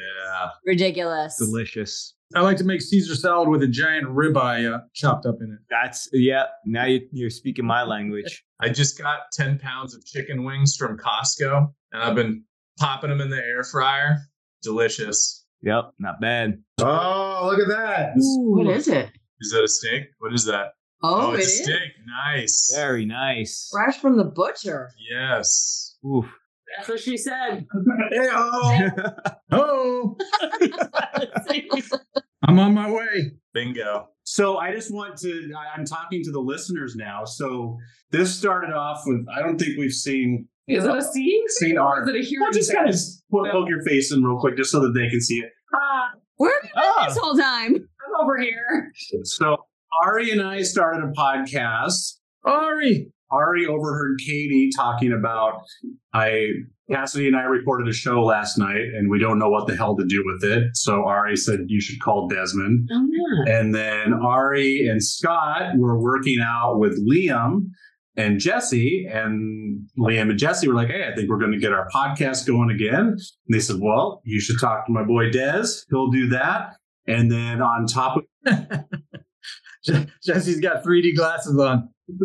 ridiculous. 0.65 1.37
Delicious. 1.39 2.15
I 2.35 2.41
like 2.41 2.57
to 2.59 2.65
make 2.65 2.83
Caesar 2.83 3.15
salad 3.15 3.49
with 3.49 3.63
a 3.63 3.67
giant 3.69 4.07
ribeye 4.07 4.73
uh, 4.73 4.81
chopped 4.95 5.27
up 5.27 5.37
in 5.41 5.53
it. 5.53 5.59
That's 5.71 6.09
yeah. 6.13 6.45
Now 6.65 6.85
you, 6.85 7.01
you're 7.11 7.31
speaking 7.31 7.65
my 7.65 7.83
language. 7.83 8.45
I 8.61 8.69
just 8.69 8.99
got 8.99 9.21
10 9.33 9.59
pounds 9.59 9.95
of 9.95 10.05
chicken 10.05 10.45
wings 10.45 10.77
from 10.77 10.99
Costco 10.99 11.73
and 11.93 12.03
I've 12.03 12.15
been 12.15 12.45
popping 12.79 13.11
them 13.11 13.21
in 13.21 13.31
the 13.31 13.39
air 13.39 13.65
fryer. 13.65 14.19
Delicious. 14.63 15.47
Yep, 15.63 15.93
not 15.99 16.21
bad. 16.21 16.63
Oh, 16.81 17.49
look 17.51 17.61
at 17.61 17.69
that. 17.69 18.13
What 18.17 18.67
is 18.69 18.89
it? 18.89 19.11
Is 19.41 19.51
that 19.53 19.63
a 19.65 19.69
steak? 19.69 20.05
What 20.19 20.33
is 20.35 20.45
that? 20.47 20.69
Oh, 21.03 21.33
it 21.33 21.41
it's 21.41 21.49
is 21.55 21.61
a 21.61 21.65
steak. 21.65 21.93
Nice. 22.27 22.73
Very 22.75 23.05
nice. 23.07 23.69
fresh 23.71 23.99
from 24.01 24.17
the 24.17 24.25
butcher. 24.25 24.91
Yes. 25.11 25.97
Oof. 26.05 26.27
That's 26.77 26.89
what 26.89 27.01
she 27.01 27.17
said. 27.17 27.67
Hey, 28.11 28.29
oh, 28.31 28.91
Oh. 29.53 30.17
I'm 32.47 32.59
on 32.59 32.75
my 32.75 32.91
way. 32.91 33.33
Bingo. 33.55 34.09
So 34.25 34.59
I 34.59 34.73
just 34.75 34.93
want 34.93 35.17
to, 35.19 35.51
I- 35.57 35.77
I'm 35.77 35.85
talking 35.85 36.23
to 36.25 36.31
the 36.31 36.41
listeners 36.41 36.95
now. 36.97 37.25
So 37.25 37.77
this 38.11 38.35
started 38.37 38.73
off 38.75 39.01
with, 39.07 39.25
I 39.35 39.41
don't 39.41 39.59
think 39.59 39.79
we've 39.79 39.93
seen, 39.93 40.47
Is 40.67 40.85
it 40.85 40.91
a 40.95 41.03
seeing? 41.03 41.45
seen 41.49 41.79
Or 41.79 41.83
our, 41.83 42.03
is 42.03 42.09
it 42.09 42.17
a 42.17 42.23
hearing? 42.23 42.43
well, 42.43 42.53
just 42.53 42.73
kind 42.73 42.89
of 42.89 42.95
poke, 43.33 43.51
poke 43.51 43.69
your 43.69 43.83
face 43.85 44.13
in 44.13 44.23
real 44.23 44.39
quick 44.39 44.57
just 44.57 44.71
so 44.71 44.81
that 44.81 44.93
they 44.93 45.09
can 45.09 45.21
see 45.21 45.37
it. 45.39 45.51
Where 46.37 46.53
have 46.53 46.63
you 46.65 46.71
been 46.75 46.83
Ah. 46.99 47.07
this 47.09 47.19
whole 47.19 47.37
time? 47.37 47.89
I'm 48.19 48.25
over 48.25 48.39
here. 48.39 48.93
So 49.25 49.57
Ari 50.05 50.31
and 50.31 50.43
I 50.43 50.63
started 50.63 51.05
a 51.05 51.13
podcast. 51.13 52.19
Ari. 52.45 53.11
Ari 53.31 53.67
overheard 53.67 54.19
Katie 54.25 54.71
talking 54.75 55.13
about 55.13 55.61
I 56.15 56.49
Cassidy 56.91 57.27
and 57.27 57.37
I 57.37 57.43
recorded 57.43 57.87
a 57.87 57.93
show 57.93 58.23
last 58.25 58.57
night 58.57 58.81
and 58.81 59.11
we 59.11 59.19
don't 59.19 59.39
know 59.39 59.51
what 59.51 59.67
the 59.67 59.77
hell 59.77 59.95
to 59.97 60.07
do 60.07 60.25
with 60.25 60.43
it. 60.51 60.75
So 60.75 61.05
Ari 61.05 61.37
said 61.37 61.61
you 61.67 61.81
should 61.81 62.01
call 62.01 62.27
Desmond. 62.29 62.89
Oh, 62.91 63.07
yeah. 63.11 63.59
And 63.59 63.75
then 63.75 64.15
Ari 64.15 64.89
and 64.89 65.05
Scott 65.05 65.77
were 65.77 66.01
working 66.01 66.39
out 66.41 66.79
with 66.79 66.99
Liam 67.07 67.69
and 68.17 68.41
Jesse. 68.41 69.07
And 69.13 69.87
Liam 69.99 70.31
and 70.31 70.39
Jesse 70.39 70.67
were 70.67 70.75
like, 70.75 70.89
Hey, 70.89 71.07
I 71.07 71.15
think 71.15 71.29
we're 71.29 71.39
going 71.39 71.53
to 71.53 71.59
get 71.59 71.75
our 71.75 71.87
podcast 71.95 72.47
going 72.47 72.71
again. 72.71 73.09
And 73.09 73.51
they 73.51 73.61
said, 73.61 73.77
Well, 73.79 74.23
you 74.25 74.41
should 74.41 74.59
talk 74.59 74.87
to 74.87 74.93
my 74.93 75.05
boy 75.05 75.31
Des. 75.31 75.67
He'll 75.91 76.11
do 76.11 76.29
that. 76.29 76.77
And 77.09 77.31
then 77.33 77.61
on 77.63 77.87
top 77.87 78.19
of 78.19 78.25
Je- 79.85 80.07
Jesse's 80.25 80.61
got 80.61 80.85
3D 80.85 81.17
glasses 81.17 81.59
on. 81.59 81.89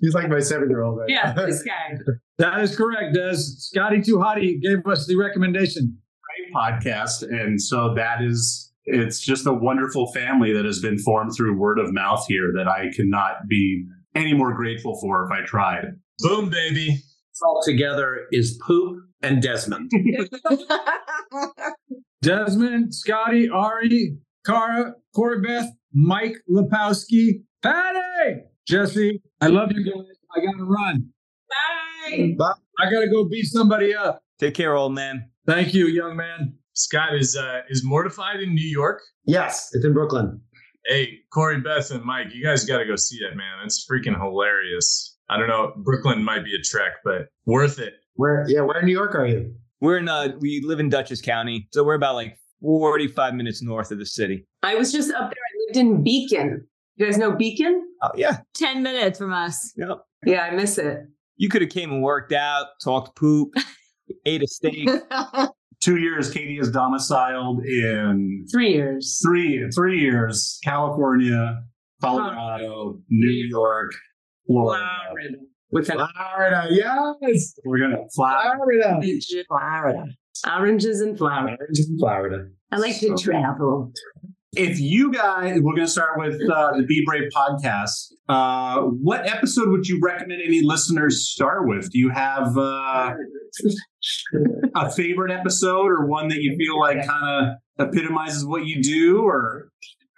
He's 0.00 0.14
like 0.14 0.28
my 0.28 0.38
seven 0.40 0.68
year 0.70 0.82
old 0.82 0.98
right 0.98 1.08
Yeah, 1.08 1.32
this 1.32 1.62
guy. 1.66 1.96
That 2.38 2.60
is 2.60 2.76
correct, 2.76 3.14
Des. 3.14 3.34
Scotty 3.36 4.00
Too 4.00 4.16
Hottie 4.16 4.60
gave 4.60 4.86
us 4.86 5.06
the 5.06 5.16
recommendation. 5.16 5.98
great 6.22 6.52
podcast. 6.54 7.22
And 7.22 7.60
so 7.60 7.94
that 7.94 8.22
is, 8.22 8.72
it's 8.84 9.18
just 9.20 9.46
a 9.46 9.52
wonderful 9.52 10.12
family 10.12 10.52
that 10.52 10.64
has 10.64 10.80
been 10.80 10.98
formed 10.98 11.32
through 11.36 11.58
word 11.58 11.78
of 11.78 11.92
mouth 11.92 12.24
here 12.28 12.52
that 12.56 12.68
I 12.68 12.90
cannot 12.94 13.46
be 13.48 13.84
any 14.14 14.34
more 14.34 14.52
grateful 14.54 14.98
for 15.00 15.24
if 15.24 15.30
I 15.32 15.44
tried. 15.44 15.86
Boom, 16.20 16.50
baby. 16.50 16.98
All 17.42 17.60
together 17.64 18.26
is 18.32 18.58
poop 18.66 18.98
and 19.22 19.40
Desmond. 19.42 19.90
Desmond, 22.22 22.94
Scotty, 22.94 23.48
Ari, 23.48 24.16
Cara, 24.44 24.94
Corrie-Beth, 25.14 25.70
Mike 25.92 26.36
Lipowski, 26.50 27.42
Patty, 27.62 28.40
Jesse. 28.66 29.22
I 29.40 29.46
love 29.46 29.70
you 29.72 29.84
guys. 29.84 30.04
I 30.36 30.40
gotta 30.44 30.64
run. 30.64 31.08
Bye. 32.08 32.36
I 32.80 32.90
gotta 32.90 33.08
go 33.08 33.24
beat 33.24 33.46
somebody 33.46 33.94
up. 33.94 34.20
Take 34.38 34.54
care, 34.54 34.76
old 34.76 34.94
man. 34.94 35.30
Thank 35.46 35.74
you, 35.74 35.86
young 35.86 36.16
man. 36.16 36.54
Scott 36.74 37.14
is 37.16 37.36
uh, 37.36 37.60
is 37.68 37.84
mortified 37.84 38.40
in 38.40 38.54
New 38.54 38.68
York. 38.68 39.00
yes, 39.26 39.70
it's 39.72 39.84
in 39.84 39.92
Brooklyn. 39.92 40.40
Hey, 40.86 41.18
Corrie, 41.32 41.60
Beth, 41.60 41.90
and 41.90 42.02
Mike, 42.04 42.28
you 42.32 42.42
guys 42.42 42.64
got 42.64 42.78
to 42.78 42.84
go 42.86 42.96
see 42.96 43.16
it, 43.16 43.36
man. 43.36 43.58
It's 43.64 43.86
freaking 43.90 44.18
hilarious. 44.18 45.16
I 45.28 45.36
don't 45.36 45.48
know, 45.48 45.72
Brooklyn 45.76 46.22
might 46.24 46.44
be 46.44 46.54
a 46.54 46.62
trek, 46.62 46.92
but 47.04 47.26
worth 47.46 47.78
it. 47.78 47.94
Where? 48.14 48.44
Yeah, 48.48 48.62
where 48.62 48.78
in 48.80 48.86
New 48.86 48.92
York 48.92 49.14
are 49.14 49.26
you? 49.26 49.54
We're 49.80 49.98
in 49.98 50.08
uh 50.08 50.32
we 50.40 50.60
live 50.64 50.80
in 50.80 50.88
Dutchess 50.88 51.20
County, 51.20 51.68
so 51.72 51.84
we're 51.84 51.94
about 51.94 52.14
like 52.14 52.38
45 52.60 53.34
minutes 53.34 53.62
north 53.62 53.90
of 53.92 53.98
the 53.98 54.06
city. 54.06 54.46
I 54.62 54.74
was 54.74 54.90
just 54.92 55.10
up 55.12 55.30
there. 55.30 55.30
I 55.30 55.52
lived 55.68 55.76
in 55.76 56.02
Beacon. 56.02 56.66
You 56.96 57.06
guys 57.06 57.16
know 57.18 57.30
Beacon? 57.32 57.86
Oh 58.02 58.10
yeah. 58.16 58.38
10 58.54 58.82
minutes 58.82 59.18
from 59.18 59.32
us. 59.32 59.72
Yep. 59.76 59.98
Yeah, 60.26 60.40
I 60.42 60.50
miss 60.50 60.78
it. 60.78 60.98
You 61.36 61.48
could 61.48 61.62
have 61.62 61.70
came 61.70 61.92
and 61.92 62.02
worked 62.02 62.32
out, 62.32 62.66
talked 62.82 63.16
poop, 63.16 63.54
ate 64.26 64.42
a 64.42 64.46
steak. 64.48 64.88
Two 65.80 65.96
years, 65.98 66.28
Katie 66.32 66.58
is 66.58 66.72
domiciled 66.72 67.64
in 67.64 68.44
Three 68.50 68.72
years. 68.72 69.20
three 69.24 69.70
three 69.72 70.00
years, 70.00 70.58
California, 70.64 71.62
Colorado, 72.02 72.98
New 73.08 73.30
York, 73.30 73.92
Florida. 74.48 74.84
Florida. 75.12 75.36
With 75.70 75.90
an 75.90 75.98
Florida, 75.98 76.66
yes. 76.70 77.54
We're 77.64 77.78
gonna 77.78 78.04
fly. 78.14 78.50
Florida. 78.56 79.00
Florida. 79.48 80.04
Oranges 80.46 81.00
and 81.00 81.18
flowers. 81.18 81.58
Oranges 81.60 81.88
and 81.88 81.98
Florida. 81.98 82.46
I 82.72 82.78
like 82.78 82.98
to 83.00 83.14
travel. 83.16 83.92
If 84.56 84.80
you 84.80 85.12
guys, 85.12 85.60
we're 85.60 85.74
gonna 85.74 85.86
start 85.86 86.18
with 86.18 86.40
uh, 86.50 86.72
the 86.76 86.84
Be 86.84 87.04
Brave 87.04 87.30
podcast. 87.36 88.12
Uh, 88.28 88.80
what 88.82 89.26
episode 89.26 89.68
would 89.68 89.86
you 89.86 90.00
recommend 90.02 90.40
any 90.42 90.62
listeners 90.62 91.28
start 91.28 91.68
with? 91.68 91.90
Do 91.90 91.98
you 91.98 92.10
have 92.10 92.56
uh, 92.56 93.14
a 94.74 94.90
favorite 94.90 95.30
episode 95.30 95.86
or 95.86 96.06
one 96.06 96.28
that 96.28 96.38
you 96.40 96.56
feel 96.56 96.80
like 96.80 97.06
kind 97.06 97.58
of 97.78 97.88
epitomizes 97.88 98.46
what 98.46 98.64
you 98.64 98.82
do, 98.82 99.20
or 99.20 99.68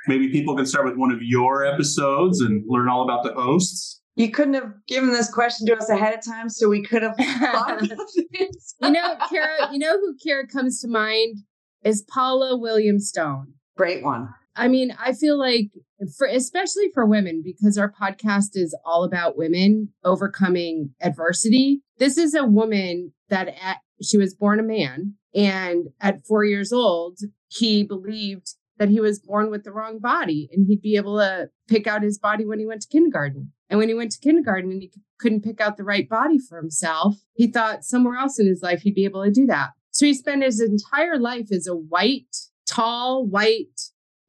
maybe 0.06 0.28
people 0.30 0.56
can 0.56 0.64
start 0.64 0.86
with 0.86 0.96
one 0.96 1.10
of 1.10 1.18
your 1.22 1.64
episodes 1.64 2.40
and 2.40 2.62
learn 2.68 2.88
all 2.88 3.02
about 3.02 3.24
the 3.24 3.32
hosts? 3.32 3.99
You 4.20 4.30
couldn't 4.30 4.52
have 4.52 4.74
given 4.86 5.12
this 5.12 5.32
question 5.32 5.66
to 5.68 5.76
us 5.78 5.88
ahead 5.88 6.12
of 6.12 6.22
time, 6.22 6.50
so 6.50 6.68
we 6.68 6.82
could 6.82 7.02
have 7.02 7.16
thought 7.16 7.82
about 7.82 7.98
this. 8.32 8.74
You 8.82 8.90
know, 8.90 9.16
Cara, 9.30 9.72
you 9.72 9.78
know 9.78 9.98
who 9.98 10.14
Cara 10.22 10.46
comes 10.46 10.78
to 10.82 10.88
mind 10.88 11.38
is 11.84 12.02
Paula 12.02 12.58
William 12.58 12.98
Stone. 12.98 13.54
Great 13.78 14.04
one. 14.04 14.28
I 14.54 14.68
mean, 14.68 14.94
I 15.02 15.14
feel 15.14 15.38
like 15.38 15.70
for 16.18 16.26
especially 16.26 16.90
for 16.92 17.06
women 17.06 17.40
because 17.42 17.78
our 17.78 17.90
podcast 17.90 18.50
is 18.56 18.76
all 18.84 19.04
about 19.04 19.38
women 19.38 19.88
overcoming 20.04 20.90
adversity. 21.00 21.80
This 21.96 22.18
is 22.18 22.34
a 22.34 22.44
woman 22.44 23.14
that 23.30 23.48
at, 23.48 23.78
she 24.02 24.18
was 24.18 24.34
born 24.34 24.60
a 24.60 24.62
man 24.62 25.14
and 25.34 25.88
at 25.98 26.26
4 26.26 26.44
years 26.44 26.74
old 26.74 27.20
he 27.48 27.84
believed 27.84 28.54
that 28.76 28.90
he 28.90 29.00
was 29.00 29.18
born 29.18 29.50
with 29.50 29.64
the 29.64 29.72
wrong 29.72 29.98
body 29.98 30.50
and 30.52 30.66
he'd 30.66 30.82
be 30.82 30.96
able 30.96 31.18
to 31.18 31.48
pick 31.68 31.86
out 31.86 32.02
his 32.02 32.18
body 32.18 32.44
when 32.44 32.58
he 32.58 32.66
went 32.66 32.82
to 32.82 32.88
kindergarten. 32.88 33.52
And 33.70 33.78
when 33.78 33.88
he 33.88 33.94
went 33.94 34.12
to 34.12 34.18
kindergarten 34.18 34.70
and 34.70 34.82
he 34.82 34.92
couldn't 35.18 35.44
pick 35.44 35.60
out 35.60 35.76
the 35.76 35.84
right 35.84 36.08
body 36.08 36.38
for 36.38 36.58
himself, 36.58 37.16
he 37.34 37.46
thought 37.46 37.84
somewhere 37.84 38.18
else 38.18 38.38
in 38.38 38.46
his 38.46 38.62
life 38.62 38.82
he'd 38.82 38.94
be 38.94 39.04
able 39.04 39.24
to 39.24 39.30
do 39.30 39.46
that. 39.46 39.70
So 39.92 40.06
he 40.06 40.12
spent 40.12 40.42
his 40.42 40.60
entire 40.60 41.18
life 41.18 41.52
as 41.52 41.66
a 41.66 41.74
white, 41.74 42.36
tall, 42.68 43.24
white 43.24 43.80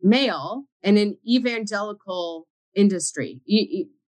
male 0.01 0.65
in 0.84 0.97
an 0.97 1.17
evangelical 1.27 2.47
industry, 2.75 3.41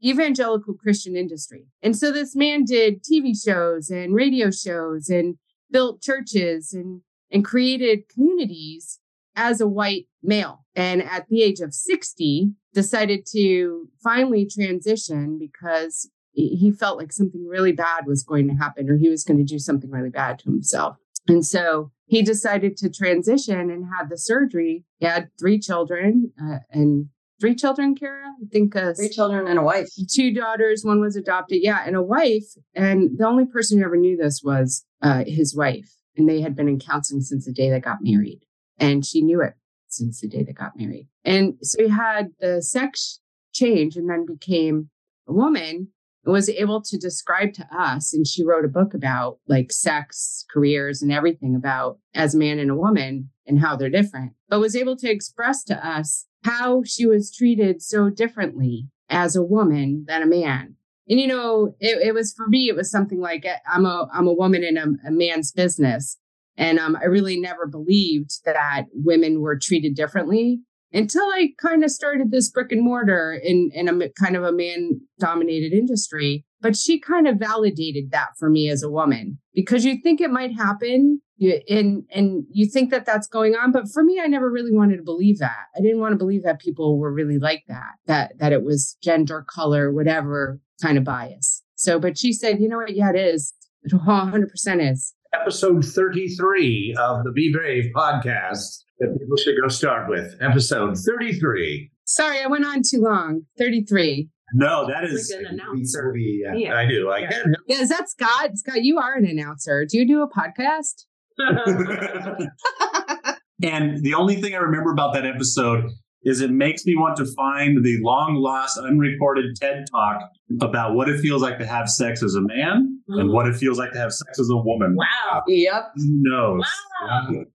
evangelical 0.04 0.74
Christian 0.74 1.16
industry. 1.16 1.68
And 1.82 1.96
so 1.96 2.12
this 2.12 2.36
man 2.36 2.66
did 2.66 3.04
TV 3.04 3.34
shows 3.40 3.90
and 3.90 4.16
radio 4.16 4.52
shows 4.52 5.10
and 5.10 5.38
built 5.72 6.02
churches 6.02 6.74
and 6.74 7.02
and 7.32 7.46
created 7.46 8.10
communities 8.10 9.00
as 9.40 9.62
a 9.62 9.68
white 9.68 10.06
male. 10.22 10.66
And 10.76 11.02
at 11.02 11.28
the 11.30 11.42
age 11.42 11.62
of 11.62 11.74
60, 11.74 12.52
decided 12.74 13.26
to 13.32 13.88
finally 14.04 14.46
transition 14.46 15.40
because 15.40 16.10
he 16.34 16.72
felt 16.72 16.98
like 16.98 17.12
something 17.12 17.46
really 17.48 17.72
bad 17.72 18.06
was 18.06 18.24
going 18.24 18.48
to 18.48 18.54
happen 18.54 18.90
or 18.90 18.98
he 18.98 19.10
was 19.10 19.24
going 19.24 19.38
to 19.38 19.44
do 19.44 19.60
something 19.60 19.90
really 19.90 20.10
bad 20.10 20.40
to 20.40 20.46
himself. 20.46 20.98
And 21.28 21.46
so 21.46 21.92
he 22.06 22.22
decided 22.22 22.78
to 22.78 22.90
transition 22.90 23.72
and 23.72 23.86
had 23.98 24.10
the 24.10 24.18
surgery. 24.18 24.86
He 25.00 25.06
had 25.06 25.30
three 25.40 25.60
children 25.60 26.32
uh, 26.42 26.60
and 26.72 27.08
three 27.42 27.56
children, 27.56 27.96
Cara. 27.96 28.26
I 28.42 28.46
think 28.52 28.76
uh, 28.76 28.94
three 28.94 29.10
children 29.10 29.48
and 29.48 29.60
a 29.60 29.64
wife. 29.64 29.88
Two 30.10 30.34
daughters. 30.34 30.84
One 30.84 31.02
was 31.02 31.16
adopted. 31.16 31.60
Yeah, 31.62 31.84
and 31.86 31.96
a 31.96 32.04
wife. 32.04 32.46
And 32.74 33.18
the 33.18 33.28
only 33.28 33.46
person 33.46 33.80
who 33.80 33.86
ever 33.86 33.98
knew 33.98 34.16
this 34.16 34.42
was 34.44 34.86
uh, 35.02 35.24
his 35.26 35.56
wife. 35.56 35.90
And 36.16 36.30
they 36.30 36.42
had 36.42 36.56
been 36.56 36.68
in 36.68 36.80
counseling 36.80 37.22
since 37.22 37.46
the 37.46 37.54
day 37.54 37.70
they 37.70 37.80
got 37.80 38.00
married. 38.02 38.42
And 38.80 39.06
she 39.06 39.22
knew 39.22 39.42
it 39.42 39.54
since 39.88 40.22
the 40.22 40.28
day 40.28 40.44
they 40.44 40.54
got 40.54 40.78
married. 40.78 41.08
And 41.26 41.56
so 41.62 41.84
he 41.84 41.90
had 41.90 42.30
the 42.40 42.62
sex 42.62 43.20
change 43.54 43.96
and 43.96 44.10
then 44.10 44.26
became 44.26 44.90
a 45.28 45.34
woman 45.34 45.90
and 46.26 46.34
was 46.34 46.50
able 46.50 46.82
to 46.82 46.98
describe 46.98 47.54
to 47.54 47.68
us. 47.76 48.14
And 48.14 48.28
she 48.28 48.44
wrote 48.44 48.66
a 48.66 48.70
book 48.70 48.94
about 48.94 49.40
like 49.48 49.72
sex, 49.72 50.46
careers, 50.52 51.02
and 51.02 51.12
everything 51.12 51.56
about 51.56 52.00
as 52.14 52.36
a 52.36 52.38
man 52.38 52.60
and 52.60 52.72
a 52.72 52.76
woman 52.76 53.30
and 53.48 53.60
how 53.60 53.76
they're 53.76 53.90
different, 53.90 54.34
but 54.48 54.60
was 54.60 54.76
able 54.76 54.96
to 54.98 55.10
express 55.10 55.64
to 55.66 55.88
us 55.88 56.28
how 56.44 56.84
she 56.84 57.06
was 57.06 57.36
treated 57.36 57.82
so 57.82 58.10
differently 58.10 58.88
as 59.10 59.36
a 59.36 59.44
woman 59.44 60.06
than 60.08 60.22
a 60.22 60.28
man. 60.28 60.76
And 61.10 61.20
you 61.20 61.28
know, 61.28 61.76
it, 61.80 62.08
it 62.08 62.14
was 62.14 62.34
for 62.34 62.48
me, 62.48 62.70
it 62.70 62.76
was 62.76 62.92
something 62.92 63.20
like 63.20 63.46
I'm 63.68 63.86
a 63.86 64.08
I'm 64.14 64.28
a 64.28 64.34
woman 64.34 64.64
in 64.64 64.78
a, 64.78 64.86
a 65.08 65.12
man's 65.12 65.52
business. 65.52 66.18
And 66.60 66.78
um, 66.78 66.98
I 67.02 67.06
really 67.06 67.40
never 67.40 67.66
believed 67.66 68.44
that 68.44 68.86
women 68.94 69.40
were 69.40 69.58
treated 69.58 69.96
differently 69.96 70.60
until 70.92 71.24
I 71.24 71.54
kind 71.58 71.86
of 71.86 71.90
started 71.90 72.32
this 72.32 72.52
brick 72.52 72.74
and 72.74 72.84
mortar 72.84 73.40
in, 73.42 73.72
in 73.74 73.88
a 73.88 74.10
kind 74.22 74.36
of 74.36 74.44
a 74.44 74.52
man 74.52 75.00
dominated 75.20 75.72
industry. 75.72 76.44
But 76.62 76.76
she 76.76 77.00
kind 77.00 77.28
of 77.30 77.38
validated 77.38 78.12
that 78.12 78.32
for 78.38 78.50
me 78.50 78.70
as 78.70 78.84
a 78.84 78.90
woman 78.90 79.40
because 79.54 79.86
you 79.86 80.00
think 80.04 80.20
it 80.20 80.32
might 80.32 80.54
happen 80.54 81.22
and, 81.70 82.04
and 82.14 82.44
you 82.52 82.70
think 82.70 82.92
that 82.92 83.06
that's 83.06 83.28
going 83.28 83.56
on. 83.56 83.72
But 83.72 83.86
for 83.94 84.04
me, 84.04 84.20
I 84.22 84.28
never 84.28 84.52
really 84.52 84.74
wanted 84.74 84.98
to 84.98 85.04
believe 85.04 85.40
that. 85.40 85.68
I 85.78 85.80
didn't 85.80 86.02
want 86.02 86.12
to 86.12 86.18
believe 86.18 86.44
that 86.44 86.60
people 86.60 87.00
were 87.00 87.14
really 87.14 87.40
like 87.40 87.64
that, 87.70 87.94
that, 88.08 88.34
that 88.40 88.52
it 88.52 88.66
was 88.66 88.98
gender, 89.02 89.46
color, 89.48 89.94
whatever 89.94 90.60
kind 90.82 90.98
of 90.98 91.06
bias. 91.06 91.64
So, 91.76 91.98
but 91.98 92.18
she 92.18 92.34
said, 92.34 92.60
you 92.60 92.68
know 92.68 92.78
what? 92.78 92.94
Yeah, 92.94 93.12
it 93.12 93.16
is. 93.16 93.54
It 93.84 93.94
100% 93.94 94.92
is 94.92 95.14
episode 95.34 95.86
33 95.86 96.96
of 97.00 97.24
the 97.24 97.32
Be 97.32 97.52
Brave 97.54 97.92
podcast 97.96 98.84
that 99.00 99.16
people 99.20 99.38
should 99.38 99.56
go 99.62 99.68
start 99.68 100.10
with. 100.10 100.36
Episode 100.42 100.98
33. 100.98 101.92
Sorry, 102.06 102.42
I 102.42 102.48
went 102.48 102.66
on 102.66 102.82
too 102.90 103.02
long. 103.02 103.42
33. 103.58 104.30
No, 104.56 104.88
that 104.88 105.04
is 105.04 105.30
an 105.30 105.46
announcer. 105.46 106.14
Yeah, 106.18 106.56
yeah. 106.56 106.76
I 106.76 106.88
do. 106.88 107.10
I 107.10 107.20
yeah. 107.20 107.44
yeah, 107.68 107.82
is 107.82 107.90
that 107.90 108.10
Scott? 108.10 108.52
Scott, 108.56 108.84
you 108.84 108.98
are 108.98 109.14
an 109.14 109.26
announcer. 109.26 109.86
Do 109.86 110.00
you 110.00 110.08
do 110.08 110.24
a 110.24 110.30
podcast? 110.30 111.06
and 113.64 114.04
the 114.04 114.16
only 114.16 114.42
thing 114.42 114.56
I 114.56 114.58
remember 114.58 114.92
about 114.92 115.14
that 115.14 115.26
episode 115.26 115.86
is 116.24 116.42
it 116.42 116.50
makes 116.50 116.86
me 116.86 116.96
want 116.96 117.16
to 117.18 117.26
find 117.36 117.86
the 117.86 118.00
long 118.02 118.36
lost 118.36 118.78
unrecorded 118.78 119.56
TED 119.56 119.86
talk 119.92 120.20
about 120.62 120.96
what 120.96 121.10
it 121.10 121.20
feels 121.20 121.42
like 121.42 121.60
to 121.60 121.66
have 121.66 121.90
sex 121.90 122.24
as 122.24 122.36
a 122.36 122.42
man 122.42 123.02
mm. 123.10 123.20
and 123.20 123.32
what 123.32 123.48
it 123.48 123.56
feels 123.56 123.78
like 123.78 123.92
to 123.92 124.00
have 124.00 124.14
sex 124.14 124.40
as 124.40 124.50
a 124.50 124.58
woman. 124.58 124.96
Wow. 124.96 125.44
Yep. 125.48 125.92
Who 125.96 126.04
knows? 126.08 126.64
Wow. 127.02 127.46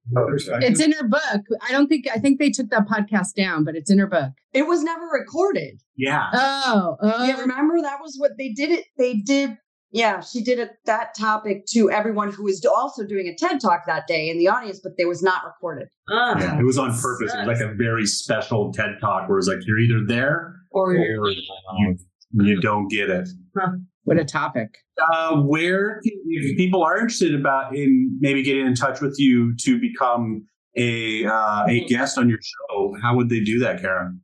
It's 0.60 0.80
in 0.80 0.92
her 0.92 1.08
book. 1.08 1.42
I 1.60 1.72
don't 1.72 1.88
think 1.88 2.06
I 2.12 2.18
think 2.18 2.38
they 2.38 2.50
took 2.50 2.70
that 2.70 2.86
podcast 2.86 3.34
down, 3.34 3.64
but 3.64 3.74
it's 3.74 3.90
in 3.90 3.98
her 3.98 4.06
book. 4.06 4.32
It 4.52 4.66
was 4.66 4.82
never 4.82 5.04
recorded. 5.06 5.80
Yeah. 5.96 6.28
Oh, 6.32 6.96
oh. 7.00 7.24
Yeah, 7.24 7.40
remember 7.40 7.80
that 7.82 7.98
was 8.00 8.16
what 8.18 8.32
they 8.38 8.50
did 8.50 8.70
it 8.70 8.84
they 8.96 9.14
did 9.14 9.58
yeah, 9.94 10.18
she 10.22 10.42
did 10.42 10.58
it, 10.58 10.70
that 10.86 11.14
topic 11.16 11.66
to 11.66 11.88
everyone 11.88 12.32
who 12.32 12.42
was 12.42 12.64
also 12.64 13.06
doing 13.06 13.28
a 13.28 13.36
TED 13.36 13.60
talk 13.60 13.86
that 13.86 14.08
day 14.08 14.28
in 14.28 14.38
the 14.38 14.48
audience, 14.48 14.80
but 14.82 14.96
they 14.98 15.04
was 15.04 15.22
not 15.22 15.44
recorded. 15.44 15.86
Uh, 16.10 16.34
yeah, 16.36 16.58
it 16.58 16.64
was 16.64 16.76
on 16.76 16.90
purpose. 16.98 17.32
It 17.32 17.46
was 17.46 17.60
like 17.60 17.60
a 17.60 17.72
very 17.72 18.04
special 18.04 18.72
TED 18.72 18.96
talk 19.00 19.28
where 19.28 19.36
it 19.36 19.38
was 19.38 19.46
like 19.46 19.58
you're 19.64 19.78
either 19.78 20.04
there 20.04 20.56
or, 20.72 20.90
or 20.96 21.30
you, 21.30 21.96
you 22.34 22.60
don't 22.60 22.88
get 22.88 23.10
it. 23.10 23.28
Huh. 23.56 23.72
What 24.04 24.18
a 24.18 24.24
topic! 24.24 24.76
Uh, 25.12 25.36
where, 25.36 26.00
if 26.02 26.56
people 26.56 26.82
are 26.82 26.96
interested 26.98 27.34
about 27.34 27.74
in 27.74 28.18
maybe 28.20 28.42
getting 28.42 28.66
in 28.66 28.74
touch 28.74 29.00
with 29.00 29.16
you 29.18 29.54
to 29.60 29.80
become 29.80 30.44
a 30.76 31.24
uh, 31.24 31.64
a 31.66 31.86
guest 31.86 32.18
on 32.18 32.28
your 32.28 32.40
show, 32.42 32.94
how 33.00 33.16
would 33.16 33.30
they 33.30 33.40
do 33.40 33.58
that, 33.60 33.80
Karen? 33.80 34.20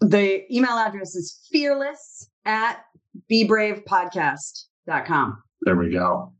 The 0.00 0.42
email 0.54 0.76
address 0.76 1.14
is 1.14 1.46
fearless 1.50 2.28
at 2.44 2.80
be 3.28 3.44
brave 3.44 3.82
podcast 3.86 4.64
com. 5.06 5.42
There 5.62 5.76
we 5.76 5.90
go. 5.90 6.32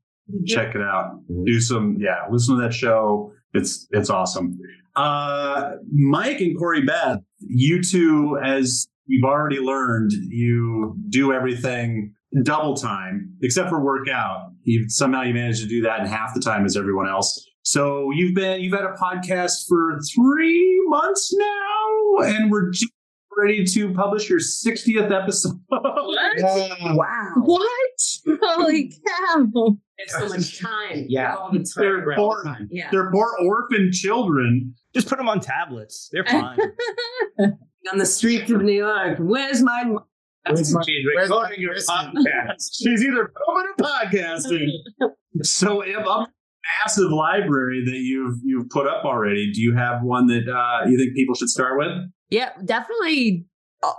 Check 0.46 0.74
it 0.74 0.80
out. 0.80 1.20
Do 1.44 1.61
some, 1.61 1.96
yeah, 1.98 2.26
listen 2.30 2.56
to 2.56 2.62
that 2.62 2.74
show. 2.74 3.32
It's 3.54 3.87
it's 3.90 4.11
awesome. 4.11 4.58
Uh, 4.96 5.72
Mike 5.90 6.40
and 6.40 6.58
Corrie-Beth, 6.58 7.18
you 7.38 7.82
two, 7.82 8.38
as 8.42 8.88
you've 9.06 9.24
already 9.24 9.58
learned, 9.58 10.10
you 10.12 10.96
do 11.08 11.32
everything 11.32 12.14
double 12.44 12.74
time, 12.74 13.34
except 13.42 13.68
for 13.68 13.82
workout. 13.84 14.50
You 14.64 14.88
somehow 14.88 15.22
you 15.22 15.34
manage 15.34 15.60
to 15.60 15.68
do 15.68 15.82
that 15.82 16.00
in 16.00 16.06
half 16.06 16.34
the 16.34 16.40
time 16.40 16.64
as 16.64 16.76
everyone 16.76 17.08
else. 17.08 17.46
So 17.62 18.10
you've 18.12 18.34
been 18.34 18.60
you've 18.60 18.72
had 18.72 18.84
a 18.84 18.94
podcast 18.94 19.66
for 19.68 19.98
three 20.14 20.82
months 20.88 21.32
now, 21.34 22.24
and 22.26 22.50
we're 22.50 22.70
just 22.70 22.90
ready 23.36 23.64
to 23.64 23.92
publish 23.94 24.28
your 24.28 24.40
60th 24.40 25.10
episode. 25.10 25.58
What? 25.68 26.42
wow. 26.96 27.32
What? 27.44 28.38
Holy 28.42 28.88
cow. 29.06 29.76
It's 29.98 30.12
so 30.18 30.28
much 30.28 30.60
time. 30.60 31.06
Yeah. 31.08 31.34
All 31.36 31.50
the 31.52 31.58
time. 31.60 31.66
They're 31.76 32.14
poor, 32.14 32.44
Yeah. 32.70 32.88
they're 32.90 33.10
poor 33.10 33.28
orphan 33.42 33.90
children. 33.92 34.74
Just 34.94 35.08
put 35.08 35.16
them 35.18 35.28
on 35.28 35.40
tablets. 35.40 36.10
They're 36.12 36.24
fine. 36.26 36.58
On 37.90 37.99
the 37.99 38.07
streets 38.07 38.51
of 38.51 38.62
New 38.62 38.73
York. 38.73 39.18
Where's 39.18 39.62
my 39.62 39.85
Where's 40.47 40.73
my- 40.73 40.83
She's 40.85 41.05
recording 41.16 41.61
your 41.61 41.75
podcast. 41.75 42.71
She's 42.75 43.05
either 43.05 43.33
filming 43.47 43.66
or 43.66 43.85
podcasting. 43.85 44.68
so 45.42 45.81
if 45.81 45.99
up 45.99 46.29
massive 46.85 47.11
library 47.11 47.83
that 47.85 47.97
you've 47.97 48.38
you've 48.45 48.68
put 48.71 48.87
up 48.87 49.05
already, 49.05 49.53
do 49.53 49.61
you 49.61 49.75
have 49.75 50.03
one 50.03 50.27
that 50.29 50.49
uh, 50.49 50.88
you 50.88 50.97
think 50.97 51.14
people 51.14 51.35
should 51.35 51.49
start 51.49 51.79
with? 51.79 51.90
Yeah, 52.31 52.51
definitely. 52.64 53.47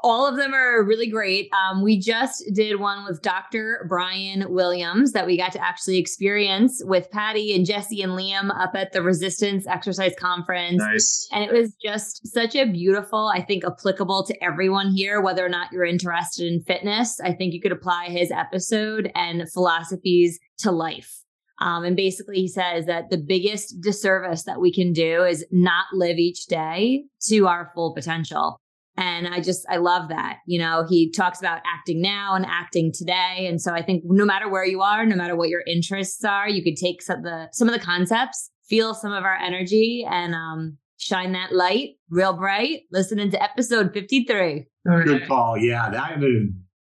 All 0.01 0.25
of 0.25 0.37
them 0.37 0.53
are 0.53 0.83
really 0.83 1.09
great. 1.09 1.49
Um, 1.53 1.83
we 1.83 1.99
just 1.99 2.43
did 2.53 2.79
one 2.79 3.03
with 3.03 3.21
Dr. 3.21 3.85
Bryan 3.89 4.45
Williams 4.53 5.11
that 5.11 5.25
we 5.25 5.37
got 5.37 5.51
to 5.53 5.65
actually 5.65 5.97
experience 5.97 6.81
with 6.85 7.11
Patty 7.11 7.53
and 7.53 7.65
Jesse 7.65 8.01
and 8.01 8.13
Liam 8.13 8.49
up 8.57 8.75
at 8.75 8.93
the 8.93 9.01
Resistance 9.01 9.67
Exercise 9.67 10.13
Conference. 10.17 10.81
Nice. 10.81 11.27
And 11.33 11.43
it 11.43 11.51
was 11.51 11.75
just 11.83 12.25
such 12.33 12.55
a 12.55 12.65
beautiful, 12.65 13.29
I 13.33 13.41
think, 13.41 13.65
applicable 13.65 14.25
to 14.25 14.43
everyone 14.43 14.93
here, 14.95 15.19
whether 15.19 15.45
or 15.45 15.49
not 15.49 15.71
you're 15.73 15.85
interested 15.85 16.47
in 16.47 16.63
fitness. 16.63 17.19
I 17.19 17.33
think 17.33 17.53
you 17.53 17.61
could 17.61 17.73
apply 17.73 18.05
his 18.05 18.31
episode 18.31 19.11
and 19.15 19.51
philosophies 19.51 20.39
to 20.59 20.71
life. 20.71 21.23
Um, 21.59 21.83
and 21.83 21.95
basically, 21.95 22.37
he 22.37 22.47
says 22.47 22.87
that 22.87 23.09
the 23.09 23.17
biggest 23.17 23.79
disservice 23.81 24.43
that 24.43 24.59
we 24.59 24.73
can 24.73 24.91
do 24.91 25.23
is 25.23 25.45
not 25.51 25.85
live 25.93 26.17
each 26.17 26.47
day 26.47 27.03
to 27.27 27.47
our 27.47 27.71
full 27.73 27.93
potential. 27.93 28.59
And 28.95 29.27
I 29.27 29.39
just, 29.39 29.65
I 29.69 29.77
love 29.77 30.09
that. 30.09 30.37
You 30.45 30.59
know, 30.59 30.85
he 30.87 31.11
talks 31.11 31.39
about 31.39 31.61
acting 31.65 32.01
now 32.01 32.35
and 32.35 32.45
acting 32.45 32.91
today. 32.93 33.47
And 33.47 33.59
so 33.59 33.73
I 33.73 33.81
think 33.81 34.03
no 34.05 34.25
matter 34.25 34.49
where 34.49 34.65
you 34.65 34.81
are, 34.81 35.05
no 35.05 35.15
matter 35.15 35.35
what 35.35 35.49
your 35.49 35.63
interests 35.65 36.23
are, 36.23 36.47
you 36.47 36.63
could 36.63 36.77
take 36.77 37.01
some 37.01 37.17
of 37.17 37.23
the, 37.23 37.49
some 37.51 37.67
of 37.67 37.73
the 37.73 37.83
concepts, 37.83 38.51
feel 38.67 38.93
some 38.93 39.11
of 39.11 39.23
our 39.23 39.35
energy 39.35 40.05
and, 40.07 40.35
um, 40.35 40.77
shine 40.97 41.33
that 41.33 41.53
light 41.53 41.89
real 42.09 42.33
bright. 42.33 42.81
Listening 42.91 43.29
to 43.31 43.43
episode 43.43 43.93
53. 43.93 44.65
Good 44.85 45.27
call. 45.27 45.57
Yeah, 45.57 45.89
that 45.89 46.19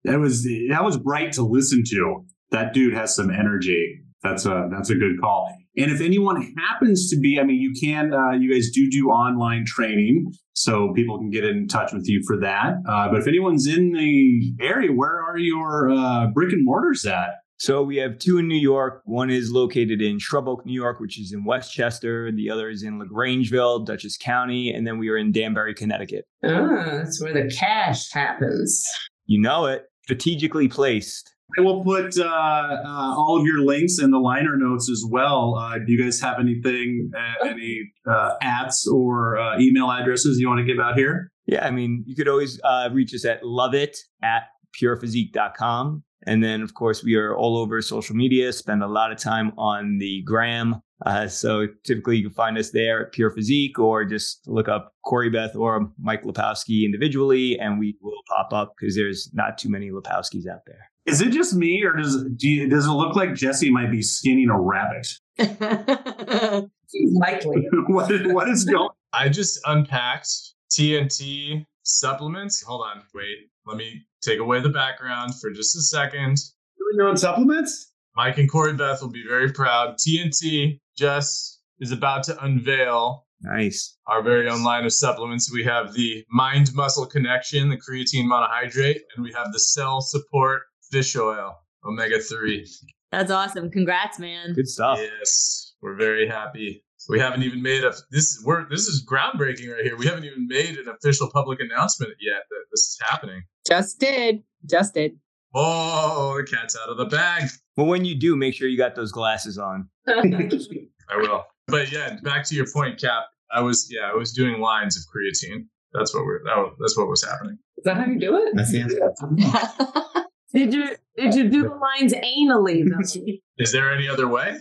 that 0.04 0.18
was 0.18 0.44
that 0.44 0.84
was 0.84 0.96
bright 0.98 1.32
to 1.32 1.42
listen 1.42 1.82
to. 1.90 2.24
That 2.50 2.72
dude 2.72 2.94
has 2.94 3.14
some 3.14 3.30
energy. 3.30 4.00
That's 4.22 4.46
a 4.46 4.68
that's 4.70 4.90
a 4.90 4.94
good 4.94 5.20
call. 5.20 5.54
And 5.76 5.90
if 5.90 6.00
anyone 6.00 6.54
happens 6.58 7.08
to 7.10 7.18
be, 7.18 7.38
I 7.40 7.44
mean, 7.44 7.60
you 7.60 7.72
can, 7.80 8.12
uh, 8.12 8.32
you 8.32 8.52
guys 8.52 8.70
do 8.70 8.90
do 8.90 9.08
online 9.08 9.64
training, 9.64 10.32
so 10.52 10.92
people 10.94 11.18
can 11.18 11.30
get 11.30 11.44
in 11.44 11.66
touch 11.66 11.92
with 11.92 12.06
you 12.06 12.22
for 12.26 12.38
that. 12.40 12.74
Uh, 12.86 13.08
but 13.10 13.20
if 13.20 13.26
anyone's 13.26 13.66
in 13.66 13.92
the 13.92 14.54
area, 14.60 14.90
where 14.92 15.22
are 15.22 15.38
your 15.38 15.90
uh, 15.90 16.26
brick 16.34 16.52
and 16.52 16.64
mortars 16.64 17.06
at? 17.06 17.30
So 17.56 17.80
we 17.80 17.96
have 17.98 18.18
two 18.18 18.38
in 18.38 18.48
New 18.48 18.58
York. 18.58 19.02
One 19.04 19.30
is 19.30 19.52
located 19.52 20.02
in 20.02 20.18
Shrub 20.18 20.48
Oak, 20.48 20.66
New 20.66 20.74
York, 20.74 20.98
which 20.98 21.20
is 21.20 21.32
in 21.32 21.44
Westchester. 21.44 22.32
The 22.32 22.50
other 22.50 22.68
is 22.68 22.82
in 22.82 23.00
Lagrangeville, 23.00 23.86
Dutchess 23.86 24.16
County, 24.16 24.72
and 24.72 24.84
then 24.84 24.98
we 24.98 25.08
are 25.10 25.16
in 25.16 25.30
Danbury, 25.30 25.72
Connecticut. 25.72 26.24
Ah, 26.44 26.98
that's 26.98 27.22
where 27.22 27.32
the 27.32 27.48
cash 27.56 28.10
happens. 28.10 28.84
You 29.26 29.40
know 29.40 29.66
it, 29.66 29.84
strategically 30.02 30.66
placed. 30.66 31.31
I 31.58 31.60
will 31.60 31.82
put 31.84 32.18
uh, 32.18 32.24
uh, 32.24 33.14
all 33.16 33.38
of 33.38 33.46
your 33.46 33.60
links 33.60 33.98
in 33.98 34.10
the 34.10 34.18
liner 34.18 34.56
notes 34.56 34.90
as 34.90 35.04
well. 35.08 35.56
Uh, 35.56 35.78
do 35.78 35.84
you 35.92 36.02
guys 36.02 36.20
have 36.20 36.38
anything, 36.40 37.10
uh, 37.16 37.46
any 37.46 37.92
uh, 38.08 38.34
ats 38.42 38.86
or 38.86 39.38
uh, 39.38 39.58
email 39.58 39.90
addresses 39.90 40.38
you 40.38 40.48
want 40.48 40.60
to 40.60 40.64
give 40.64 40.80
out 40.82 40.96
here? 40.96 41.30
Yeah, 41.46 41.66
I 41.66 41.70
mean, 41.70 42.04
you 42.06 42.14
could 42.14 42.28
always 42.28 42.60
uh, 42.64 42.88
reach 42.92 43.14
us 43.14 43.24
at 43.24 43.42
loveit 43.42 43.96
at 44.22 44.44
purephysique.com. 44.72 46.02
And 46.24 46.42
then, 46.42 46.62
of 46.62 46.74
course, 46.74 47.02
we 47.02 47.16
are 47.16 47.36
all 47.36 47.58
over 47.58 47.82
social 47.82 48.14
media, 48.14 48.52
spend 48.52 48.82
a 48.82 48.86
lot 48.86 49.10
of 49.10 49.18
time 49.18 49.52
on 49.58 49.98
the 49.98 50.22
gram. 50.22 50.80
Uh, 51.04 51.26
so 51.26 51.66
typically 51.84 52.16
you 52.16 52.24
can 52.24 52.34
find 52.34 52.56
us 52.56 52.70
there 52.70 53.06
at 53.06 53.12
Pure 53.12 53.30
Physique 53.30 53.78
or 53.78 54.04
just 54.04 54.46
look 54.46 54.68
up 54.68 54.92
Corrie-Beth 55.04 55.56
or 55.56 55.90
Mike 55.98 56.22
Lipowski 56.22 56.84
individually, 56.84 57.58
and 57.58 57.78
we 57.78 57.96
will 58.00 58.22
pop 58.28 58.52
up 58.52 58.74
because 58.78 58.94
there's 58.94 59.30
not 59.32 59.58
too 59.58 59.68
many 59.68 59.90
Lipowskis 59.90 60.46
out 60.46 60.60
there. 60.66 60.90
Is 61.04 61.20
it 61.20 61.32
just 61.32 61.54
me, 61.54 61.82
or 61.84 61.96
does 61.96 62.24
do 62.36 62.48
you, 62.48 62.68
does 62.68 62.86
it 62.86 62.90
look 62.90 63.16
like 63.16 63.34
Jesse 63.34 63.70
might 63.70 63.90
be 63.90 64.02
skinning 64.02 64.48
a 64.50 64.60
rabbit? 64.60 65.08
Likely. 66.94 67.66
what, 67.86 68.10
what 68.32 68.48
is 68.48 68.64
going? 68.64 68.90
I 69.12 69.28
just 69.28 69.58
unpacked 69.66 70.28
TNT 70.70 71.66
supplements. 71.82 72.62
Hold 72.62 72.86
on, 72.86 73.02
wait. 73.14 73.36
Let 73.66 73.76
me 73.76 74.02
take 74.22 74.38
away 74.38 74.60
the 74.60 74.68
background 74.68 75.34
for 75.40 75.50
just 75.50 75.76
a 75.76 75.82
second. 75.82 76.38
Doing 76.78 76.96
your 76.96 77.08
own 77.08 77.16
supplements? 77.16 77.92
Mike 78.14 78.38
and 78.38 78.50
Corrie-Beth 78.50 79.00
will 79.00 79.10
be 79.10 79.24
very 79.26 79.50
proud. 79.50 79.96
TNT 79.96 80.78
just 80.96 81.60
is 81.80 81.92
about 81.92 82.22
to 82.24 82.44
unveil 82.44 83.26
Nice. 83.40 83.96
our 84.06 84.22
very 84.22 84.48
own 84.48 84.62
line 84.62 84.84
of 84.84 84.92
supplements. 84.92 85.52
We 85.52 85.64
have 85.64 85.94
the 85.94 86.24
Mind 86.30 86.72
Muscle 86.74 87.06
Connection, 87.06 87.68
the 87.68 87.76
creatine 87.76 88.26
monohydrate, 88.26 89.00
and 89.16 89.24
we 89.24 89.32
have 89.32 89.52
the 89.52 89.58
Cell 89.58 90.00
Support 90.00 90.62
Fish 90.90 91.16
Oil, 91.16 91.56
Omega 91.84 92.20
3. 92.20 92.66
That's 93.10 93.30
awesome. 93.30 93.70
Congrats, 93.70 94.18
man. 94.18 94.54
Good 94.54 94.68
stuff. 94.68 94.98
Yes, 95.00 95.74
we're 95.82 95.96
very 95.96 96.28
happy. 96.28 96.84
We 97.08 97.18
haven't 97.18 97.42
even 97.42 97.62
made 97.62 97.82
a 97.82 97.92
this 98.12 98.40
we're 98.44 98.68
this 98.68 98.86
is 98.86 99.04
groundbreaking 99.04 99.74
right 99.74 99.82
here. 99.82 99.96
We 99.96 100.06
haven't 100.06 100.24
even 100.24 100.46
made 100.46 100.78
an 100.78 100.86
official 100.88 101.28
public 101.32 101.58
announcement 101.60 102.12
yet 102.20 102.42
that 102.48 102.64
this 102.70 102.80
is 102.80 102.98
happening. 103.08 103.42
Just 103.66 103.98
did. 103.98 104.44
Just 104.64 104.94
did. 104.94 105.18
Oh, 105.54 106.36
the 106.36 106.44
cat's 106.44 106.76
out 106.76 106.88
of 106.88 106.96
the 106.96 107.04
bag. 107.04 107.50
Well, 107.76 107.86
when 107.86 108.04
you 108.04 108.14
do, 108.14 108.36
make 108.36 108.54
sure 108.54 108.68
you 108.68 108.78
got 108.78 108.94
those 108.94 109.12
glasses 109.12 109.58
on. 109.58 109.88
I 110.08 111.16
will. 111.16 111.44
But 111.68 111.92
yeah, 111.92 112.16
back 112.22 112.44
to 112.46 112.54
your 112.54 112.66
point, 112.72 113.00
Cap. 113.00 113.24
I 113.52 113.60
was 113.60 113.88
yeah, 113.90 114.10
I 114.10 114.14
was 114.14 114.32
doing 114.32 114.60
lines 114.60 114.96
of 114.96 115.02
creatine. 115.04 115.66
That's 115.92 116.14
what 116.14 116.24
we're 116.24 116.42
that 116.44 116.56
was, 116.56 116.74
that's 116.80 116.96
what 116.96 117.08
was 117.08 117.24
happening. 117.24 117.58
Is 117.76 117.84
that 117.84 117.96
how 117.96 118.06
you 118.06 118.18
do 118.18 118.36
it? 118.36 118.54
That's 118.54 118.72
the 118.72 118.80
answer. 118.80 120.26
Did 120.54 120.74
you 120.74 120.96
did 121.16 121.34
you 121.34 121.48
do 121.48 121.62
the 121.62 121.74
lines 121.74 122.12
anally? 122.12 122.84
though? 122.84 123.32
Is 123.58 123.72
there 123.72 123.90
any 123.90 124.06
other 124.06 124.28
way? 124.28 124.58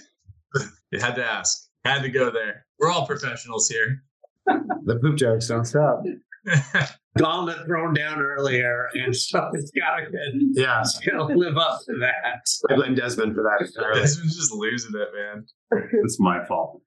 you 0.92 1.00
had 1.00 1.16
to 1.16 1.26
ask. 1.26 1.68
Had 1.84 2.02
to 2.04 2.10
go 2.10 2.32
there. 2.32 2.66
We're 2.80 2.92
all 2.92 3.06
professionals 3.06 3.68
here. 3.68 4.02
The 4.46 5.00
poop 5.02 5.18
jokes 5.18 5.48
don't 5.50 5.66
stop. 5.66 6.04
Gauntlet 7.18 7.66
thrown 7.66 7.94
down 7.94 8.22
earlier, 8.22 8.88
and 8.94 9.16
so 9.16 9.50
it's 9.54 9.72
gotta 9.72 10.04
get. 10.10 10.22
Yeah, 10.54 10.80
It's 10.82 11.00
gonna 11.00 11.26
live 11.36 11.58
up 11.58 11.80
to 11.88 11.94
that. 12.00 12.46
I 12.70 12.76
blame 12.76 12.96
Desmond 12.96 13.36
for 13.36 13.44
that. 13.44 13.66
entirely. 13.66 14.00
Desmond's 14.02 14.38
just 14.38 14.54
losing 14.54 14.92
it, 14.96 15.10
man. 15.14 15.46
it's 16.04 16.20
my 16.20 16.44
fault. 16.46 16.82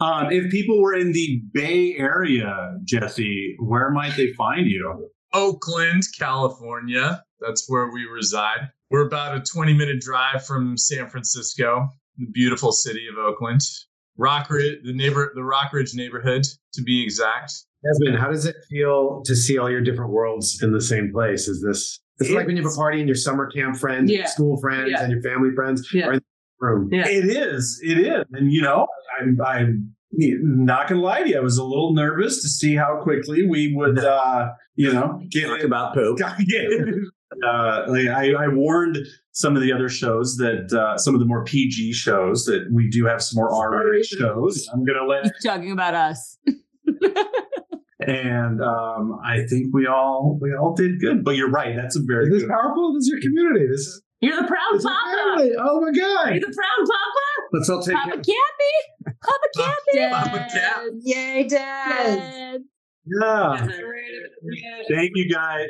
Um, 0.00 0.30
if 0.30 0.50
people 0.50 0.80
were 0.80 0.94
in 0.94 1.12
the 1.12 1.42
Bay 1.52 1.94
Area, 1.96 2.76
Jesse, 2.84 3.56
where 3.58 3.90
might 3.90 4.16
they 4.16 4.32
find 4.32 4.66
you? 4.66 5.10
Oakland, 5.32 6.02
California. 6.18 7.22
That's 7.40 7.64
where 7.68 7.90
we 7.92 8.04
reside. 8.04 8.68
We're 8.90 9.06
about 9.06 9.36
a 9.36 9.40
20 9.40 9.72
minute 9.74 10.00
drive 10.00 10.44
from 10.44 10.76
San 10.76 11.08
Francisco, 11.08 11.88
the 12.18 12.26
beautiful 12.32 12.72
city 12.72 13.06
of 13.10 13.16
Oakland. 13.18 13.60
Rockridge, 14.20 14.82
the 14.84 14.92
neighbor, 14.92 15.32
the 15.34 15.40
Rockridge 15.40 15.94
neighborhood, 15.94 16.44
to 16.74 16.82
be 16.82 17.02
exact. 17.02 17.52
Desmond, 17.82 18.18
how 18.18 18.30
does 18.30 18.44
it 18.44 18.56
feel 18.68 19.22
to 19.24 19.34
see 19.34 19.56
all 19.56 19.70
your 19.70 19.80
different 19.80 20.10
worlds 20.10 20.60
in 20.62 20.72
the 20.72 20.80
same 20.82 21.10
place? 21.12 21.48
Is 21.48 21.62
this 21.66 21.98
it's 22.18 22.28
like 22.30 22.46
when 22.46 22.56
you 22.56 22.62
have 22.62 22.70
a 22.70 22.76
party 22.76 22.98
and 22.98 23.08
your 23.08 23.16
summer 23.16 23.46
camp 23.50 23.78
friends, 23.78 24.10
Yeah. 24.10 24.26
school 24.26 24.60
friends, 24.60 24.90
Yeah. 24.90 25.02
and 25.02 25.10
your 25.10 25.22
family 25.22 25.50
friends 25.54 25.88
Yeah. 25.94 26.08
are 26.08 26.12
in 26.12 26.18
the 26.18 26.66
room? 26.66 26.90
Yeah. 26.92 27.08
It 27.08 27.24
is. 27.24 27.80
It 27.82 27.98
is. 27.98 28.24
And 28.32 28.52
you 28.52 28.60
know, 28.60 28.86
I'm, 29.18 29.38
I'm 29.42 29.94
not 30.12 30.86
gonna 30.88 31.00
lie 31.00 31.22
to 31.22 31.28
you. 31.30 31.38
I 31.38 31.40
was 31.40 31.56
a 31.56 31.64
little 31.64 31.94
nervous 31.94 32.42
to 32.42 32.48
see 32.48 32.74
how 32.76 33.00
quickly 33.02 33.46
we 33.48 33.74
would, 33.74 33.98
uh, 33.98 34.50
you 34.74 34.92
know, 34.92 35.22
get 35.30 35.46
Talk 35.46 35.60
about 35.62 35.94
poop. 35.94 36.18
get 36.46 36.68
uh, 37.46 37.84
like 37.88 38.08
I, 38.08 38.32
I 38.32 38.48
warned 38.48 38.98
some 39.32 39.56
of 39.56 39.62
the 39.62 39.72
other 39.72 39.88
shows 39.88 40.36
that 40.38 40.72
uh, 40.72 40.98
some 40.98 41.14
of 41.14 41.20
the 41.20 41.26
more 41.26 41.44
PG 41.44 41.92
shows 41.92 42.44
that 42.46 42.66
we 42.72 42.88
do 42.90 43.06
have 43.06 43.22
some 43.22 43.36
more 43.36 43.52
R-rated 43.54 44.04
shows. 44.06 44.68
I'm 44.72 44.84
gonna 44.84 45.04
let, 45.06 45.24
He's 45.24 45.32
talking 45.44 45.70
about 45.72 45.94
us. 45.94 46.38
and 48.00 48.60
um, 48.62 49.18
I 49.24 49.44
think 49.48 49.72
we 49.74 49.86
all 49.86 50.38
we 50.40 50.54
all 50.54 50.74
did 50.74 51.00
good. 51.00 51.24
But 51.24 51.36
you're 51.36 51.50
right. 51.50 51.74
That's 51.76 51.96
a 51.96 52.00
very 52.02 52.26
Is 52.26 52.30
this 52.32 52.42
good. 52.42 52.50
powerful? 52.50 52.94
This 52.94 53.02
is 53.04 53.08
your 53.08 53.20
community. 53.20 53.66
This 53.70 53.80
is 53.80 54.02
You're 54.20 54.40
the 54.42 54.48
proud 54.48 54.74
this 54.74 54.80
is 54.80 54.86
papa. 54.86 55.16
family. 55.36 55.52
Oh 55.58 55.80
my 55.80 55.92
god! 55.92 56.30
You're 56.34 56.40
the 56.40 56.54
proud 56.54 56.86
papa. 56.86 57.26
Let's 57.52 57.68
all 57.68 57.82
take 57.82 57.94
Papa 57.96 58.10
care. 58.10 58.16
Cappy. 58.16 59.14
Papa 59.22 59.48
Cappy. 59.56 60.10
Papa 60.10 60.46
Cap. 60.52 60.82
Yay, 61.00 61.48
Dad. 61.48 62.22
Dad. 62.22 62.60
Yeah. 63.06 63.66
Thank 64.88 65.10
you 65.14 65.28
guys. 65.32 65.66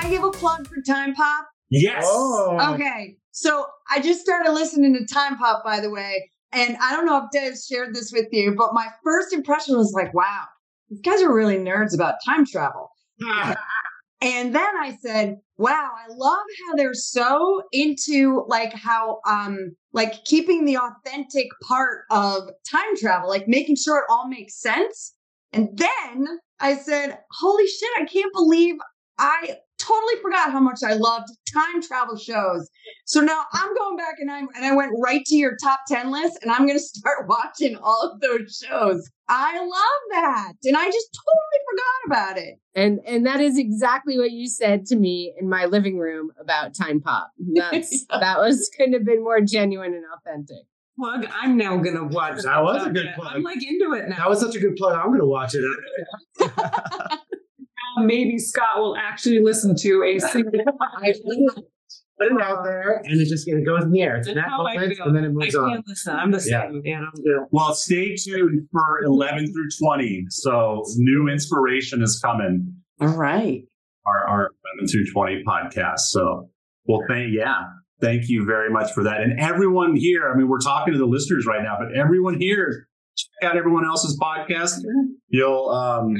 I 0.00 0.08
give 0.10 0.24
a 0.24 0.30
plug 0.30 0.66
for 0.66 0.76
Time 0.86 1.14
Pop? 1.14 1.46
Yes. 1.70 2.04
Oh, 2.06 2.74
Okay. 2.74 3.16
So 3.32 3.66
I 3.90 4.00
just 4.00 4.20
started 4.20 4.52
listening 4.52 4.94
to 4.94 5.06
Time 5.06 5.36
Pop, 5.36 5.62
by 5.64 5.80
the 5.80 5.90
way. 5.90 6.30
And 6.52 6.76
I 6.82 6.92
don't 6.96 7.06
know 7.06 7.22
if 7.24 7.30
Des 7.32 7.56
shared 7.68 7.94
this 7.94 8.12
with 8.12 8.26
you, 8.32 8.54
but 8.56 8.74
my 8.74 8.88
first 9.04 9.32
impression 9.32 9.76
was 9.76 9.92
like, 9.94 10.12
wow, 10.14 10.44
these 10.88 11.00
guys 11.00 11.22
are 11.22 11.32
really 11.32 11.56
nerds 11.56 11.94
about 11.94 12.16
time 12.24 12.44
travel. 12.44 12.88
and 14.20 14.54
then 14.54 14.76
I 14.80 14.96
said, 15.00 15.36
wow, 15.58 15.90
I 15.94 16.12
love 16.12 16.38
how 16.66 16.76
they're 16.76 16.94
so 16.94 17.62
into 17.72 18.44
like 18.48 18.72
how, 18.72 19.20
um, 19.26 19.76
like 19.92 20.24
keeping 20.24 20.64
the 20.64 20.78
authentic 20.78 21.46
part 21.68 22.00
of 22.10 22.48
time 22.68 22.96
travel, 22.96 23.28
like 23.28 23.46
making 23.46 23.76
sure 23.76 23.98
it 23.98 24.04
all 24.10 24.26
makes 24.28 24.60
sense. 24.60 25.14
And 25.52 25.68
then 25.76 26.26
I 26.58 26.76
said, 26.76 27.18
holy 27.30 27.66
shit, 27.66 27.90
I 27.98 28.06
can't 28.06 28.32
believe 28.32 28.74
I 29.18 29.56
totally 29.90 30.22
forgot 30.22 30.52
how 30.52 30.60
much 30.60 30.80
I 30.84 30.94
loved 30.94 31.28
time 31.52 31.82
travel 31.82 32.16
shows. 32.16 32.68
So 33.06 33.20
now 33.20 33.44
I'm 33.52 33.74
going 33.74 33.96
back 33.96 34.14
and 34.18 34.30
I 34.30 34.38
and 34.40 34.64
I 34.64 34.74
went 34.74 34.92
right 35.02 35.24
to 35.24 35.34
your 35.36 35.56
top 35.62 35.80
10 35.88 36.10
list 36.10 36.38
and 36.42 36.50
I'm 36.50 36.66
going 36.66 36.78
to 36.78 36.84
start 36.84 37.28
watching 37.28 37.76
all 37.76 38.10
of 38.12 38.20
those 38.20 38.62
shows. 38.64 39.08
I 39.28 39.58
love 39.58 40.22
that. 40.22 40.52
And 40.64 40.76
I 40.76 40.86
just 40.86 41.08
totally 41.14 41.60
forgot 41.70 42.06
about 42.06 42.38
it. 42.38 42.58
And 42.74 43.00
and 43.06 43.26
that 43.26 43.40
is 43.40 43.58
exactly 43.58 44.18
what 44.18 44.30
you 44.30 44.48
said 44.48 44.86
to 44.86 44.96
me 44.96 45.32
in 45.38 45.48
my 45.48 45.66
living 45.66 45.98
room 45.98 46.30
about 46.40 46.74
Time 46.74 47.00
Pop. 47.00 47.30
That's 47.54 48.06
that 48.10 48.38
was 48.38 48.70
couldn't 48.76 48.94
have 48.94 49.04
been 49.04 49.22
more 49.22 49.40
genuine 49.40 49.94
and 49.94 50.04
authentic. 50.16 50.64
Plug. 50.98 51.26
I'm 51.32 51.56
now 51.56 51.76
gonna 51.78 52.04
watch. 52.04 52.42
That 52.42 52.62
was 52.62 52.86
a 52.86 52.90
good 52.90 53.08
plug. 53.14 53.36
I'm 53.36 53.42
like 53.42 53.62
into 53.62 53.94
it 53.94 54.08
now. 54.08 54.16
that 54.18 54.28
was 54.28 54.40
such 54.40 54.54
a 54.54 54.60
good 54.60 54.76
plug. 54.76 54.94
I'm 54.94 55.06
going 55.06 55.20
to 55.20 55.26
watch 55.26 55.54
it. 55.54 55.64
maybe 58.04 58.38
Scott 58.38 58.78
will 58.78 58.96
actually 58.96 59.40
listen 59.42 59.74
to 59.76 60.02
a 60.04 60.18
single. 60.32 60.50
put 62.18 62.32
it 62.32 62.42
out 62.42 62.64
there, 62.64 63.00
and 63.04 63.20
it 63.20 63.28
just 63.28 63.48
it 63.48 63.64
goes 63.64 63.84
in 63.84 63.90
the 63.92 64.02
air. 64.02 64.16
It's 64.16 64.26
That's 64.26 64.36
that 64.40 64.50
moment, 64.50 64.98
and 65.04 65.16
then 65.16 65.24
it 65.24 65.28
I 65.28 65.30
moves 65.30 65.54
on. 65.54 65.70
can't 65.70 65.84
listen. 65.88 66.14
I'm 66.16 66.30
the 66.30 66.44
Yeah. 66.46 66.68
same. 66.68 66.82
Yeah. 66.84 66.98
I'm 67.00 67.46
Well, 67.50 67.74
stay 67.74 68.14
tuned 68.16 68.68
for 68.72 69.00
11 69.04 69.52
through 69.52 69.68
20. 69.82 70.26
So 70.30 70.82
new 70.96 71.28
inspiration 71.28 72.02
is 72.02 72.20
coming. 72.22 72.74
All 73.00 73.08
right. 73.16 73.62
Our, 74.06 74.28
our 74.28 74.50
11 74.76 74.88
through 74.88 75.06
20 75.12 75.44
podcast. 75.46 76.00
So, 76.00 76.50
well, 76.86 77.00
thank, 77.08 77.32
yeah. 77.32 77.62
Thank 78.00 78.28
you 78.28 78.44
very 78.46 78.70
much 78.70 78.92
for 78.92 79.04
that. 79.04 79.20
And 79.20 79.38
everyone 79.38 79.94
here, 79.94 80.30
I 80.32 80.36
mean, 80.36 80.48
we're 80.48 80.58
talking 80.60 80.92
to 80.94 80.98
the 80.98 81.04
listeners 81.06 81.44
right 81.46 81.62
now, 81.62 81.76
but 81.78 81.94
everyone 81.96 82.40
here, 82.40 82.66
check 82.70 82.86
out 83.42 83.56
everyone 83.56 83.84
else's 83.84 84.18
podcast. 84.18 84.80
You'll, 85.28 85.68
um, 85.68 86.14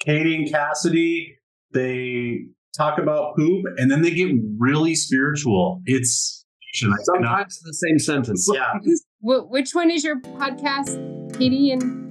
Katie 0.00 0.34
and 0.34 0.50
Cassidy, 0.50 1.36
they 1.72 2.40
talk 2.76 2.98
about 2.98 3.36
poop 3.36 3.64
and 3.76 3.90
then 3.90 4.02
they 4.02 4.10
get 4.10 4.32
really 4.58 4.94
spiritual. 4.94 5.80
It's, 5.84 6.44
I 6.82 6.94
Sometimes 7.04 7.58
in 7.64 7.68
the 7.68 7.74
same 7.74 7.98
sentence. 7.98 8.48
Yeah. 8.52 8.74
Which 9.20 9.74
one 9.74 9.90
is 9.90 10.04
your 10.04 10.20
podcast, 10.20 11.38
Katie 11.38 11.72
and 11.72 12.05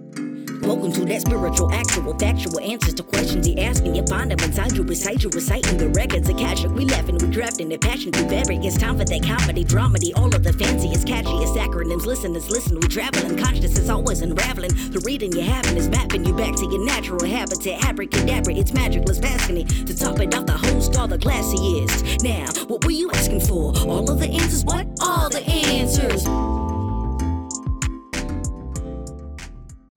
Welcome 0.65 0.91
to 0.93 1.05
that 1.05 1.21
spiritual, 1.21 1.71
actual, 1.71 2.17
factual 2.17 2.59
answers 2.59 2.95
to 2.95 3.03
questions 3.03 3.45
he 3.45 3.61
asking. 3.61 3.93
You 3.93 4.03
find 4.07 4.31
them 4.31 4.39
inside 4.39 4.71
you, 4.71 4.81
recite 4.81 5.21
you, 5.21 5.29
reciting 5.29 5.77
the 5.77 5.89
records 5.89 6.27
of 6.27 6.37
cash. 6.37 6.65
We 6.65 6.85
laughing, 6.85 7.19
we 7.19 7.27
drafting 7.27 7.69
the 7.69 7.77
passion 7.77 8.11
through 8.11 8.29
various 8.29 8.75
time 8.75 8.97
for 8.97 9.05
that 9.05 9.23
comedy, 9.23 9.63
dramedy. 9.63 10.11
All 10.15 10.33
of 10.33 10.43
the 10.43 10.53
fanciest, 10.53 11.05
catchiest 11.05 11.55
acronyms. 11.55 12.07
Listeners, 12.07 12.49
listen, 12.49 12.79
we 12.79 12.87
traveling. 12.87 13.37
consciousness 13.37 13.89
always 13.89 14.23
unraveling. 14.23 14.71
The 14.89 15.03
reading 15.05 15.33
you're 15.33 15.43
having 15.43 15.77
is 15.77 15.87
mapping 15.87 16.25
you 16.25 16.33
back 16.33 16.55
to 16.55 16.63
your 16.63 16.83
natural 16.83 17.23
habitat. 17.23 17.85
Abracadabra, 17.85 18.55
it's 18.55 18.73
magicless 18.73 19.19
pascony. 19.19 19.65
To 19.65 19.95
top 19.95 20.19
it 20.19 20.33
off, 20.33 20.47
the 20.47 20.57
host, 20.57 20.97
all 20.97 21.07
the 21.07 21.19
classiest. 21.19 22.23
Now, 22.23 22.47
what 22.65 22.83
were 22.83 22.91
you 22.91 23.11
asking 23.11 23.41
for? 23.41 23.71
All 23.87 24.09
of 24.09 24.17
the 24.17 24.29
answers? 24.29 24.65
What? 24.65 24.87
All 24.99 25.29
the 25.29 25.47
answers. 25.47 26.25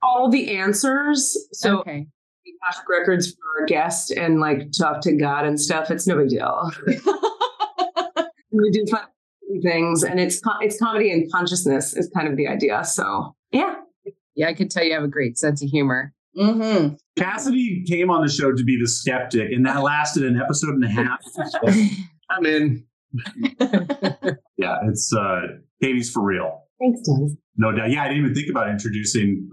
All 0.09 0.31
the 0.31 0.57
answers. 0.57 1.37
So 1.53 1.81
okay. 1.81 2.07
Akashic 2.65 2.89
records 2.89 3.31
for 3.33 3.61
our 3.61 3.67
guest 3.67 4.11
and 4.11 4.41
like 4.41 4.73
talk 4.73 5.01
to 5.03 5.13
God 5.13 5.45
and 5.45 5.61
stuff. 5.61 5.91
It's 5.91 6.07
no 6.07 6.17
big 6.17 6.31
deal. 6.31 6.71
we 8.51 8.71
do 8.71 8.85
fun 8.91 9.03
things, 9.63 10.03
and 10.03 10.19
it's 10.19 10.41
it's 10.61 10.79
comedy 10.79 11.13
and 11.13 11.31
consciousness 11.31 11.95
is 11.95 12.11
kind 12.15 12.29
of 12.29 12.37
the 12.37 12.49
idea. 12.49 12.85
So 12.85 13.35
yeah, 13.53 13.77
Yeah, 14.35 14.49
I 14.49 14.55
can 14.55 14.69
tell 14.69 14.85
you 14.85 14.95
have 14.95 15.05
a 15.05 15.09
great 15.09 15.39
sense 15.39 15.63
of 15.63 15.69
humor. 15.69 16.13
Mm-hmm. 16.37 16.95
Cassidy 17.19 17.85
came 17.87 18.11
on 18.11 18.23
the 18.23 18.31
show 18.31 18.53
to 18.53 18.65
be 18.65 18.79
the 18.81 18.89
skeptic, 18.89 19.51
and 19.53 19.67
that 19.67 19.83
lasted 19.83 20.25
an 20.25 20.41
episode 20.41 20.75
and 20.75 20.85
a 20.85 20.89
half. 20.89 21.19
I'm 22.31 22.47
in. 22.47 22.85
yeah, 24.57 24.79
it's 24.89 25.13
uh 25.15 25.41
Katie's 25.83 26.11
for 26.11 26.23
real. 26.23 26.65
thanks, 26.81 27.01
Dennis. 27.03 27.35
No 27.57 27.73
doubt. 27.73 27.91
Yeah, 27.91 28.05
I 28.05 28.09
didn't 28.09 28.25
even 28.25 28.35
think 28.35 28.51
about 28.51 28.69
introducing 28.71 29.49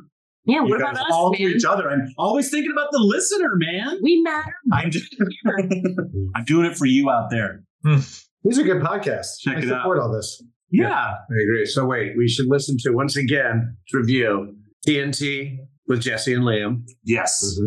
Yeah, 0.48 0.64
you 0.64 0.70
what 0.70 0.80
guys 0.80 0.92
about 0.92 1.06
us, 1.08 1.12
all 1.12 1.34
to 1.34 1.42
each 1.42 1.66
other. 1.66 1.90
I'm 1.90 2.08
always 2.18 2.50
thinking 2.52 2.72
about 2.72 2.90
the 2.92 3.00
listener, 3.00 3.54
man. 3.56 4.00
We 4.02 4.22
matter. 4.22 4.54
I'm 4.72 4.92
just 4.92 5.16
I'm 6.36 6.44
doing 6.46 6.66
it 6.68 6.78
for 6.78 6.86
you 6.86 7.10
out 7.10 7.30
there. 7.32 7.64
These 7.84 8.60
are 8.60 8.64
good 8.64 8.82
podcasts. 8.82 9.40
Check 9.40 9.58
I 9.58 9.60
it 9.62 9.72
out. 9.72 9.82
support 9.82 10.00
all 10.00 10.12
this. 10.14 10.42
Yeah. 10.72 10.94
I 10.94 11.44
agree. 11.44 11.66
So 11.66 11.86
wait, 11.86 12.16
we 12.18 12.28
should 12.28 12.48
listen 12.48 12.78
to 12.82 12.92
once 12.92 13.16
again 13.18 13.76
to 13.90 13.98
review 13.98 14.56
TNT 14.88 15.58
with 15.88 16.02
Jesse 16.02 16.34
and 16.34 16.44
Liam. 16.44 16.84
Yes. 17.04 17.60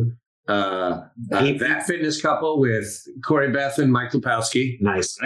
Uh, 0.49 0.53
uh, 0.53 1.05
that 1.59 1.85
fitness 1.87 2.21
couple 2.23 2.59
with 2.61 3.03
Corrie-Beth 3.25 3.79
and 3.79 3.93
Mike 3.93 4.13
Lipowski. 4.13 4.77
Nice. 4.81 5.19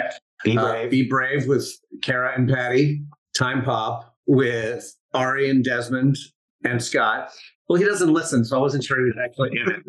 Be 0.43 0.57
Uh, 0.57 0.65
brave. 0.71 0.91
Be 0.91 1.07
brave 1.07 1.47
with 1.47 1.67
Cara 2.01 2.33
and 2.35 2.49
Patty. 2.49 3.03
Time 3.37 3.63
Pop 3.63 4.13
with 4.27 4.93
Ari 5.13 5.49
and 5.49 5.63
Desmond 5.63 6.17
and 6.63 6.83
Scott. 6.83 7.29
Well, 7.69 7.79
he 7.79 7.85
doesn't 7.85 8.11
listen, 8.11 8.43
so 8.43 8.57
I 8.57 8.59
wasn't 8.59 8.83
sure 8.83 8.97
he 8.99 9.05
was 9.05 9.15
actually 9.23 9.51
in 9.57 9.69
it. 9.69 9.83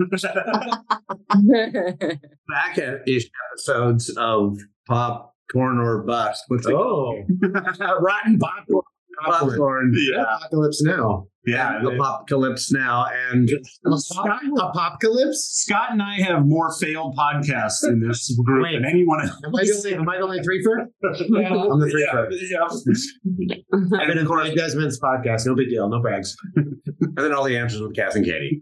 Back 2.49 2.79
at 2.79 3.07
ish 3.09 3.29
episodes 3.53 4.11
of 4.17 4.57
Popcorn 4.87 5.79
or 5.79 6.03
Bust. 6.05 6.45
What's 6.49 6.67
it 6.67 6.73
Oh, 6.75 7.25
Rotten 8.01 8.39
popcorn. 8.39 8.83
Popcorn. 9.25 9.93
Yeah. 10.13 10.23
apocalypse 10.23 10.83
now. 10.83 11.27
Yeah. 11.47 11.79
And 11.79 11.87
Apocalypse 11.87 12.73
now. 12.73 13.07
And 13.31 13.51
Scott, 13.97 14.41
Apocalypse. 14.59 15.51
Scott 15.53 15.93
and 15.93 16.03
I 16.03 16.21
have 16.23 16.47
more 16.47 16.73
failed 16.81 17.17
podcasts 17.17 17.85
in 17.85 18.01
this 18.01 18.35
group 18.45 18.65
Wait. 18.65 18.75
than 18.75 18.85
anyone 18.85 19.21
else. 19.21 19.39
Am 19.45 19.55
I 19.55 19.65
the 19.65 19.75
only, 19.77 19.95
am 19.95 20.09
I 20.09 20.17
the 20.17 20.23
only 20.23 20.39
threefer? 20.41 20.87
I'm 21.05 21.81
the 21.81 21.93
threefer. 21.93 22.29
Yeah. 22.51 23.99
I've 24.01 24.09
been 24.09 24.19
in 24.19 24.27
Corey 24.27 24.55
Desmond's 24.55 24.99
podcast. 25.01 25.47
No 25.47 25.55
big 25.55 25.69
deal. 25.69 25.89
No 25.89 26.01
brags. 26.01 26.35
and 26.57 26.81
then 27.17 27.35
all 27.35 27.45
the 27.45 27.57
answers 27.59 27.81
with 27.81 27.95
Kath 27.95 28.15
and 28.15 28.25
Katie. 28.25 28.61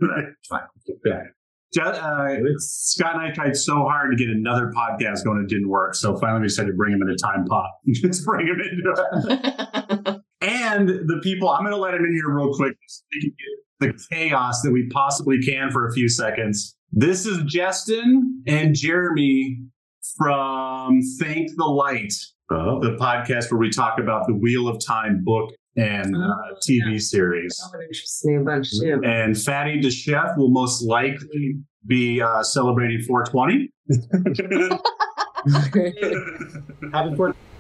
Fine. 0.49 0.63
Yeah. 1.05 1.23
Uh, 1.81 2.37
Scott 2.59 3.15
and 3.15 3.23
I 3.23 3.31
tried 3.31 3.57
so 3.57 3.77
hard 3.85 4.11
to 4.11 4.17
get 4.17 4.29
another 4.29 4.71
podcast 4.77 5.25
going, 5.25 5.41
it 5.43 5.49
didn't 5.49 5.71
work. 5.71 5.95
So 5.95 6.17
finally, 6.19 6.43
we 6.43 6.49
decided 6.49 6.73
to 6.73 6.77
bring 6.77 6.93
him 6.93 7.01
into 7.01 7.17
Time 7.17 7.47
Pop. 7.47 7.71
Just 7.87 8.27
bring 8.27 8.47
him 8.47 8.61
into 8.61 10.11
it. 10.11 10.21
and 10.43 10.89
the 10.89 11.21
people, 11.23 11.49
I'm 11.49 11.63
going 11.63 11.73
to 11.73 11.79
let 11.79 11.93
them 11.93 12.05
in 12.05 12.13
here 12.13 12.29
real 12.29 12.55
quick 12.55 12.77
the 13.81 13.93
chaos 14.11 14.63
that 14.63 14.71
we 14.71 14.89
possibly 14.89 15.41
can 15.41 15.71
for 15.71 15.87
a 15.87 15.93
few 15.93 16.09
seconds. 16.09 16.77
This 16.93 17.27
is 17.27 17.43
Justin 17.45 18.43
and 18.47 18.75
Jeremy 18.75 19.59
from 20.17 21.01
Thank 21.19 21.51
the 21.57 21.65
Light, 21.65 22.13
oh. 22.51 22.81
the 22.81 22.97
podcast 22.97 23.51
where 23.51 23.59
we 23.59 23.71
talk 23.71 23.99
about 23.99 24.27
the 24.27 24.35
Wheel 24.35 24.69
of 24.69 24.85
Time 24.85 25.23
book 25.25 25.53
and 25.77 26.15
uh, 26.15 26.35
TV 26.69 26.93
yeah. 26.93 26.99
series. 26.99 27.57
That 27.57 27.79
would 27.79 27.87
interest 27.87 28.25
me 28.25 28.37
a 28.37 28.41
bunch 28.41 28.71
too. 28.71 29.01
And 29.05 29.41
Fatty 29.41 29.81
DeChef 29.81 30.37
will 30.37 30.51
most 30.51 30.83
likely 30.83 31.57
be 31.87 32.21
uh, 32.21 32.43
celebrating 32.43 33.03
420. 33.03 33.71
Happy 36.93 37.17
420. 37.17 37.52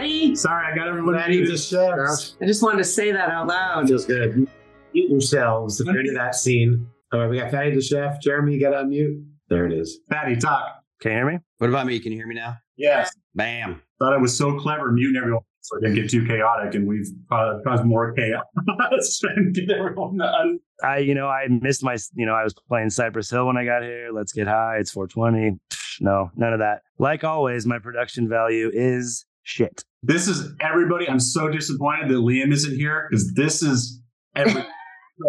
Up, 0.00 0.06
fatty? 0.06 0.34
Sorry, 0.34 0.72
I 0.72 0.74
got 0.74 0.88
everybody. 0.88 1.18
Fatty 1.18 1.44
the 1.44 1.56
chef. 1.56 2.40
I 2.40 2.46
just 2.46 2.62
wanted 2.62 2.78
to 2.78 2.84
say 2.84 3.12
that 3.12 3.30
out 3.30 3.46
loud. 3.46 3.88
Feels 3.88 4.06
good. 4.06 4.48
Mute 4.94 5.10
yourselves 5.10 5.80
if 5.80 5.86
you're 5.86 6.00
into 6.00 6.12
that 6.12 6.34
scene. 6.34 6.86
All 7.12 7.20
right, 7.20 7.30
we 7.30 7.38
got 7.38 7.50
Fatty 7.50 7.74
the 7.74 7.82
chef. 7.82 8.20
Jeremy, 8.20 8.54
you 8.54 8.60
got 8.60 8.70
to 8.70 8.84
unmute. 8.84 9.24
There 9.48 9.66
it 9.66 9.72
is. 9.72 10.00
Fatty, 10.10 10.36
talk. 10.36 10.82
Can 11.00 11.12
you 11.12 11.16
hear 11.18 11.26
me? 11.32 11.38
What 11.58 11.70
about 11.70 11.86
me? 11.86 11.98
Can 11.98 12.12
you 12.12 12.18
hear 12.18 12.26
me 12.26 12.34
now? 12.34 12.56
Yes. 12.76 13.10
Bam. 13.34 13.80
Thought 13.98 14.14
I 14.14 14.16
was 14.16 14.36
so 14.36 14.58
clever 14.58 14.92
muting 14.92 15.20
everyone 15.20 15.42
so 15.62 15.76
it 15.76 15.82
didn't 15.82 15.96
get 15.96 16.10
too 16.10 16.26
chaotic, 16.26 16.74
and 16.74 16.88
we've 16.88 17.06
uh, 17.30 17.58
caused 17.64 17.84
more 17.84 18.12
chaos. 18.12 18.44
and 19.36 19.54
get 19.54 19.70
everyone 19.70 20.18
to 20.18 20.58
I, 20.82 20.98
you 20.98 21.14
know, 21.14 21.28
I 21.28 21.46
missed 21.48 21.84
my, 21.84 21.98
you 22.14 22.24
know, 22.24 22.32
I 22.34 22.42
was 22.42 22.54
playing 22.68 22.90
Cypress 22.90 23.30
Hill 23.30 23.46
when 23.46 23.58
I 23.58 23.64
got 23.64 23.82
here. 23.82 24.08
Let's 24.12 24.32
get 24.32 24.46
high. 24.46 24.78
It's 24.78 24.90
420. 24.90 25.58
Psh, 25.70 26.00
No, 26.00 26.30
none 26.34 26.54
of 26.54 26.60
that. 26.60 26.82
Like 26.98 27.24
always, 27.24 27.66
my 27.66 27.78
production 27.78 28.28
value 28.28 28.70
is 28.72 29.26
shit. 29.42 29.84
This 30.02 30.28
is 30.28 30.54
everybody. 30.60 31.08
I'm 31.08 31.20
so 31.20 31.48
disappointed 31.48 32.08
that 32.08 32.14
Liam 32.14 32.52
isn't 32.52 32.74
here 32.74 33.06
because 33.10 33.32
this 33.34 33.62
is 33.62 34.00
every. 34.34 34.64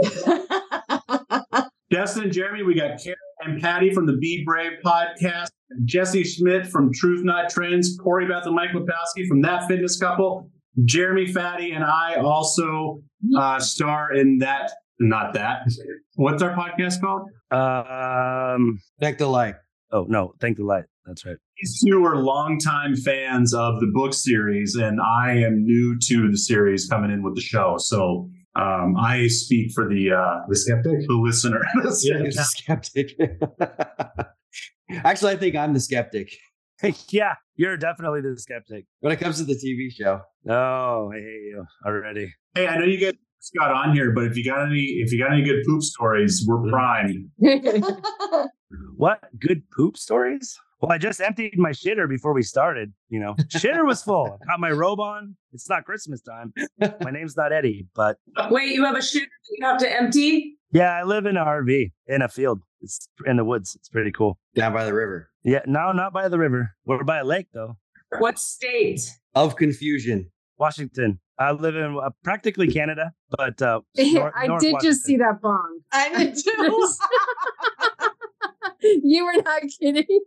Justin 1.92 2.24
and 2.24 2.32
Jeremy, 2.32 2.64
we 2.64 2.74
got 2.74 3.04
Karen 3.04 3.18
and 3.42 3.62
Patty 3.62 3.94
from 3.94 4.06
the 4.06 4.16
Be 4.16 4.46
Brave 4.46 4.74
podcast, 4.86 5.50
Jesse 5.84 6.24
Schmidt 6.24 6.68
from 6.68 6.94
Truth 6.94 7.26
Not 7.26 7.50
Trends, 7.50 7.98
Corrie-Beth 8.02 8.46
and 8.46 8.56
Mike 8.56 8.70
Lipowski 8.70 9.28
from 9.28 9.42
That 9.42 9.68
Fitness 9.68 10.00
Couple, 10.00 10.50
Jeremy 10.86 11.28
Fatty, 11.28 11.72
and 11.72 11.84
I 11.84 12.16
also 12.16 13.02
uh, 13.38 13.60
star 13.60 14.14
in 14.14 14.38
that. 14.38 14.72
Not 15.02 15.34
that. 15.34 15.64
What's 16.16 16.42
our 16.44 16.56
podcast 16.56 17.02
called? 17.02 17.24
Um, 17.52 18.80
Thank 19.02 19.18
the 19.18 19.28
light. 19.28 19.56
Oh 19.92 20.06
no, 20.08 20.34
thank 20.40 20.58
the 20.58 20.64
light. 20.64 20.86
That's 21.06 21.26
right. 21.26 21.36
These 21.62 21.84
two 21.86 22.04
are 22.06 22.16
longtime 22.18 22.96
fans 22.96 23.54
of 23.54 23.80
the 23.80 23.88
book 23.94 24.14
series, 24.14 24.76
and 24.76 25.00
I 25.00 25.34
am 25.34 25.64
new 25.64 25.96
to 26.08 26.32
the 26.32 26.38
series 26.38 26.88
coming 26.90 27.12
in 27.12 27.22
with 27.22 27.36
the 27.36 27.42
show. 27.42 27.76
So 27.78 28.30
um, 28.56 28.96
I 29.00 29.28
speak 29.28 29.72
for 29.74 29.88
the 29.88 30.12
uh, 30.12 30.40
The 30.50 30.56
skeptic. 30.56 31.08
the 31.08 31.14
listener. 31.14 31.62
You're 32.02 32.24
the 32.32 32.32
skeptic. 32.44 33.12
Actually, 35.06 35.34
I 35.34 35.38
think 35.38 35.56
I'm 35.56 35.74
the 35.74 35.80
skeptic 35.80 36.34
yeah, 37.10 37.36
you're 37.56 37.78
definitely 37.78 38.22
the 38.22 38.36
skeptic. 38.38 38.86
when 39.02 39.14
it 39.14 39.18
comes 39.20 39.38
to 39.38 39.44
the 39.44 39.54
TV 39.54 39.92
show. 39.92 40.20
Oh, 40.50 41.12
I 41.14 41.18
hate 41.18 41.44
you 41.52 41.66
already. 41.86 42.34
hey, 42.56 42.68
I 42.68 42.78
know 42.80 42.86
you 42.86 42.98
get 42.98 43.16
Scott 43.40 43.72
on 43.72 43.94
here, 43.94 44.12
but 44.12 44.24
if 44.26 44.36
you 44.36 44.44
got 44.44 44.66
any, 44.66 44.82
if 44.82 45.12
you 45.14 45.20
got 45.20 45.32
any 45.32 45.44
good 45.44 45.62
poop 45.68 45.84
stories, 45.84 46.44
we're 46.48 46.68
prime. 46.70 47.30
What 48.98 49.24
good 49.40 49.70
poop 49.70 49.96
stories? 49.96 50.58
Well, 50.82 50.92
I 50.92 50.98
just 50.98 51.22
emptied 51.22 51.58
my 51.58 51.70
shitter 51.72 52.10
before 52.10 52.34
we 52.34 52.42
started. 52.44 52.92
You 53.10 53.20
know, 53.20 53.36
shitter 53.50 53.86
was 53.86 54.02
full. 54.02 54.40
I 54.42 54.46
got 54.46 54.60
my 54.60 54.72
robe 54.72 55.00
on. 55.00 55.36
It's 55.54 55.70
not 55.70 55.86
Christmas 55.86 56.22
time. 56.22 56.54
My 56.80 57.12
name's 57.12 57.38
not 57.38 57.54
Eddie, 57.54 57.88
but 57.96 58.18
Wait, 58.50 58.70
you 58.74 58.84
have 58.86 58.96
a 58.96 59.00
shitter 59.00 59.22
that 59.26 59.58
you 59.58 59.66
have 59.66 59.78
to 59.80 59.92
empty? 59.96 60.58
yeah, 60.74 60.92
I 60.92 61.04
live 61.04 61.26
in 61.26 61.38
an 61.38 61.46
RV 61.46 61.92
in 62.08 62.22
a 62.22 62.28
field. 62.30 62.62
It's 62.82 63.08
in 63.28 63.38
the 63.38 63.46
woods. 63.46 63.76
It's 63.76 63.90
pretty 63.90 64.12
cool. 64.12 64.40
Down 64.56 64.74
by 64.74 64.86
the 64.86 64.94
river. 64.94 65.30
Yeah, 65.44 65.60
no, 65.68 65.92
not 65.92 66.14
by 66.14 66.30
the 66.30 66.40
river. 66.40 66.72
We're 66.86 67.04
by 67.04 67.20
a 67.20 67.26
lake 67.26 67.48
though. 67.54 67.78
What 68.18 68.40
state? 68.40 69.02
Of 69.36 69.56
confusion. 69.56 70.32
Washington. 70.58 71.20
I 71.40 71.52
live 71.52 71.76
in 71.76 71.98
uh, 72.04 72.10
practically 72.24 72.68
Canada, 72.72 73.12
but 73.30 73.62
uh, 73.62 73.82
nor- 73.98 74.36
I 74.38 74.48
North 74.48 74.62
did 74.62 74.74
Washington. 74.74 74.80
just 74.92 75.04
see 75.06 75.18
that 75.18 75.42
bong. 75.42 75.80
I 75.92 76.10
did 76.26 76.38
too. 76.38 76.88
you 78.82 79.26
were 79.26 79.42
not 79.42 79.62
kidding. 79.80 80.06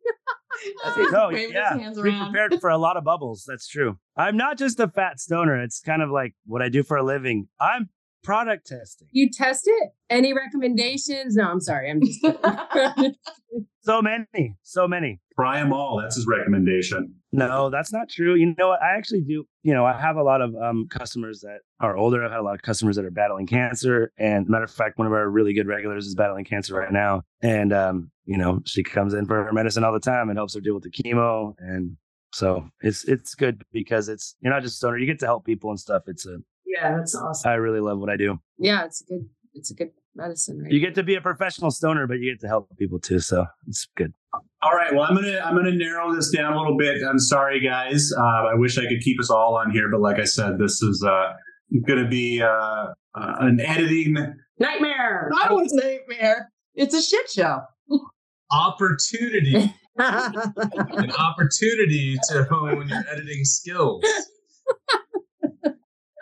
No, 1.11 1.31
Waving 1.33 1.53
yeah, 1.53 1.77
be 1.77 2.17
prepared 2.17 2.61
for 2.61 2.71
a 2.71 2.79
lot 2.79 2.97
of 2.97 3.03
bubbles. 3.03 3.45
That's 3.45 3.67
true. 3.67 3.99
I'm 4.17 4.37
not 4.37 4.57
just 4.57 4.79
a 4.79 4.87
fat 4.87 5.19
stoner. 5.19 5.61
It's 5.61 5.81
kind 5.81 6.01
of 6.01 6.11
like 6.11 6.37
what 6.47 6.63
I 6.63 6.69
do 6.69 6.85
for 6.85 6.97
a 6.97 7.03
living. 7.03 7.49
I'm 7.61 7.89
product 8.25 8.67
testing. 8.67 9.09
You 9.13 9.31
test 9.31 9.65
it? 9.67 9.91
Any 10.11 10.33
recommendations? 10.33 11.37
No, 11.37 11.45
I'm 11.45 11.61
sorry. 11.61 11.91
I'm 11.91 12.01
just. 12.03 12.25
So 13.85 14.01
many, 14.01 14.57
so 14.63 14.89
many. 14.89 15.21
Try 15.39 15.61
them 15.61 15.75
all. 15.75 16.01
That's 16.01 16.17
his 16.17 16.27
recommendation. 16.27 17.17
No, 17.33 17.69
that's 17.69 17.93
not 17.93 18.09
true. 18.09 18.35
You 18.35 18.55
know 18.57 18.69
what? 18.69 18.83
I 18.83 18.97
actually 18.97 19.21
do. 19.21 19.45
You 19.63 19.75
know, 19.75 19.85
I 19.85 20.01
have 20.01 20.17
a 20.17 20.23
lot 20.23 20.41
of 20.41 20.55
um, 20.57 20.87
customers 20.89 21.41
that 21.41 21.59
are 21.81 21.95
older. 21.95 22.25
I've 22.25 22.31
had 22.31 22.41
a 22.41 22.45
lot 22.45 22.55
of 22.55 22.63
customers 22.63 22.97
that 22.97 23.05
are 23.05 23.11
battling 23.11 23.47
cancer. 23.47 24.11
And 24.17 24.49
matter 24.49 24.65
of 24.65 24.71
fact, 24.71 24.97
one 24.97 25.07
of 25.07 25.13
our 25.13 25.29
really 25.29 25.53
good 25.53 25.67
regulars 25.67 26.07
is 26.07 26.15
battling 26.15 26.47
cancer 26.47 26.75
right 26.75 26.93
now. 26.93 27.25
And, 27.43 27.75
um, 27.75 28.11
you 28.25 28.39
know, 28.39 28.61
she 28.65 28.83
comes 28.83 29.13
in 29.13 29.27
for 29.27 29.45
her 29.45 29.53
medicine 29.53 29.85
all 29.85 29.93
the 29.93 30.01
time 30.01 30.31
and 30.31 30.39
helps 30.39 30.55
her 30.55 30.61
deal 30.63 30.75
with 30.75 30.85
the 30.85 30.91
chemo. 30.91 31.55
And 31.59 31.99
so 32.33 32.67
it's 32.81 33.05
it's 33.05 33.35
good 33.35 33.65
because 33.71 34.09
it's 34.09 34.35
you're 34.41 34.53
not 34.53 34.63
just 34.63 34.75
a 34.75 34.77
stoner. 34.79 34.97
You 34.97 35.07
get 35.07 35.19
to 35.19 35.27
help 35.27 35.45
people 35.45 35.69
and 35.69 35.79
stuff. 35.79 36.05
It's 36.07 36.25
a 36.25 36.39
Yeah, 36.75 36.97
that's 36.97 37.15
awesome. 37.15 37.51
I 37.51 37.55
really 37.55 37.81
love 37.81 37.99
what 37.99 38.11
I 38.11 38.17
do. 38.17 38.39
yeah, 38.59 38.85
it's 38.85 39.03
a 39.03 39.05
good. 39.05 39.29
It's 39.57 39.71
a 39.71 39.75
good 39.75 39.91
medicine, 40.17 40.61
right? 40.61 40.73
You 40.73 40.81
get 40.81 40.97
to 40.97 41.05
be 41.05 41.15
a 41.15 41.21
professional 41.21 41.71
stoner, 41.71 42.09
but 42.09 42.15
you 42.15 42.33
get 42.33 42.41
to 42.41 42.49
help 42.49 42.77
people 42.77 42.99
too. 42.99 43.21
So 43.21 43.47
it's 43.69 43.87
good. 43.97 44.13
All 44.63 44.73
right. 44.73 44.93
Well, 44.93 45.05
I'm 45.05 45.15
gonna 45.15 45.39
I'm 45.45 45.55
gonna 45.55 45.71
narrow 45.77 46.13
this 46.13 46.31
down 46.31 46.53
a 46.55 46.59
little 46.59 46.77
bit. 46.77 46.97
I'm 47.09 47.21
sorry, 47.21 47.61
guys. 47.61 48.11
Uh, 48.19 48.21
I 48.51 48.55
wish 48.55 48.77
I 48.79 48.83
could 48.89 49.01
keep 49.01 49.21
us 49.21 49.31
all 49.31 49.55
on 49.57 49.71
here, 49.71 49.89
but 49.93 50.01
like 50.01 50.19
I 50.19 50.25
said, 50.25 50.59
this 50.59 50.83
is 50.83 51.05
uh, 51.09 51.35
gonna 51.87 52.09
be 52.09 52.43
uh, 52.43 52.47
uh, 52.49 52.87
an 53.15 53.61
editing. 53.61 54.17
Nightmare. 54.59 55.31
I 55.41 55.53
was 55.53 55.73
nightmare. 55.73 56.51
It's 56.75 56.95
a 56.95 57.03
shit 57.03 57.31
show. 57.31 57.61
Opportunity. 58.53 59.73
An 59.97 61.13
opportunity 61.13 62.17
to 62.31 62.43
hone 62.51 62.89
your 62.89 63.05
editing 63.13 63.45
skills. 63.45 64.03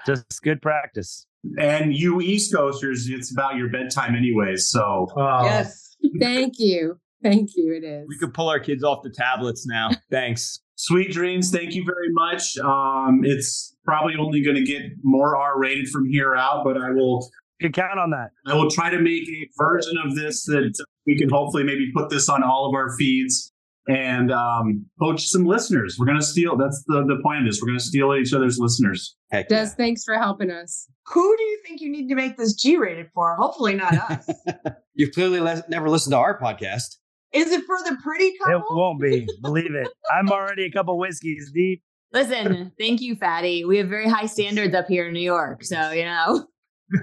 Just 0.07 0.43
good 0.43 0.61
practice. 0.63 1.27
And 1.59 1.95
you 1.97 2.21
East 2.21 2.55
Coasters, 2.55 3.09
it's 3.09 3.33
about 3.33 3.57
your 3.57 3.69
bedtime 3.69 4.15
anyway. 4.15 4.57
So 4.57 5.07
yes. 5.45 5.97
Thank 6.21 6.55
you. 6.59 6.97
Thank 7.23 7.51
you. 7.57 7.75
It 7.75 7.87
is. 7.87 8.07
We 8.09 8.19
could 8.19 8.35
pull 8.35 8.49
our 8.49 8.61
kids 8.61 8.83
off 8.83 9.03
the 9.03 9.11
tablets 9.11 9.67
now. 9.67 9.91
Thanks. 10.11 10.61
Sweet 10.77 11.13
dreams. 11.13 11.51
Thank 11.51 11.75
you 11.75 11.85
very 11.85 12.09
much. 12.11 12.57
Um, 12.59 13.21
it's 13.23 13.77
probably 13.85 14.15
only 14.19 14.43
going 14.43 14.57
to 14.57 14.65
get 14.65 14.83
more 15.03 15.37
R 15.37 15.59
rated 15.59 15.89
from 15.89 16.07
here 16.09 16.35
out, 16.35 16.65
but 16.65 16.77
I 16.77 16.91
will 16.91 17.29
You 17.61 17.71
can 17.71 17.73
count 17.73 17.99
on 18.01 18.11
that. 18.11 18.31
I 18.47 18.55
will 18.55 18.71
try 18.71 18.91
to 18.91 18.99
make 18.99 19.29
a 19.29 19.49
version 19.57 19.95
of 20.05 20.17
this 20.17 20.45
that 20.47 20.75
we 21.07 21.17
can 21.17 21.29
hopefully 21.29 21.63
maybe 21.63 21.91
put 21.95 22.11
this 22.11 22.29
on 22.29 22.43
all 22.43 22.69
of 22.69 22.75
our 22.75 22.97
feeds 22.97 23.52
and 23.89 24.33
um, 24.33 24.87
poach 25.01 25.27
some 25.27 25.45
listeners. 25.45 25.97
We're 25.99 26.07
going 26.07 26.19
to 26.19 26.25
steal. 26.25 26.57
That's 26.57 26.83
the, 26.87 27.05
the 27.07 27.21
point 27.23 27.41
of 27.41 27.47
this. 27.47 27.61
We're 27.61 27.69
going 27.69 27.79
to 27.79 27.85
steal 27.85 28.15
each 28.15 28.33
other's 28.33 28.59
listeners. 28.59 29.17
Heck 29.31 29.49
Des, 29.49 29.67
thanks 29.67 30.05
for 30.05 30.15
helping 30.15 30.51
us. 30.51 30.89
Who 31.07 31.37
do 31.37 31.43
you 31.43 31.59
think 31.67 31.81
you 31.81 31.91
need 31.91 32.09
to 32.09 32.15
make 32.15 32.37
this 32.37 32.55
G 32.55 32.77
rated 32.77 33.09
for? 33.15 33.35
Hopefully 33.37 33.75
not 33.75 33.95
us. 33.95 34.31
You've 34.95 35.13
clearly 35.13 35.41
les- 35.41 35.69
never 35.69 35.89
listened 35.89 36.13
to 36.13 36.19
our 36.19 36.39
podcast. 36.39 36.97
Is 37.33 37.51
it 37.51 37.65
for 37.65 37.79
the 37.85 37.97
pretty 38.03 38.33
couple? 38.39 38.59
It 38.59 38.65
won't 38.71 39.01
be. 39.01 39.27
Believe 39.41 39.75
it. 39.75 39.89
I'm 40.15 40.29
already 40.29 40.65
a 40.67 40.71
couple 40.71 40.99
whiskeys 40.99 41.51
deep. 41.53 41.83
Listen, 42.13 42.73
thank 42.79 43.01
you, 43.01 43.17
Fatty. 43.17 43.65
We 43.65 43.79
have 43.79 43.89
very 43.89 44.07
high 44.07 44.27
standards 44.27 44.75
up 44.75 44.87
here 44.87 45.07
in 45.07 45.15
New 45.15 45.21
York. 45.21 45.65
So, 45.65 45.93
you 45.93 46.05
know, 46.05 46.47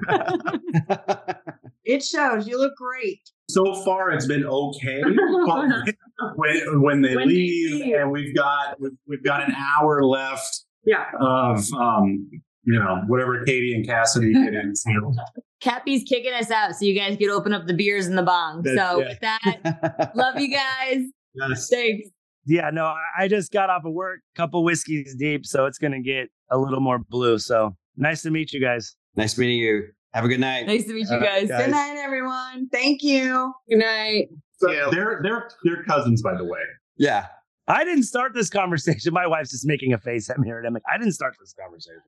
It 1.89 2.03
shows. 2.03 2.47
You 2.47 2.57
look 2.59 2.73
great. 2.77 3.19
So 3.49 3.73
far, 3.83 4.11
it's 4.11 4.27
been 4.27 4.45
okay. 4.45 5.01
but 5.03 5.67
when 6.35 6.81
when 6.81 7.01
they 7.01 7.15
When 7.15 7.27
leave, 7.27 7.71
leave. 7.81 7.95
and 7.95 8.11
we've 8.11 8.35
got 8.35 8.79
we've, 8.79 8.91
we've 9.07 9.23
got 9.23 9.47
an 9.47 9.55
hour 9.55 10.03
left 10.03 10.65
Yeah. 10.85 11.05
of 11.19 11.65
um, 11.73 12.29
you 12.63 12.77
know 12.79 13.01
whatever 13.07 13.43
Katie 13.45 13.73
and 13.73 13.85
Cassidy 13.87 14.33
get 14.33 14.53
into. 14.53 15.13
Cappy's 15.61 16.03
kicking 16.07 16.31
us 16.33 16.51
out 16.51 16.75
so 16.75 16.85
you 16.85 16.93
guys 16.97 17.17
could 17.17 17.29
open 17.29 17.53
up 17.53 17.65
the 17.67 17.73
beers 17.73 18.05
and 18.07 18.17
the 18.17 18.23
bong. 18.23 18.61
That's- 18.63 18.79
so, 18.91 18.99
yeah. 18.99 19.07
with 19.09 19.19
that, 19.21 20.11
love 20.15 20.39
you 20.39 20.49
guys. 20.55 20.99
Yes. 21.33 21.69
Thanks. 21.69 22.07
Yeah, 22.45 22.69
no, 22.71 22.85
I- 22.85 23.23
I 23.23 23.27
just 23.27 23.51
got 23.51 23.69
off 23.69 23.83
of 23.83 23.93
work, 23.93 24.19
couple 24.35 24.63
whiskeys 24.63 25.15
deep, 25.19 25.45
so 25.45 25.65
it's 25.65 25.77
gonna 25.79 26.01
get 26.01 26.29
a 26.51 26.57
little 26.57 26.79
more 26.79 26.99
blue. 26.99 27.39
So 27.39 27.75
nice 27.97 28.21
to 28.21 28.31
meet 28.31 28.53
you 28.53 28.61
guys. 28.61 28.95
Nice 29.15 29.37
meeting 29.37 29.57
you. 29.57 29.83
Have 30.13 30.25
a 30.25 30.27
good 30.27 30.39
night. 30.39 30.65
Nice 30.65 30.85
to 30.85 30.93
meet 30.93 31.07
you 31.09 31.19
guys. 31.19 31.47
guys. 31.47 31.65
Good 31.65 31.71
night, 31.71 31.97
everyone. 31.97 32.67
Thank 32.69 33.03
you. 33.03 33.53
Good 33.69 33.77
night. 33.77 34.29
So 34.57 34.89
they're 34.91 35.19
they're 35.23 35.49
they're 35.63 35.83
cousins, 35.83 36.21
by 36.21 36.35
the 36.35 36.43
way. 36.45 36.59
Yeah. 36.97 37.27
I 37.67 37.83
didn't 37.83 38.03
start 38.03 38.33
this 38.33 38.49
conversation. 38.49 39.13
My 39.13 39.27
wife's 39.27 39.51
just 39.51 39.67
making 39.67 39.93
a 39.93 39.99
face 39.99 40.27
at 40.29 40.39
me. 40.39 40.49
and 40.49 40.65
I'm 40.65 40.73
like, 40.73 40.83
I 40.91 40.97
didn't 40.97 41.13
start 41.13 41.35
this 41.39 41.53
conversation. 41.53 42.01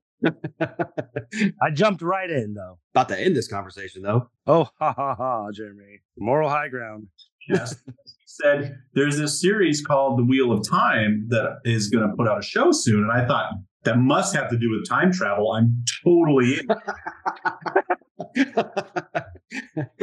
I 1.62 1.70
jumped 1.70 2.02
right 2.02 2.28
in 2.28 2.54
though. 2.54 2.78
About 2.94 3.08
to 3.10 3.18
end 3.20 3.36
this 3.36 3.46
conversation 3.46 4.02
though. 4.02 4.28
Oh, 4.46 4.68
ha 4.80 4.92
ha 4.92 5.14
ha, 5.14 5.52
Jeremy. 5.52 6.00
Moral 6.18 6.50
high 6.50 6.68
ground. 6.68 7.06
Yes. 7.48 7.76
He 8.04 8.44
said 8.44 8.78
there's 8.94 9.18
this 9.18 9.38
series 9.42 9.84
called 9.84 10.18
The 10.18 10.24
Wheel 10.24 10.52
of 10.52 10.66
Time 10.66 11.26
that 11.28 11.58
is 11.66 11.90
going 11.90 12.08
to 12.08 12.16
put 12.16 12.26
out 12.26 12.38
a 12.38 12.42
show 12.42 12.72
soon, 12.72 13.02
and 13.02 13.12
I 13.12 13.26
thought 13.26 13.52
that 13.84 13.98
must 13.98 14.34
have 14.34 14.48
to 14.50 14.58
do 14.58 14.70
with 14.70 14.88
time 14.88 15.12
travel. 15.12 15.52
I'm 15.52 15.84
totally 16.04 16.60
in. 16.60 16.68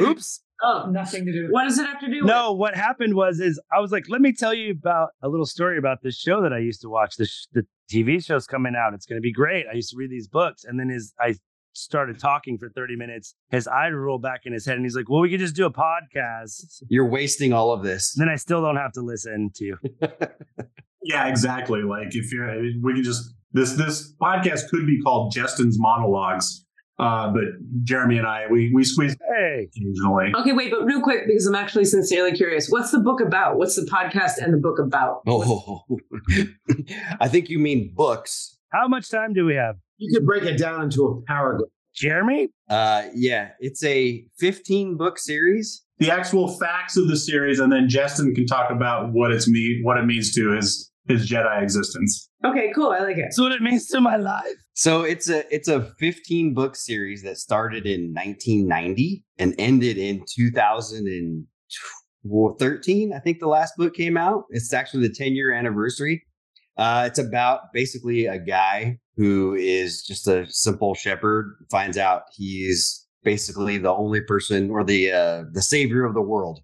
Oops. 0.00 0.40
Oh, 0.62 0.86
nothing 0.90 1.24
to 1.26 1.32
do. 1.32 1.48
What 1.50 1.64
does 1.64 1.78
it 1.78 1.86
have 1.86 2.00
to 2.00 2.06
do? 2.06 2.22
With 2.22 2.26
No, 2.26 2.52
what 2.52 2.74
happened 2.74 3.14
was 3.14 3.40
is 3.40 3.60
I 3.72 3.80
was 3.80 3.92
like, 3.92 4.04
let 4.08 4.20
me 4.20 4.32
tell 4.32 4.52
you 4.52 4.72
about 4.72 5.10
a 5.22 5.28
little 5.28 5.46
story 5.46 5.78
about 5.78 5.98
this 6.02 6.18
show 6.18 6.42
that 6.42 6.52
I 6.52 6.58
used 6.58 6.82
to 6.82 6.88
watch. 6.88 7.16
The 7.16 7.26
sh- 7.26 7.46
the 7.52 7.66
TV 7.90 8.24
show's 8.24 8.46
coming 8.46 8.74
out. 8.76 8.94
It's 8.94 9.06
going 9.06 9.16
to 9.16 9.22
be 9.22 9.32
great. 9.32 9.66
I 9.70 9.74
used 9.74 9.90
to 9.90 9.96
read 9.96 10.10
these 10.10 10.28
books, 10.28 10.64
and 10.64 10.78
then 10.78 10.90
is 10.90 11.14
I 11.18 11.34
started 11.72 12.18
talking 12.18 12.58
for 12.58 12.68
30 12.68 12.96
minutes. 12.96 13.34
His 13.50 13.66
eye 13.68 13.88
rolled 13.90 14.22
back 14.22 14.40
in 14.44 14.52
his 14.52 14.66
head, 14.66 14.76
and 14.76 14.84
he's 14.84 14.96
like, 14.96 15.08
"Well, 15.08 15.20
we 15.20 15.30
could 15.30 15.40
just 15.40 15.54
do 15.56 15.66
a 15.66 15.72
podcast." 15.72 16.82
You're 16.88 17.08
wasting 17.08 17.52
all 17.52 17.72
of 17.72 17.82
this. 17.82 18.14
then 18.16 18.28
I 18.28 18.36
still 18.36 18.60
don't 18.62 18.76
have 18.76 18.92
to 18.92 19.02
listen 19.02 19.50
to 19.56 19.64
you. 19.64 19.76
Yeah, 21.02 21.28
exactly. 21.28 21.82
Like 21.82 22.08
if 22.14 22.30
you're, 22.30 22.60
we 22.82 22.92
can 22.92 23.02
just 23.02 23.32
this 23.52 23.72
this 23.72 24.12
podcast 24.20 24.68
could 24.68 24.86
be 24.86 25.00
called 25.00 25.32
Justin's 25.32 25.78
monologues, 25.78 26.66
uh, 26.98 27.32
but 27.32 27.44
Jeremy 27.84 28.18
and 28.18 28.26
I 28.26 28.44
we 28.50 28.70
we 28.74 28.84
squeeze 28.84 29.16
Hey, 29.34 29.68
occasionally. 29.74 30.32
Okay, 30.36 30.52
wait, 30.52 30.70
but 30.70 30.84
real 30.84 31.00
quick, 31.00 31.22
because 31.26 31.46
I'm 31.46 31.54
actually 31.54 31.86
sincerely 31.86 32.32
curious. 32.32 32.68
What's 32.68 32.90
the 32.90 33.00
book 33.00 33.22
about? 33.22 33.56
What's 33.56 33.76
the 33.76 33.90
podcast 33.90 34.36
and 34.44 34.52
the 34.52 34.58
book 34.58 34.78
about? 34.78 35.22
Oh, 35.26 35.84
I 37.20 37.28
think 37.28 37.48
you 37.48 37.58
mean 37.58 37.92
books. 37.94 38.58
how 38.70 38.86
much 38.86 39.08
time 39.08 39.32
do 39.32 39.46
we 39.46 39.54
have, 39.54 39.76
You 40.00 40.12
could 40.12 40.26
break 40.26 40.42
it 40.44 40.56
down 40.56 40.82
into 40.82 41.04
a 41.04 41.22
paragraph. 41.22 41.68
Jeremy? 41.94 42.48
Uh, 42.68 43.04
yeah, 43.14 43.50
it's 43.60 43.84
a 43.84 44.26
15 44.38 44.96
book 44.96 45.16
series. 45.18 45.84
The 45.98 46.10
actual 46.10 46.58
facts 46.58 46.96
of 46.96 47.06
the 47.08 47.16
series, 47.16 47.60
and 47.60 47.70
then 47.70 47.86
Justin 47.88 48.34
can 48.34 48.46
talk 48.46 48.70
about 48.70 49.12
what 49.12 49.30
it's 49.32 49.46
mean 49.46 49.82
what 49.84 49.98
it 49.98 50.06
means 50.06 50.32
to 50.34 50.52
his 50.52 50.90
his 51.08 51.30
Jedi 51.30 51.62
existence. 51.62 52.30
Okay, 52.44 52.72
cool. 52.74 52.92
I 52.92 53.00
like 53.00 53.18
it. 53.18 53.34
So 53.34 53.42
what 53.42 53.52
it 53.52 53.60
means 53.60 53.86
to 53.88 54.00
my 54.00 54.16
life. 54.16 54.56
So 54.72 55.02
it's 55.02 55.28
a 55.28 55.44
it's 55.54 55.68
a 55.68 55.92
15 55.98 56.54
book 56.54 56.76
series 56.76 57.22
that 57.24 57.36
started 57.36 57.84
in 57.84 58.14
1990 58.14 59.22
and 59.38 59.54
ended 59.58 59.98
in 59.98 60.24
2013. 60.34 63.12
I 63.14 63.18
think 63.18 63.40
the 63.40 63.48
last 63.48 63.76
book 63.76 63.92
came 63.92 64.16
out. 64.16 64.44
It's 64.48 64.72
actually 64.72 65.06
the 65.06 65.14
10 65.14 65.34
year 65.34 65.52
anniversary. 65.52 66.24
Uh, 66.80 67.04
it's 67.06 67.18
about 67.18 67.72
basically 67.74 68.24
a 68.24 68.38
guy 68.38 68.98
who 69.16 69.54
is 69.54 70.02
just 70.02 70.26
a 70.26 70.46
simple 70.48 70.94
shepherd. 70.94 71.54
Finds 71.70 71.98
out 71.98 72.22
he's 72.32 73.06
basically 73.22 73.76
the 73.76 73.92
only 73.92 74.22
person 74.22 74.70
or 74.70 74.82
the 74.82 75.12
uh, 75.12 75.44
the 75.52 75.60
savior 75.60 76.06
of 76.06 76.14
the 76.14 76.22
world, 76.22 76.60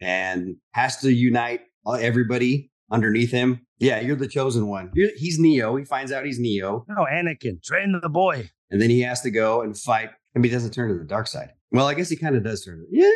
and 0.00 0.56
has 0.72 0.96
to 1.02 1.12
unite 1.12 1.60
everybody 1.86 2.72
underneath 2.90 3.30
him. 3.30 3.64
Yeah, 3.78 4.00
you're 4.00 4.16
the 4.16 4.26
chosen 4.26 4.66
one. 4.66 4.90
You're, 4.94 5.10
he's 5.16 5.38
Neo. 5.38 5.76
He 5.76 5.84
finds 5.84 6.10
out 6.10 6.26
he's 6.26 6.40
Neo. 6.40 6.84
Oh, 6.98 7.06
Anakin, 7.12 7.62
train 7.62 7.98
the 8.02 8.08
boy. 8.08 8.50
And 8.72 8.82
then 8.82 8.90
he 8.90 9.00
has 9.02 9.20
to 9.20 9.30
go 9.30 9.62
and 9.62 9.78
fight. 9.78 10.10
And 10.34 10.44
he 10.44 10.50
doesn't 10.50 10.72
turn 10.72 10.88
to 10.90 10.98
the 10.98 11.04
dark 11.04 11.28
side. 11.28 11.50
Well, 11.70 11.86
I 11.86 11.94
guess 11.94 12.08
he 12.08 12.16
kind 12.16 12.34
of 12.34 12.42
does 12.42 12.64
turn. 12.64 12.84
Yeah. 12.90 13.10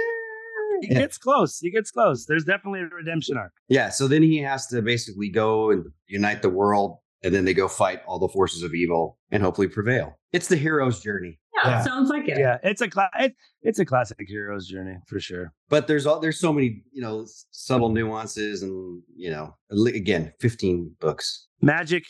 He 0.83 0.89
gets 0.89 1.19
close. 1.19 1.59
He 1.59 1.71
gets 1.71 1.91
close. 1.91 2.27
There's 2.27 2.45
definitely 2.45 2.81
a 2.81 2.87
redemption 2.87 3.37
arc. 3.37 3.53
Yeah. 3.69 3.89
So 3.91 4.09
then 4.09 4.23
he 4.23 4.39
has 4.39 4.67
to 4.69 4.83
basically 4.83 5.29
go 5.29 5.71
and 5.71 5.85
unite 6.09 6.43
the 6.43 6.51
world, 6.51 6.99
and 7.23 7.35
then 7.35 7.45
they 7.45 7.55
go 7.55 7.69
fight 7.69 8.03
all 8.07 8.19
the 8.19 8.29
forces 8.29 8.63
of 8.63 8.75
evil 8.75 9.19
and 9.31 9.43
hopefully 9.43 9.69
prevail. 9.69 10.19
It's 10.33 10.49
the 10.49 10.57
hero's 10.57 11.01
journey. 11.01 11.39
Yeah, 11.65 11.83
sounds 11.83 12.11
like 12.11 12.29
it. 12.29 12.39
Yeah, 12.39 12.59
it's 12.63 12.81
a 12.81 12.89
cla- 12.89 13.11
it, 13.19 13.35
it's 13.63 13.79
a 13.79 13.85
classic 13.85 14.19
hero's 14.27 14.67
journey 14.67 14.97
for 15.07 15.19
sure. 15.19 15.53
But 15.69 15.87
there's 15.87 16.07
all 16.07 16.21
there's 16.21 16.39
so 16.39 16.53
many 16.53 16.83
you 16.93 17.01
know 17.01 17.27
subtle 17.51 17.89
nuances, 17.89 18.63
and 18.63 19.03
you 19.17 19.31
know 19.31 19.55
again, 19.71 20.33
15 20.41 20.95
books. 21.01 21.47
Magic 21.63 22.05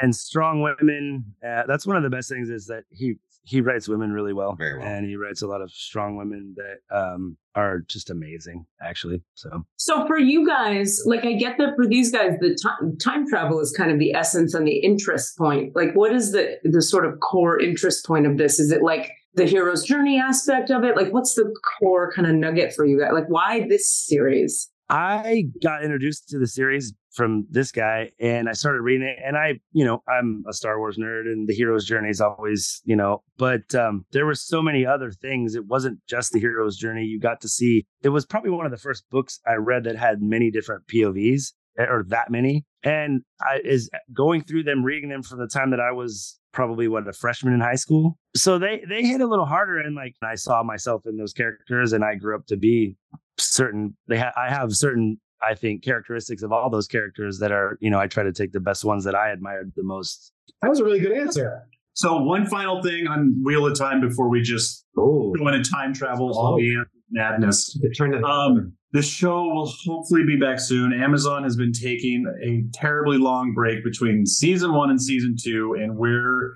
and 0.00 0.16
strong 0.16 0.62
women. 0.62 1.24
Uh, 1.46 1.64
that's 1.66 1.86
one 1.86 1.96
of 1.96 2.02
the 2.02 2.10
best 2.10 2.30
things 2.30 2.48
is 2.48 2.66
that 2.66 2.84
he 2.90 3.16
he 3.46 3.60
writes 3.60 3.86
women 3.86 4.10
really 4.12 4.32
well, 4.32 4.56
Very 4.56 4.76
well. 4.78 4.86
and 4.88 5.06
he 5.06 5.14
writes 5.16 5.40
a 5.40 5.46
lot 5.46 5.62
of 5.62 5.70
strong 5.70 6.16
women 6.16 6.56
that 6.56 6.96
um, 6.96 7.36
are 7.54 7.78
just 7.88 8.10
amazing, 8.10 8.66
actually. 8.82 9.22
So 9.34 9.64
So 9.76 10.04
for 10.06 10.18
you 10.18 10.44
guys, 10.46 11.00
like 11.06 11.24
I 11.24 11.32
get 11.34 11.56
that 11.58 11.76
for 11.76 11.86
these 11.86 12.10
guys, 12.10 12.32
the 12.40 12.58
time 12.60 12.96
time 12.98 13.28
travel 13.28 13.60
is 13.60 13.72
kind 13.76 13.92
of 13.92 13.98
the 14.00 14.12
essence 14.14 14.52
and 14.52 14.66
the 14.66 14.78
interest 14.78 15.38
point. 15.38 15.76
Like, 15.76 15.94
what 15.94 16.12
is 16.12 16.32
the 16.32 16.56
the 16.64 16.82
sort 16.82 17.06
of 17.06 17.20
core 17.20 17.60
interest 17.60 18.04
point 18.04 18.26
of 18.26 18.36
this? 18.36 18.58
Is 18.58 18.72
it 18.72 18.82
like 18.82 19.10
the 19.34 19.44
hero's 19.46 19.84
journey 19.84 20.18
aspect 20.20 20.70
of 20.70 20.82
it? 20.82 20.96
Like, 20.96 21.12
what's 21.12 21.34
the 21.34 21.54
core 21.78 22.10
kind 22.12 22.26
of 22.26 22.34
nugget 22.34 22.72
for 22.74 22.84
you 22.84 22.98
guys? 22.98 23.10
Like, 23.12 23.28
why 23.28 23.66
this 23.68 23.88
series? 23.88 24.68
I 24.88 25.44
got 25.62 25.82
introduced 25.84 26.28
to 26.30 26.38
the 26.38 26.46
series 26.46 26.92
from 27.16 27.46
this 27.50 27.72
guy 27.72 28.10
and 28.20 28.48
I 28.48 28.52
started 28.52 28.82
reading 28.82 29.08
it 29.08 29.16
and 29.24 29.36
I, 29.36 29.54
you 29.72 29.84
know, 29.84 30.02
I'm 30.06 30.44
a 30.48 30.52
Star 30.52 30.78
Wars 30.78 30.98
nerd 30.98 31.22
and 31.22 31.48
the 31.48 31.54
hero's 31.54 31.86
journey 31.86 32.10
is 32.10 32.20
always, 32.20 32.82
you 32.84 32.94
know, 32.94 33.22
but 33.38 33.74
um 33.74 34.04
there 34.12 34.26
were 34.26 34.34
so 34.34 34.62
many 34.62 34.84
other 34.84 35.10
things. 35.10 35.54
It 35.54 35.66
wasn't 35.66 35.98
just 36.06 36.32
the 36.32 36.40
hero's 36.40 36.76
journey. 36.76 37.04
You 37.04 37.18
got 37.18 37.40
to 37.40 37.48
see 37.48 37.86
it 38.02 38.10
was 38.10 38.26
probably 38.26 38.50
one 38.50 38.66
of 38.66 38.72
the 38.72 38.78
first 38.78 39.04
books 39.10 39.40
I 39.46 39.54
read 39.54 39.84
that 39.84 39.96
had 39.96 40.20
many 40.20 40.50
different 40.50 40.86
POVs 40.86 41.52
eh, 41.78 41.84
or 41.84 42.04
that 42.08 42.30
many. 42.30 42.64
And 42.82 43.22
I 43.40 43.60
is 43.64 43.90
going 44.12 44.42
through 44.42 44.64
them, 44.64 44.84
reading 44.84 45.08
them 45.08 45.22
from 45.22 45.38
the 45.38 45.48
time 45.48 45.70
that 45.70 45.80
I 45.80 45.92
was 45.92 46.38
probably 46.52 46.86
what 46.86 47.08
a 47.08 47.12
freshman 47.12 47.54
in 47.54 47.60
high 47.60 47.74
school. 47.74 48.18
So 48.36 48.58
they 48.58 48.84
they 48.88 49.02
hit 49.02 49.20
a 49.20 49.26
little 49.26 49.46
harder 49.46 49.78
and 49.78 49.96
like 49.96 50.14
I 50.22 50.34
saw 50.34 50.62
myself 50.62 51.02
in 51.06 51.16
those 51.16 51.32
characters 51.32 51.92
and 51.92 52.04
I 52.04 52.14
grew 52.14 52.36
up 52.36 52.46
to 52.46 52.56
be 52.56 52.96
certain 53.38 53.96
they 54.08 54.18
ha- 54.18 54.32
I 54.36 54.50
have 54.50 54.74
certain 54.74 55.18
I 55.42 55.54
think 55.54 55.82
characteristics 55.82 56.42
of 56.42 56.52
all 56.52 56.70
those 56.70 56.86
characters 56.86 57.38
that 57.40 57.52
are, 57.52 57.78
you 57.80 57.90
know, 57.90 57.98
I 57.98 58.06
try 58.06 58.22
to 58.22 58.32
take 58.32 58.52
the 58.52 58.60
best 58.60 58.84
ones 58.84 59.04
that 59.04 59.14
I 59.14 59.30
admired 59.30 59.72
the 59.76 59.82
most. 59.82 60.32
That 60.62 60.68
was 60.68 60.80
a 60.80 60.84
really 60.84 61.00
good 61.00 61.12
answer. 61.12 61.66
So 61.94 62.20
one 62.22 62.46
final 62.46 62.82
thing 62.82 63.06
on 63.06 63.40
Wheel 63.42 63.66
of 63.66 63.78
Time 63.78 64.00
before 64.00 64.28
we 64.28 64.42
just 64.42 64.84
Oh, 64.98 65.32
go 65.38 65.48
into 65.48 65.68
time 65.68 65.94
travel, 65.94 66.36
all 66.38 66.56
the 66.56 66.84
madness. 67.10 67.78
turn 67.96 68.10
the 68.10 68.22
Um, 68.22 68.72
the 68.92 69.02
show 69.02 69.44
will 69.44 69.72
hopefully 69.84 70.24
be 70.26 70.36
back 70.36 70.58
soon. 70.58 70.92
Amazon 70.92 71.42
has 71.42 71.56
been 71.56 71.72
taking 71.72 72.24
a 72.42 72.64
terribly 72.76 73.18
long 73.18 73.52
break 73.54 73.84
between 73.84 74.26
season 74.26 74.72
one 74.74 74.90
and 74.90 75.00
season 75.00 75.36
two, 75.42 75.74
and 75.78 75.96
we're 75.96 76.52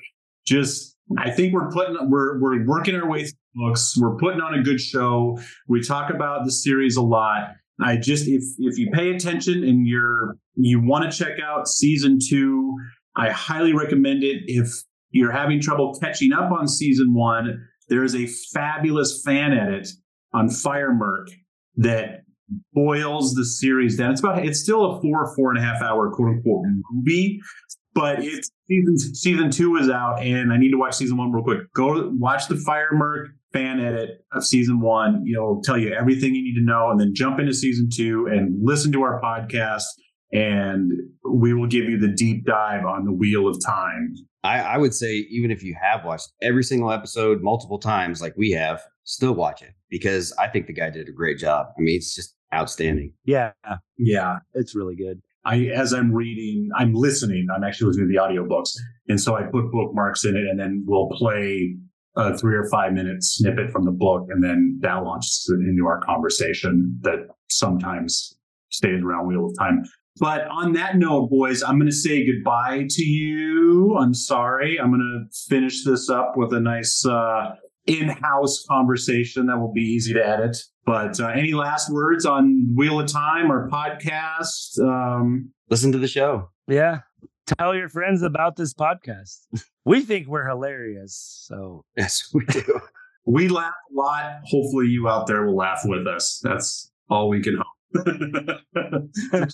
just. 0.47 0.97
I 1.19 1.31
think 1.31 1.53
we're 1.53 1.71
putting 1.71 1.97
we're 2.09 2.39
we're 2.39 2.65
working 2.67 2.95
our 2.95 3.09
way 3.09 3.25
through 3.25 3.33
books. 3.69 3.97
We're 3.99 4.17
putting 4.17 4.41
on 4.41 4.55
a 4.55 4.63
good 4.63 4.81
show. 4.81 5.39
We 5.69 5.83
talk 5.83 6.11
about 6.11 6.45
the 6.45 6.53
series 6.53 6.97
a 6.97 7.03
lot. 7.03 7.55
I 7.83 7.97
just 7.97 8.27
if 8.29 8.43
if 8.59 8.79
you 8.79 8.91
pay 8.93 9.11
attention 9.11 9.65
and 9.65 9.87
you're 9.87 10.37
you 10.57 10.81
want 10.81 11.11
to 11.11 11.17
check 11.17 11.39
out 11.41 11.69
season 11.69 12.19
two, 12.29 12.75
I 13.17 13.31
highly 13.31 13.73
recommend 13.73 14.23
it. 14.23 14.43
If 14.47 14.69
you're 15.11 15.33
having 15.33 15.61
trouble 15.61 15.99
catching 16.01 16.33
up 16.33 16.51
on 16.53 16.69
season 16.69 17.15
one, 17.15 17.67
there 17.89 18.05
is 18.05 18.15
a 18.15 18.27
fabulous 18.53 19.23
fan 19.25 19.53
edit 19.53 19.89
on 20.33 20.49
Firemerk 20.49 21.31
that 21.77 22.23
boils 22.73 23.35
the 23.35 23.45
series 23.45 23.97
down. 23.97 24.13
It's 24.13 24.21
about 24.21 24.45
it's 24.45 24.61
still 24.61 24.85
a 24.85 25.01
four 25.01 25.35
four 25.35 25.51
and 25.51 25.59
a 25.59 25.63
half 25.63 25.83
hour 25.83 26.11
quote 26.11 26.29
unquote 26.29 26.65
movie, 26.91 27.41
but 27.95 28.23
it's 28.23 28.51
season 28.69 28.99
season 28.99 29.51
two 29.51 29.77
is 29.77 29.89
out, 29.89 30.23
and 30.23 30.53
I 30.53 30.57
need 30.57 30.71
to 30.71 30.79
watch 30.79 30.97
season 30.97 31.17
one 31.17 31.33
real 31.33 31.45
quick. 31.45 31.61
Go 31.75 32.11
watch 32.15 32.49
the 32.49 32.55
Firemerk 32.57 33.29
fan 33.53 33.81
edit 33.81 34.25
of 34.33 34.45
season 34.45 34.81
one. 34.81 35.25
It'll 35.31 35.61
tell 35.63 35.79
you 35.79 35.93
everything 35.93 36.35
you 36.35 36.43
need 36.43 36.55
to 36.55 36.65
know, 36.65 36.91
and 36.91 37.01
then 37.01 37.13
jump 37.15 37.41
into 37.41 37.55
season 37.55 37.89
two 37.93 38.27
and 38.31 38.59
listen 38.63 38.93
to 38.93 39.03
our 39.03 39.21
podcast. 39.21 39.85
And 40.33 40.93
we 41.29 41.53
will 41.55 41.67
give 41.67 41.85
you 41.85 41.99
the 41.99 42.09
deep 42.09 42.47
dive 42.47 42.85
on 42.85 43.05
the 43.05 43.13
Wheel 43.13 43.49
of 43.49 43.57
Time. 43.65 44.15
I, 44.45 44.61
I 44.61 44.79
would 44.79 44.95
say 44.95 45.27
even 45.31 45.51
if 45.51 45.63
you 45.63 45.77
have 45.83 46.05
watched 46.05 46.29
every 46.41 46.63
single 46.63 46.93
episode 46.93 47.43
multiple 47.43 47.79
times, 47.79 48.23
like 48.23 48.35
we 48.37 48.53
have, 48.53 48.81
still 49.05 49.35
watch 49.35 49.61
it 49.61 49.75
because 49.91 50.33
I 50.39 50.47
think 50.47 50.67
the 50.67 50.73
guy 50.73 50.89
did 50.91 51.09
a 51.09 51.13
great 51.13 51.39
job. 51.39 51.67
I 51.77 51.81
mean, 51.81 51.97
it's 51.97 52.15
just 52.15 52.37
outstanding. 52.55 53.13
Yeah. 53.25 53.53
Yeah. 53.99 54.39
It's 54.55 54.75
really 54.75 54.95
good. 54.95 55.21
I 55.45 55.71
as 55.75 55.93
I'm 55.93 56.13
reading, 56.13 56.69
I'm 56.77 56.93
listening. 56.95 57.49
I'm 57.55 57.65
actually 57.65 57.89
listening 57.89 58.09
to 58.09 58.13
the 58.13 58.21
audiobooks. 58.21 58.71
And 59.09 59.21
so 59.21 59.37
I 59.37 59.43
put 59.43 59.73
bookmarks 59.73 60.25
in 60.25 60.37
it 60.37 60.45
and 60.49 60.61
then 60.61 60.85
we'll 60.87 61.09
play 61.11 61.77
a 62.17 62.37
three 62.37 62.57
or 62.57 62.69
five 62.71 62.93
minute 62.93 63.23
snippet 63.23 63.71
from 63.71 63.85
the 63.85 63.93
book. 63.93 64.27
And 64.31 64.43
then 64.43 64.79
that 64.83 65.05
launches 65.05 65.53
into 65.69 65.87
our 65.87 66.01
conversation 66.01 66.99
that 67.03 67.29
sometimes 67.49 68.37
stays 68.71 69.03
around 69.03 69.29
Wheel 69.29 69.47
of 69.47 69.53
Time. 69.59 69.83
But 70.19 70.47
on 70.49 70.73
that 70.73 70.97
note, 70.97 71.31
boys, 71.31 71.63
I'm 71.63 71.79
going 71.79 71.91
to 71.91 71.97
say 71.97 72.27
goodbye 72.27 72.87
to 72.91 73.03
you. 73.03 73.97
I'm 73.97 74.13
sorry. 74.13 74.79
I'm 74.79 74.91
going 74.91 75.01
to 75.01 75.39
finish 75.49 75.85
this 75.85 76.11
up 76.11 76.33
with 76.37 76.53
a 76.53 76.61
nice 76.61 77.07
uh, 77.07 77.55
in-house 77.87 78.65
conversation 78.69 79.47
that 79.47 79.59
will 79.59 79.73
be 79.73 79.81
easy 79.81 80.13
to 80.13 80.27
edit. 80.27 80.57
But 80.85 81.21
uh, 81.21 81.29
any 81.29 81.55
last 81.55 81.93
words 81.93 82.27
on 82.27 82.75
Wheel 82.77 83.01
of 83.01 83.07
Time 83.07 83.51
or 83.51 83.69
podcast? 83.71 84.79
Um, 84.81 85.53
Listen 85.71 85.93
to 85.93 85.99
the 85.99 86.09
show. 86.09 86.51
Yeah. 86.67 86.99
Tell 87.47 87.75
your 87.75 87.89
friends 87.89 88.23
about 88.23 88.57
this 88.57 88.73
podcast. 88.75 89.39
We 89.85 90.03
think 90.03 90.29
we're 90.29 90.47
hilarious. 90.49 91.43
So 91.49 91.85
Yes, 91.97 92.29
we 92.35 92.45
do. 92.47 92.81
we 93.27 93.49
laugh 93.49 93.73
a 93.91 93.95
lot. 93.97 94.41
Hopefully, 94.45 94.87
you 94.87 95.09
out 95.09 95.27
there 95.27 95.45
will 95.47 95.57
laugh 95.57 95.81
with 95.85 96.07
us. 96.07 96.41
That's 96.43 96.91
all 97.09 97.29
we 97.29 97.43
can 97.43 97.57
hope. 97.57 97.67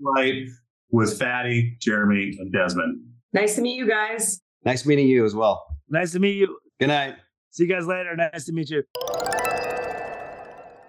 right 0.00 0.42
with 0.90 1.18
Fatty, 1.18 1.76
Jeremy, 1.80 2.36
and 2.38 2.52
Desmond. 2.52 3.00
Nice 3.32 3.54
to 3.56 3.62
meet 3.62 3.76
you 3.76 3.88
guys. 3.88 4.40
Nice 4.64 4.84
meeting 4.84 5.08
you 5.08 5.24
as 5.24 5.34
well. 5.34 5.64
nice 5.88 6.12
to 6.12 6.18
meet 6.18 6.36
you. 6.36 6.58
Good 6.80 6.88
night. 6.88 7.14
See 7.50 7.64
you 7.64 7.70
guys 7.70 7.86
later. 7.86 8.14
Nice 8.16 8.44
to 8.46 8.52
meet 8.52 8.68
you. 8.68 8.82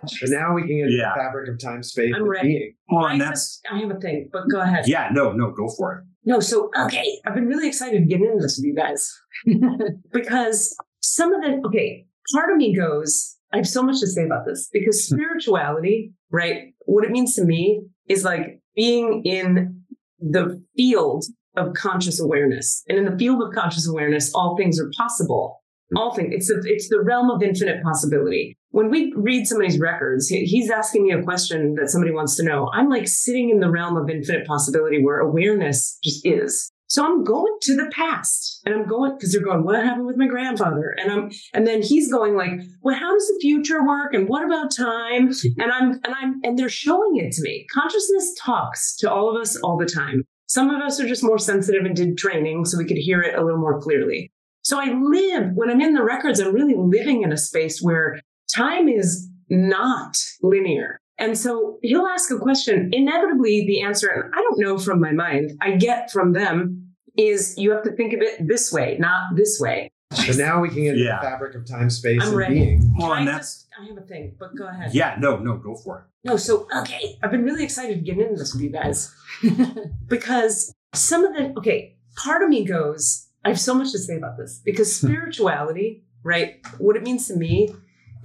So 0.10 0.26
now 0.28 0.54
we 0.54 0.62
can 0.62 0.78
get 0.78 0.90
Yeah. 0.92 1.14
the 1.16 1.22
fabric 1.22 1.50
of 1.50 1.60
time, 1.60 1.84
space, 1.84 2.14
I'm 2.16 2.22
and 2.22 2.30
ready. 2.30 2.48
being. 2.48 2.74
Well, 2.90 3.06
I 3.06 3.14
and 3.14 3.22
have, 3.22 3.32
that's 3.32 3.62
I 3.72 3.80
have 3.80 3.92
a 3.92 4.00
thing, 4.00 4.30
but 4.32 4.44
go 4.50 4.62
ahead. 4.62 4.88
yeah. 4.88 5.10
No, 5.12 5.32
no, 5.32 5.52
go 5.52 5.68
for 5.78 5.94
it. 5.94 6.04
No, 6.26 6.40
so 6.42 6.70
okay, 6.78 7.20
I've 7.26 7.36
been 7.36 7.48
really 7.48 7.68
excited 7.68 8.00
to 8.00 8.06
get 8.06 8.20
into 8.22 8.42
this 8.42 8.58
with 8.58 8.66
you 8.66 8.76
guys 8.76 9.10
because 10.12 10.76
some 11.00 11.34
of 11.34 11.42
the 11.42 11.62
okay, 11.68 12.06
part 12.34 12.52
of 12.52 12.58
me 12.58 12.76
goes, 12.76 13.38
I 13.54 13.58
have 13.58 13.68
so 13.68 13.82
much 13.82 14.00
to 14.02 14.08
say 14.08 14.26
about 14.26 14.46
this 14.46 14.70
because 14.74 15.08
hmm. 15.08 15.16
spirituality, 15.16 16.12
right? 16.32 16.74
What 16.86 17.06
it 17.06 17.12
means 17.12 17.36
to 17.36 17.46
me 17.46 17.82
is 18.10 18.24
like 18.26 18.60
being 18.76 19.22
in 19.24 19.82
the 20.20 20.62
field 20.76 21.26
of 21.56 21.74
conscious 21.74 22.20
awareness, 22.20 22.84
and 22.88 22.98
in 22.98 23.06
the 23.06 23.18
field 23.18 23.42
of 23.42 23.54
conscious 23.54 23.88
awareness, 23.88 24.32
all 24.36 24.56
things 24.58 24.80
are 24.80 24.92
possible. 24.98 25.57
Mm-hmm. 25.88 25.98
All 25.98 26.14
things. 26.14 26.34
It's 26.34 26.48
the, 26.48 26.62
it's 26.66 26.90
the 26.90 27.02
realm 27.02 27.30
of 27.30 27.42
infinite 27.42 27.82
possibility. 27.84 28.58
When 28.72 28.90
we 28.90 29.14
read 29.16 29.48
somebody's 29.48 29.80
records, 29.80 30.28
he's 30.28 30.70
asking 30.70 31.04
me 31.04 31.12
a 31.12 31.24
question 31.24 31.76
that 31.76 31.90
somebody 31.90 32.12
wants 32.12 32.36
to 32.38 32.44
know. 32.44 32.70
I'm 32.74 32.90
like 32.90 33.08
sitting 33.08 33.50
in 33.50 33.60
the 33.60 33.72
realm 33.72 33.96
of 33.96 34.10
infinite 34.10 34.46
possibility 34.46 35.04
where 35.04 35.20
awareness 35.20 35.98
just 36.04 36.26
is. 36.26 36.70
So 36.90 37.06
I'm 37.06 37.24
going 37.24 37.54
to 37.64 37.76
the 37.76 37.90
past 37.92 38.62
and 38.66 38.74
I'm 38.74 38.88
going 38.88 39.14
because 39.14 39.34
they're 39.34 39.44
going, 39.44 39.64
what 39.64 39.84
happened 39.84 40.06
with 40.06 40.16
my 40.16 40.28
grandfather? 40.28 40.96
And 40.98 41.12
I'm 41.12 41.32
and 41.54 41.68
then 41.68 41.82
he's 41.82 42.12
going 42.12 42.36
like, 42.36 42.52
well, 42.82 42.96
how 42.96 43.14
does 43.14 43.28
the 43.28 43.40
future 43.42 43.86
work? 43.86 44.14
And 44.14 44.28
what 44.30 44.46
about 44.46 44.76
time? 44.76 45.32
And 45.60 45.72
I'm 45.72 45.92
and 46.04 46.16
I'm 46.16 46.40
and 46.44 46.58
they're 46.58 46.70
showing 46.70 47.18
it 47.18 47.32
to 47.34 47.42
me. 47.42 47.66
Consciousness 47.74 48.34
talks 48.40 48.96
to 48.98 49.12
all 49.12 49.30
of 49.30 49.42
us 49.42 49.56
all 49.58 49.78
the 49.78 49.86
time. 49.86 50.24
Some 50.48 50.70
of 50.70 50.82
us 50.82 51.00
are 51.00 51.08
just 51.08 51.24
more 51.24 51.40
sensitive 51.40 51.84
and 51.84 51.96
did 51.96 52.18
training 52.18 52.66
so 52.66 52.78
we 52.78 52.86
could 52.86 52.98
hear 52.98 53.22
it 53.22 53.38
a 53.38 53.44
little 53.44 53.60
more 53.60 53.82
clearly. 53.82 54.32
So 54.68 54.82
I 54.82 54.88
live 54.92 55.54
when 55.56 55.70
I'm 55.70 55.80
in 55.80 55.94
the 55.94 56.04
records, 56.04 56.42
I'm 56.42 56.54
really 56.54 56.76
living 56.76 57.24
in 57.24 57.32
a 57.32 57.38
space 57.38 57.82
where 57.82 58.20
time 58.54 58.90
is 58.90 59.30
not 59.50 60.18
linear. 60.44 61.00
And 61.18 61.38
so 61.38 61.80
he'll 61.84 62.06
ask 62.06 62.30
a 62.32 62.38
question. 62.38 62.90
Inevitably, 62.92 63.66
the 63.66 63.80
answer, 63.80 64.10
and 64.10 64.26
I 64.36 64.42
don't 64.42 64.60
know 64.60 64.78
from 64.78 65.00
my 65.00 65.14
mind, 65.14 65.52
I 65.62 65.78
get 65.78 66.12
from 66.12 66.34
them 66.34 66.86
is 67.18 67.58
you 67.58 67.72
have 67.72 67.82
to 67.84 67.94
think 67.94 68.12
of 68.12 68.20
it 68.22 68.46
this 68.46 68.74
way, 68.74 68.98
not 69.00 69.38
this 69.38 69.58
way. 69.62 69.90
So 70.12 70.34
now 70.34 70.60
we 70.60 70.68
can 70.68 70.84
get 70.84 70.98
Yeah. 70.98 71.20
the 71.22 71.28
fabric 71.28 71.56
of 71.56 71.66
time, 71.66 71.90
space, 71.90 72.22
I'm 72.22 72.28
and 72.28 72.38
ready. 72.38 72.56
being. 72.56 72.94
Well, 73.00 73.14
I 73.14 73.20
and 73.20 73.28
that's 73.30 73.64
just, 73.64 73.68
I 73.82 73.86
have 73.88 73.98
a 73.98 74.02
thing, 74.02 74.36
but 74.38 74.54
go 74.58 74.68
ahead. 74.68 74.94
yeah. 74.94 75.16
No, 75.18 75.38
no, 75.38 75.56
go 75.56 75.76
for 75.76 76.00
it. 76.00 76.28
No, 76.30 76.36
so 76.36 76.68
okay, 76.82 77.18
I've 77.24 77.32
been 77.32 77.46
really 77.46 77.64
excited 77.64 77.96
to 78.00 78.02
get 78.02 78.18
into 78.22 78.36
this 78.36 78.54
with 78.54 78.64
you 78.64 78.70
guys 78.72 79.16
because 80.10 80.74
some 80.94 81.24
of 81.24 81.34
the 81.36 81.54
okay, 81.58 81.96
part 82.18 82.44
of 82.44 82.50
me 82.50 82.66
goes, 82.66 83.27
I 83.44 83.50
have 83.50 83.60
so 83.60 83.74
much 83.74 83.92
to 83.92 84.00
say 84.00 84.18
about 84.18 84.38
this 84.38 84.62
because 84.64 85.00
hmm. 85.00 85.08
spirituality, 85.08 86.04
right? 86.24 86.60
What 86.78 86.96
it 86.96 87.04
means 87.04 87.28
to 87.28 87.36
me 87.36 87.74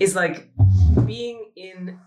is 0.00 0.16
like 0.16 0.50
being 1.06 1.50
in 1.56 1.98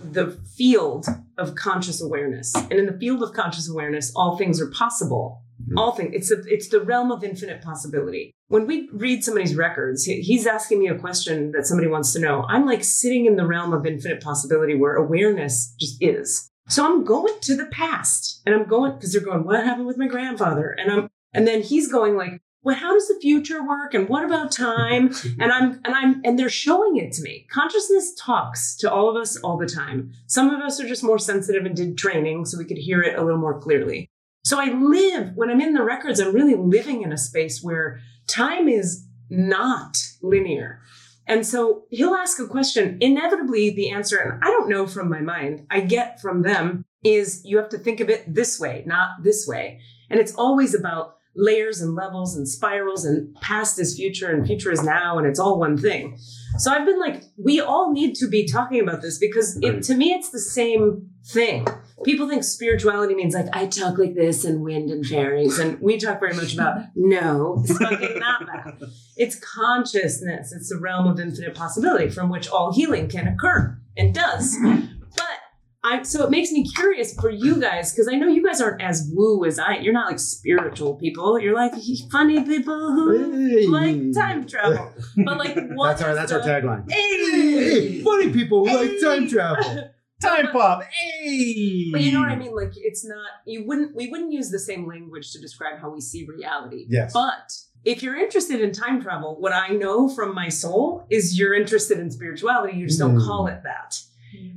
the 0.00 0.38
field 0.56 1.06
of 1.38 1.54
conscious 1.54 2.02
awareness. 2.02 2.54
And 2.54 2.72
in 2.72 2.86
the 2.86 2.98
field 2.98 3.22
of 3.22 3.32
conscious 3.32 3.68
awareness, 3.68 4.12
all 4.16 4.36
things 4.36 4.60
are 4.60 4.70
possible. 4.70 5.42
Hmm. 5.68 5.78
All 5.78 5.92
things. 5.92 6.10
It's 6.14 6.30
a, 6.30 6.42
it's 6.46 6.68
the 6.68 6.80
realm 6.80 7.10
of 7.10 7.22
infinite 7.22 7.62
possibility. 7.62 8.32
When 8.48 8.66
we 8.66 8.88
read 8.92 9.24
somebody's 9.24 9.54
records, 9.54 10.04
he- 10.04 10.20
he's 10.20 10.46
asking 10.46 10.80
me 10.80 10.88
a 10.88 10.98
question 10.98 11.52
that 11.52 11.66
somebody 11.66 11.88
wants 11.88 12.12
to 12.12 12.20
know. 12.20 12.44
I'm 12.48 12.66
like 12.66 12.84
sitting 12.84 13.26
in 13.26 13.36
the 13.36 13.46
realm 13.46 13.72
of 13.72 13.86
infinite 13.86 14.22
possibility 14.22 14.74
where 14.74 14.94
awareness 14.94 15.74
just 15.78 16.02
is. 16.02 16.50
So 16.68 16.84
I'm 16.84 17.04
going 17.04 17.34
to 17.42 17.56
the 17.56 17.66
past 17.66 18.40
and 18.46 18.54
I'm 18.54 18.68
going 18.68 18.92
because 18.94 19.12
they're 19.12 19.20
going, 19.20 19.44
what 19.44 19.64
happened 19.64 19.86
with 19.86 19.98
my 19.98 20.06
grandfather? 20.06 20.70
And 20.70 20.90
I'm 20.90 21.10
and 21.34 21.46
then 21.46 21.62
he's 21.62 21.90
going 21.90 22.16
like, 22.16 22.42
well, 22.64 22.76
how 22.76 22.92
does 22.92 23.08
the 23.08 23.18
future 23.20 23.66
work? 23.66 23.92
And 23.92 24.08
what 24.08 24.24
about 24.24 24.52
time? 24.52 25.12
And 25.38 25.50
I'm 25.50 25.80
and 25.84 25.94
I'm 25.94 26.20
and 26.24 26.38
they're 26.38 26.48
showing 26.48 26.96
it 26.96 27.12
to 27.14 27.22
me. 27.22 27.46
Consciousness 27.50 28.14
talks 28.18 28.76
to 28.78 28.90
all 28.90 29.08
of 29.10 29.16
us 29.20 29.36
all 29.38 29.56
the 29.56 29.66
time. 29.66 30.12
Some 30.26 30.50
of 30.50 30.60
us 30.60 30.80
are 30.80 30.86
just 30.86 31.02
more 31.02 31.18
sensitive 31.18 31.64
and 31.64 31.76
did 31.76 31.98
training 31.98 32.44
so 32.44 32.58
we 32.58 32.64
could 32.64 32.78
hear 32.78 33.02
it 33.02 33.18
a 33.18 33.22
little 33.22 33.40
more 33.40 33.60
clearly. 33.60 34.08
So 34.44 34.60
I 34.60 34.72
live 34.72 35.32
when 35.34 35.50
I'm 35.50 35.60
in 35.60 35.74
the 35.74 35.82
records, 35.82 36.20
I'm 36.20 36.34
really 36.34 36.56
living 36.56 37.02
in 37.02 37.12
a 37.12 37.18
space 37.18 37.62
where 37.62 38.00
time 38.26 38.68
is 38.68 39.06
not 39.30 39.96
linear. 40.20 40.80
And 41.26 41.46
so 41.46 41.84
he'll 41.90 42.14
ask 42.14 42.38
a 42.40 42.46
question. 42.46 42.98
Inevitably, 43.00 43.70
the 43.70 43.90
answer, 43.90 44.18
and 44.18 44.42
I 44.42 44.48
don't 44.48 44.68
know 44.68 44.86
from 44.86 45.08
my 45.08 45.20
mind, 45.20 45.66
I 45.70 45.80
get 45.80 46.20
from 46.20 46.42
them 46.42 46.84
is 47.04 47.42
you 47.44 47.56
have 47.58 47.68
to 47.70 47.78
think 47.78 48.00
of 48.00 48.08
it 48.08 48.32
this 48.32 48.58
way, 48.60 48.82
not 48.86 49.22
this 49.22 49.46
way. 49.46 49.80
And 50.10 50.20
it's 50.20 50.34
always 50.34 50.74
about 50.74 51.16
layers 51.34 51.80
and 51.80 51.94
levels 51.94 52.36
and 52.36 52.48
spirals 52.48 53.04
and 53.04 53.34
past 53.36 53.78
is 53.78 53.96
future 53.96 54.30
and 54.30 54.46
future 54.46 54.70
is 54.70 54.82
now 54.82 55.18
and 55.18 55.26
it's 55.26 55.38
all 55.38 55.58
one 55.58 55.76
thing. 55.78 56.18
So 56.58 56.70
I've 56.70 56.84
been 56.84 57.00
like, 57.00 57.24
we 57.42 57.60
all 57.60 57.92
need 57.92 58.14
to 58.16 58.28
be 58.28 58.46
talking 58.46 58.80
about 58.80 59.00
this 59.00 59.18
because 59.18 59.58
it, 59.62 59.82
to 59.84 59.94
me, 59.94 60.12
it's 60.12 60.30
the 60.30 60.38
same 60.38 61.08
thing. 61.24 61.66
People 62.04 62.28
think 62.28 62.44
spirituality 62.44 63.14
means 63.14 63.34
like 63.34 63.46
I 63.52 63.66
talk 63.66 63.96
like 63.96 64.14
this 64.14 64.44
and 64.44 64.62
wind 64.62 64.90
and 64.90 65.06
fairies, 65.06 65.58
and 65.58 65.80
we 65.80 65.98
talk 65.98 66.20
very 66.20 66.34
much 66.34 66.52
about 66.52 66.82
no, 66.96 67.62
it's 67.64 67.78
fucking 67.78 68.18
not 68.18 68.46
that. 68.46 68.88
It's 69.16 69.38
consciousness. 69.38 70.52
It's 70.52 70.68
the 70.68 70.78
realm 70.78 71.06
of 71.06 71.20
infinite 71.20 71.54
possibility 71.54 72.10
from 72.10 72.28
which 72.28 72.48
all 72.48 72.72
healing 72.74 73.08
can 73.08 73.28
occur 73.28 73.78
and 73.96 74.14
does. 74.14 74.56
But 74.62 75.38
I 75.84 76.02
so 76.04 76.24
it 76.24 76.30
makes 76.30 76.52
me 76.52 76.64
curious 76.68 77.12
for 77.14 77.28
you 77.28 77.60
guys 77.60 77.92
because 77.92 78.06
I 78.06 78.14
know 78.14 78.28
you 78.28 78.44
guys 78.44 78.60
aren't 78.60 78.80
as 78.82 79.10
woo 79.12 79.44
as 79.44 79.58
I. 79.58 79.78
You're 79.78 79.92
not 79.92 80.06
like 80.08 80.20
spiritual 80.20 80.94
people. 80.94 81.38
You're 81.40 81.56
like 81.56 81.72
funny 82.10 82.42
people 82.44 82.92
who 82.92 83.66
like 83.68 84.14
time 84.14 84.46
travel. 84.46 84.92
But 85.24 85.38
like, 85.38 85.56
what 85.74 85.88
That's 85.98 86.02
our 86.02 86.14
that's 86.14 86.30
our 86.32 86.40
tagline. 86.40 86.90
Hey, 86.90 88.00
funny 88.02 88.30
people 88.32 88.66
who 88.68 88.76
like 88.76 89.00
time 89.02 89.28
travel. 89.28 89.90
Time 90.22 90.52
pop. 90.52 90.84
Hey. 90.84 91.90
But 91.90 92.00
you 92.02 92.12
know 92.12 92.20
what 92.20 92.28
I 92.28 92.36
mean? 92.36 92.54
Like 92.54 92.74
it's 92.76 93.04
not 93.04 93.26
you 93.44 93.66
wouldn't 93.66 93.96
we 93.96 94.08
wouldn't 94.08 94.30
use 94.32 94.50
the 94.52 94.58
same 94.60 94.86
language 94.86 95.32
to 95.32 95.40
describe 95.40 95.80
how 95.80 95.90
we 95.90 96.00
see 96.00 96.24
reality. 96.32 96.86
Yes. 96.88 97.12
But 97.12 97.50
if 97.84 98.04
you're 98.04 98.14
interested 98.16 98.60
in 98.60 98.70
time 98.70 99.02
travel, 99.02 99.34
what 99.40 99.52
I 99.52 99.70
know 99.70 100.08
from 100.08 100.32
my 100.32 100.48
soul 100.48 101.04
is 101.10 101.36
you're 101.36 101.54
interested 101.54 101.98
in 101.98 102.08
spirituality, 102.12 102.78
you 102.78 102.86
just 102.86 103.00
don't 103.00 103.16
Mm. 103.16 103.26
call 103.26 103.48
it 103.48 103.62
that. 103.64 103.98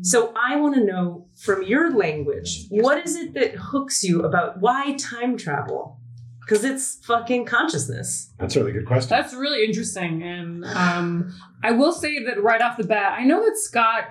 So 0.02 0.34
I 0.36 0.56
want 0.58 0.76
to 0.76 0.84
know 0.84 1.28
from 1.36 1.64
your 1.64 1.96
language, 1.96 2.66
what 2.70 3.06
is 3.06 3.16
it 3.16 3.34
that 3.34 3.56
hooks 3.56 4.04
you 4.04 4.24
about 4.24 4.60
why 4.60 4.96
time 4.98 5.38
travel? 5.38 6.00
Because 6.42 6.64
it's 6.64 7.04
fucking 7.06 7.46
consciousness. 7.46 8.32
That's 8.40 8.56
a 8.56 8.60
really 8.60 8.74
good 8.74 8.86
question. 8.86 9.10
That's 9.10 9.34
really 9.34 9.66
interesting. 9.66 10.22
And 10.22 10.64
um, 10.66 11.34
I 11.64 11.72
will 11.72 11.92
say 11.92 12.24
that 12.24 12.42
right 12.42 12.62
off 12.62 12.78
the 12.78 12.84
bat, 12.84 13.14
I 13.18 13.24
know 13.24 13.44
that 13.44 13.58
Scott 13.58 14.06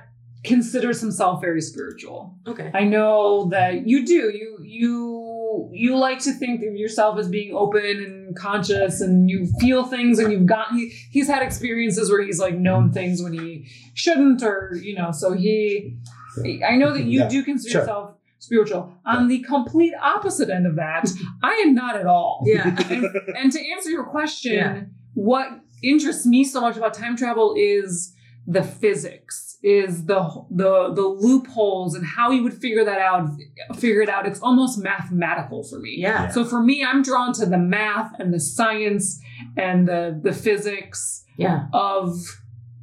considers 0.45 1.01
himself 1.01 1.41
very 1.41 1.61
spiritual. 1.61 2.37
Okay. 2.47 2.71
I 2.75 2.85
know 2.85 3.49
that 3.51 3.87
you 3.87 4.05
do. 4.07 4.31
You 4.31 4.59
you 4.63 5.71
you 5.73 5.97
like 5.97 6.19
to 6.21 6.33
think 6.33 6.63
of 6.63 6.75
yourself 6.75 7.19
as 7.19 7.29
being 7.29 7.55
open 7.55 7.85
and 7.85 8.37
conscious 8.37 9.01
and 9.01 9.31
you 9.31 9.47
feel 9.61 9.85
things 9.85 10.19
and 10.19 10.33
you've 10.33 10.47
got 10.47 10.73
he, 10.73 10.89
he's 11.11 11.29
had 11.29 11.43
experiences 11.43 12.11
where 12.11 12.23
he's 12.23 12.39
like 12.41 12.57
known 12.57 12.93
things 12.93 13.23
when 13.23 13.33
he 13.33 13.67
shouldn't 13.95 14.43
or 14.43 14.77
you 14.83 14.95
know 14.95 15.11
so 15.13 15.33
he 15.33 15.97
I 16.67 16.77
know 16.77 16.93
that 16.93 17.05
you 17.05 17.21
Yeah, 17.21 17.29
do 17.29 17.45
consider 17.45 17.71
sure. 17.71 17.81
yourself 17.83 18.11
spiritual. 18.41 18.93
On 19.07 19.29
the 19.29 19.39
complete 19.45 19.95
opposite 20.03 20.51
end 20.51 20.67
of 20.67 20.77
that, 20.77 21.09
I 21.43 21.53
am 21.65 21.75
not 21.75 21.97
at 21.97 22.07
all. 22.07 22.43
Yeah. 22.45 22.77
and, 22.91 23.07
and 23.37 23.53
to 23.53 23.71
answer 23.73 23.89
your 23.89 24.05
question, 24.05 24.53
Yeah. 24.55 24.81
what 25.15 25.49
interests 25.83 26.27
me 26.27 26.45
so 26.45 26.61
much 26.61 26.77
about 26.77 26.93
time 26.93 27.17
travel 27.17 27.55
is 27.57 28.13
the 28.47 28.63
physics, 28.63 29.54
is 29.65 30.05
the 30.05 30.21
the 30.51 30.93
the 30.95 31.01
loopholes 31.03 31.95
and 31.95 32.05
how 32.05 32.31
you 32.31 32.43
would 32.43 32.53
figure 32.53 32.85
that 32.85 32.99
out. 33.01 33.29
Figure 33.77 34.03
it 34.03 34.11
out. 34.11 34.27
It's 34.27 34.41
almost 34.41 34.79
mathematical 34.79 35.65
for 35.65 35.79
me. 35.81 35.95
Yeah. 35.99 36.29
So 36.29 36.45
for 36.45 36.63
me, 36.63 36.85
I'm 36.85 37.03
drawn 37.03 37.33
to 37.35 37.47
the 37.47 37.57
math 37.59 38.13
and 38.21 38.33
the 38.33 38.39
science 38.41 39.19
and 39.57 39.89
the 39.89 40.21
the 40.23 40.33
physics 40.35 41.25
Yeah. 41.39 41.67
of 41.73 42.15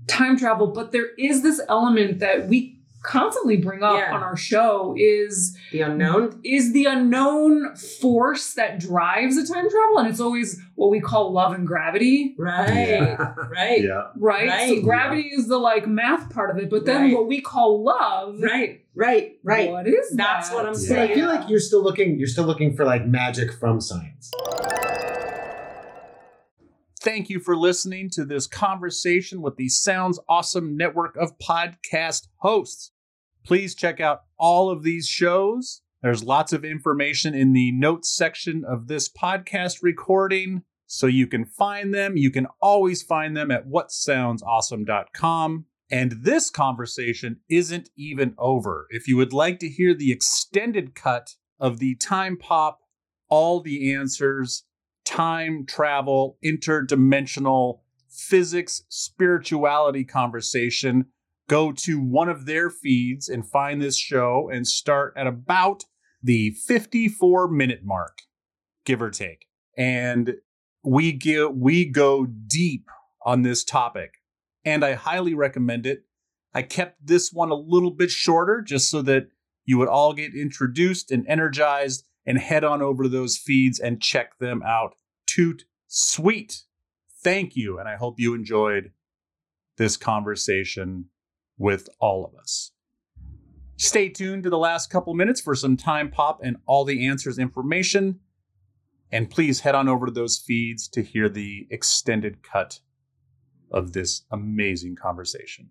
time 0.08 0.38
travel. 0.38 0.68
But 0.74 0.92
there 0.92 1.14
is 1.18 1.44
this 1.44 1.62
element 1.70 2.20
that 2.20 2.48
we 2.48 2.81
constantly 3.04 3.58
bring 3.58 3.82
up 3.84 3.98
Yeah. 3.98 4.14
on 4.14 4.22
our 4.24 4.36
show 4.38 4.94
is 4.98 5.58
The 5.72 5.82
unknown. 5.82 6.40
is 6.44 6.72
the 6.74 6.86
unknown 6.86 7.76
force 7.76 8.54
that 8.54 8.80
drives 8.80 9.36
the 9.36 9.52
time 9.54 9.70
travel 9.70 9.98
and 10.00 10.08
it's 10.08 10.20
always 10.20 10.60
what 10.76 10.90
we 10.92 11.00
call 11.00 11.32
love 11.34 11.54
and 11.54 11.66
gravity 11.66 12.36
Right. 12.38 13.18
Right. 13.50 13.84
Yeah. 13.84 14.08
right, 14.18 14.68
so 14.68 14.74
Right. 14.76 14.84
gravity 14.84 15.30
is 15.34 15.48
the 15.48 15.58
like 15.58 15.88
math 15.88 16.30
part 16.32 16.52
of 16.52 16.58
it 16.58 16.70
but 16.70 16.86
then 16.86 17.02
Right. 17.02 17.14
what 17.16 17.28
we 17.28 17.42
call 17.42 17.84
love 17.84 18.40
Right. 18.40 18.82
Right. 18.94 19.38
Right. 19.44 19.72
what 19.72 19.88
is 19.88 20.12
That's 20.16 20.50
that? 20.50 20.56
what 20.56 20.66
I'm 20.66 20.74
But 20.74 20.80
saying. 20.80 21.12
I 21.12 21.14
feel 21.16 21.28
like 21.28 21.50
you're 21.50 21.60
still 21.62 21.82
looking. 21.82 22.18
You're 22.20 22.28
still 22.28 22.44
looking 22.46 22.76
for 22.76 22.84
like 22.86 23.06
magic 23.08 23.54
from 23.54 23.80
science. 23.82 24.32
Thank 27.02 27.32
you 27.32 27.40
for 27.40 27.58
listening 27.58 28.12
to 28.12 28.26
this 28.26 28.46
conversation 28.46 29.42
with 29.42 29.56
the 29.56 29.70
Sounds 29.70 30.20
Awesome 30.30 30.78
network 30.78 31.18
of 31.18 31.40
podcast 31.40 32.28
hosts. 32.42 32.92
Please 33.44 33.74
check 33.74 34.00
out 34.00 34.22
all 34.38 34.70
of 34.70 34.84
these 34.84 35.08
shows. 35.08 35.82
There's 36.04 36.24
lots 36.24 36.54
of 36.54 36.64
information 36.64 37.34
in 37.34 37.54
the 37.54 37.72
notes 37.72 38.16
section 38.16 38.64
of 38.64 38.86
this 38.88 39.10
podcast 39.10 39.80
recording, 39.82 40.62
so 40.86 41.08
you 41.08 41.26
can 41.26 41.44
find 41.44 41.92
them. 41.92 42.18
You 42.18 42.30
can 42.30 42.46
always 42.62 43.02
find 43.02 43.36
them 43.36 43.50
at 43.50 43.68
whatsoundsawesome.com. 43.68 45.66
And 45.90 46.12
this 46.22 46.52
conversation 46.52 47.40
isn't 47.50 47.90
even 47.98 48.36
over. 48.38 48.86
If 48.92 49.08
you 49.08 49.18
would 49.18 49.34
like 49.34 49.58
to 49.62 49.70
hear 49.70 49.96
the 49.96 50.12
extended 50.12 50.94
cut 50.94 51.32
of 51.60 51.80
the 51.80 51.96
time 51.96 52.38
pop, 52.38 52.82
all 53.28 53.60
the 53.60 53.92
answers, 53.92 54.66
time 55.12 55.66
travel, 55.66 56.38
interdimensional 56.44 57.80
physics, 58.10 58.84
spirituality 58.88 60.06
conversation, 60.06 61.06
go 61.50 61.74
to 61.74 62.00
one 62.00 62.30
of 62.30 62.46
their 62.46 62.70
feeds 62.70 63.28
and 63.28 63.46
find 63.46 63.82
this 63.82 63.98
show 63.98 64.50
and 64.52 64.66
start 64.66 65.14
at 65.18 65.28
about 65.28 65.84
the 66.24 66.52
54 66.52 67.50
minute 67.50 67.82
mark, 67.84 68.20
give 68.86 69.02
or 69.02 69.10
take. 69.10 69.48
And 69.78 70.36
we 70.84 71.12
give 71.12 71.56
we 71.56 71.86
go 71.86 72.26
deep 72.26 72.88
on 73.26 73.42
this 73.42 73.66
topic. 73.66 74.14
And 74.64 74.86
I 74.86 74.94
highly 74.94 75.34
recommend 75.34 75.86
it. 75.86 76.04
I 76.54 76.62
kept 76.62 77.06
this 77.06 77.32
one 77.34 77.50
a 77.50 77.56
little 77.56 77.92
bit 77.92 78.12
shorter 78.12 78.62
just 78.62 78.90
so 78.90 79.02
that 79.04 79.28
you 79.66 79.78
would 79.78 79.88
all 79.90 80.14
get 80.14 80.34
introduced 80.36 81.12
and 81.12 81.26
energized 81.28 82.06
and 82.26 82.38
head 82.38 82.64
on 82.64 82.82
over 82.82 83.04
to 83.04 83.10
those 83.10 83.38
feeds 83.38 83.80
and 83.80 84.02
check 84.02 84.38
them 84.40 84.62
out. 84.64 84.96
Toot 85.36 85.64
sweet. 85.88 86.64
Thank 87.24 87.56
you. 87.56 87.80
And 87.80 87.88
I 87.88 87.96
hope 87.96 88.20
you 88.20 88.34
enjoyed 88.34 88.92
this 89.78 89.96
conversation 89.96 91.06
with 91.58 91.88
all 92.00 92.26
of 92.26 92.36
us. 92.36 92.72
Stay 93.78 94.10
tuned 94.10 94.44
to 94.44 94.50
the 94.50 94.58
last 94.58 94.90
couple 94.90 95.14
minutes 95.14 95.40
for 95.40 95.56
some 95.56 95.78
time 95.78 96.12
pop 96.12 96.42
and 96.44 96.58
all 96.66 96.84
the 96.84 97.08
answers 97.08 97.40
information. 97.40 98.20
And 99.12 99.30
please 99.30 99.62
head 99.62 99.74
on 99.74 99.88
over 99.88 100.08
to 100.08 100.12
those 100.12 100.38
feeds 100.38 100.88
to 100.90 101.02
hear 101.02 101.30
the 101.30 101.66
extended 101.72 102.44
cut 102.44 102.82
of 103.72 103.94
this 103.94 104.24
amazing 104.32 104.98
conversation. 104.98 105.70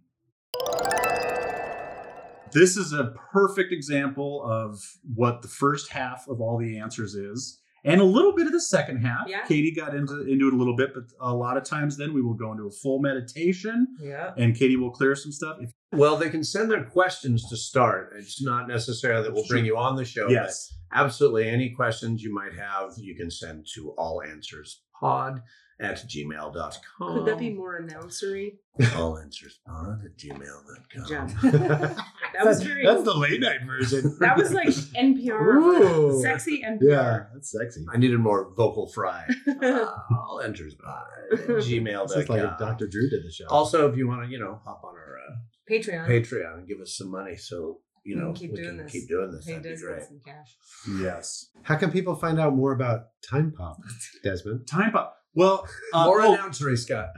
This 2.53 2.77
is 2.77 2.93
a 2.93 3.15
perfect 3.33 3.73
example 3.73 4.43
of 4.45 4.83
what 5.15 5.43
the 5.43 5.49
first 5.49 5.91
half 5.91 6.27
of 6.29 6.41
all 6.41 6.59
the 6.59 6.79
answers 6.79 7.15
is, 7.15 7.60
and 7.85 8.01
a 8.01 8.05
little 8.05 8.35
bit 8.35 8.47
of 8.47 8.53
the 8.53 8.61
second 8.61 8.99
half. 8.99 9.27
Yeah. 9.29 9.45
Katie 9.47 9.73
got 9.75 9.95
into 9.95 10.21
into 10.29 10.49
it 10.49 10.55
a 10.55 10.57
little 10.57 10.77
bit, 10.77 10.91
but 10.95 11.05
a 11.21 11.35
lot 11.35 11.57
of 11.57 11.65
times 11.65 11.97
then 11.97 12.13
we 12.15 12.23
will 12.23 12.35
go 12.35 12.53
into 12.53 12.67
a 12.67 12.71
full 12.71 13.01
meditation, 13.01 13.87
Yeah. 14.01 14.33
and 14.37 14.55
Katie 14.57 14.77
will 14.77 14.91
clear 14.91 15.15
some 15.15 15.33
stuff. 15.33 15.57
If, 15.61 15.71
Well, 15.93 16.17
they 16.17 16.31
can 16.31 16.45
send 16.45 16.71
their 16.71 16.85
questions 16.85 17.49
to 17.49 17.57
start. 17.57 18.13
It's 18.17 18.43
not 18.43 18.69
necessarily 18.69 19.23
that 19.25 19.33
we'll 19.33 19.47
bring 19.49 19.65
you 19.65 19.77
on 19.77 19.97
the 19.97 20.05
show. 20.05 20.27
but 20.27 20.33
Yes. 20.33 20.75
Absolutely. 20.93 21.49
Any 21.49 21.71
questions 21.71 22.23
you 22.23 22.35
might 22.35 22.53
have, 22.55 22.93
you 22.99 23.15
can 23.15 23.31
send 23.31 23.67
to 23.75 23.91
All 23.97 24.23
Answers 24.23 24.83
pod 24.99 25.41
at 25.81 25.97
gmail.com. 26.07 27.15
Could 27.15 27.27
that 27.27 27.39
be 27.39 27.51
more 27.51 27.81
announcery? 27.81 28.57
All 28.97 29.19
answers 29.19 29.59
pod 29.67 30.01
at 30.05 30.17
gmail.com. 30.17 31.07
Job. 31.09 31.97
That 32.33 32.47
was 32.47 32.63
very. 32.63 32.87
That's 32.87 33.03
the 33.03 33.13
late 33.15 33.41
night 33.41 33.59
version. 33.67 34.17
That 34.21 34.37
was 34.37 34.53
like 34.55 34.69
NPR, 34.69 35.57
Ooh. 35.57 36.23
sexy 36.23 36.63
NPR. 36.63 36.79
Yeah, 36.81 37.25
that's 37.35 37.51
sexy. 37.51 37.85
I 37.93 37.99
needed 37.99 38.19
more 38.19 38.53
vocal 38.57 38.87
fry. 38.87 39.25
Uh, 39.47 39.87
all 40.17 40.41
enters 40.43 40.75
pod 40.77 41.03
at 41.33 41.39
gmail.com. 41.49 42.07
This 42.07 42.17
is 42.17 42.29
like 42.29 42.59
Dr. 42.59 42.87
Drew 42.87 43.11
did 43.11 43.25
the 43.25 43.33
show. 43.33 43.47
Also, 43.49 43.91
if 43.91 43.97
you 43.97 44.07
want 44.09 44.25
to, 44.25 44.31
you 44.31 44.39
know, 44.39 44.61
hop 44.65 44.83
on 44.85 44.95
our 44.95 45.19
uh, 45.19 45.35
Patreon. 45.71 46.07
Patreon 46.09 46.59
and 46.59 46.69
give 46.69 46.81
us 46.81 46.97
some 46.97 47.11
money 47.11 47.37
so, 47.37 47.81
you 48.05 48.15
We 48.17 48.21
know, 48.23 48.27
can 48.29 48.35
keep 48.37 48.51
we 48.53 48.57
doing 48.63 48.69
can 48.69 48.77
this. 48.85 48.93
keep 48.93 49.09
doing 49.09 49.31
this. 49.33 49.45
Pay 49.45 49.57
That'd 49.59 49.77
be 49.77 49.83
great. 49.83 50.03
some 50.05 50.21
cash. 50.25 50.57
Yes. 51.01 51.51
How 51.63 51.77
can 51.77 51.91
people 51.91 52.15
find 52.15 52.41
out 52.41 52.55
more 52.55 52.73
about 52.73 53.07
Time 53.29 53.53
Pop, 53.57 53.77
Desmond? 54.25 54.67
Time 54.69 54.93
Pop. 54.93 55.17
Well, 55.35 55.67
uh, 55.93 56.05
More 56.07 56.23
oh, 56.23 56.37
announcery, 56.37 56.77
Scott. 56.79 57.09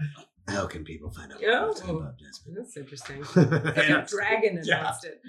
How 0.48 0.66
can 0.66 0.84
people 0.84 1.10
find 1.10 1.32
out 1.32 1.40
Yeah. 1.40 1.64
about 1.64 1.76
Time 1.76 1.98
Pop, 1.98 2.14
Desmond? 2.18 2.58
That's 2.58 2.76
interesting. 2.76 3.22
And- 3.36 4.06
Dragon 4.08 4.60
Yeah. 4.64 4.80
announced 4.80 5.06
it. 5.06 5.20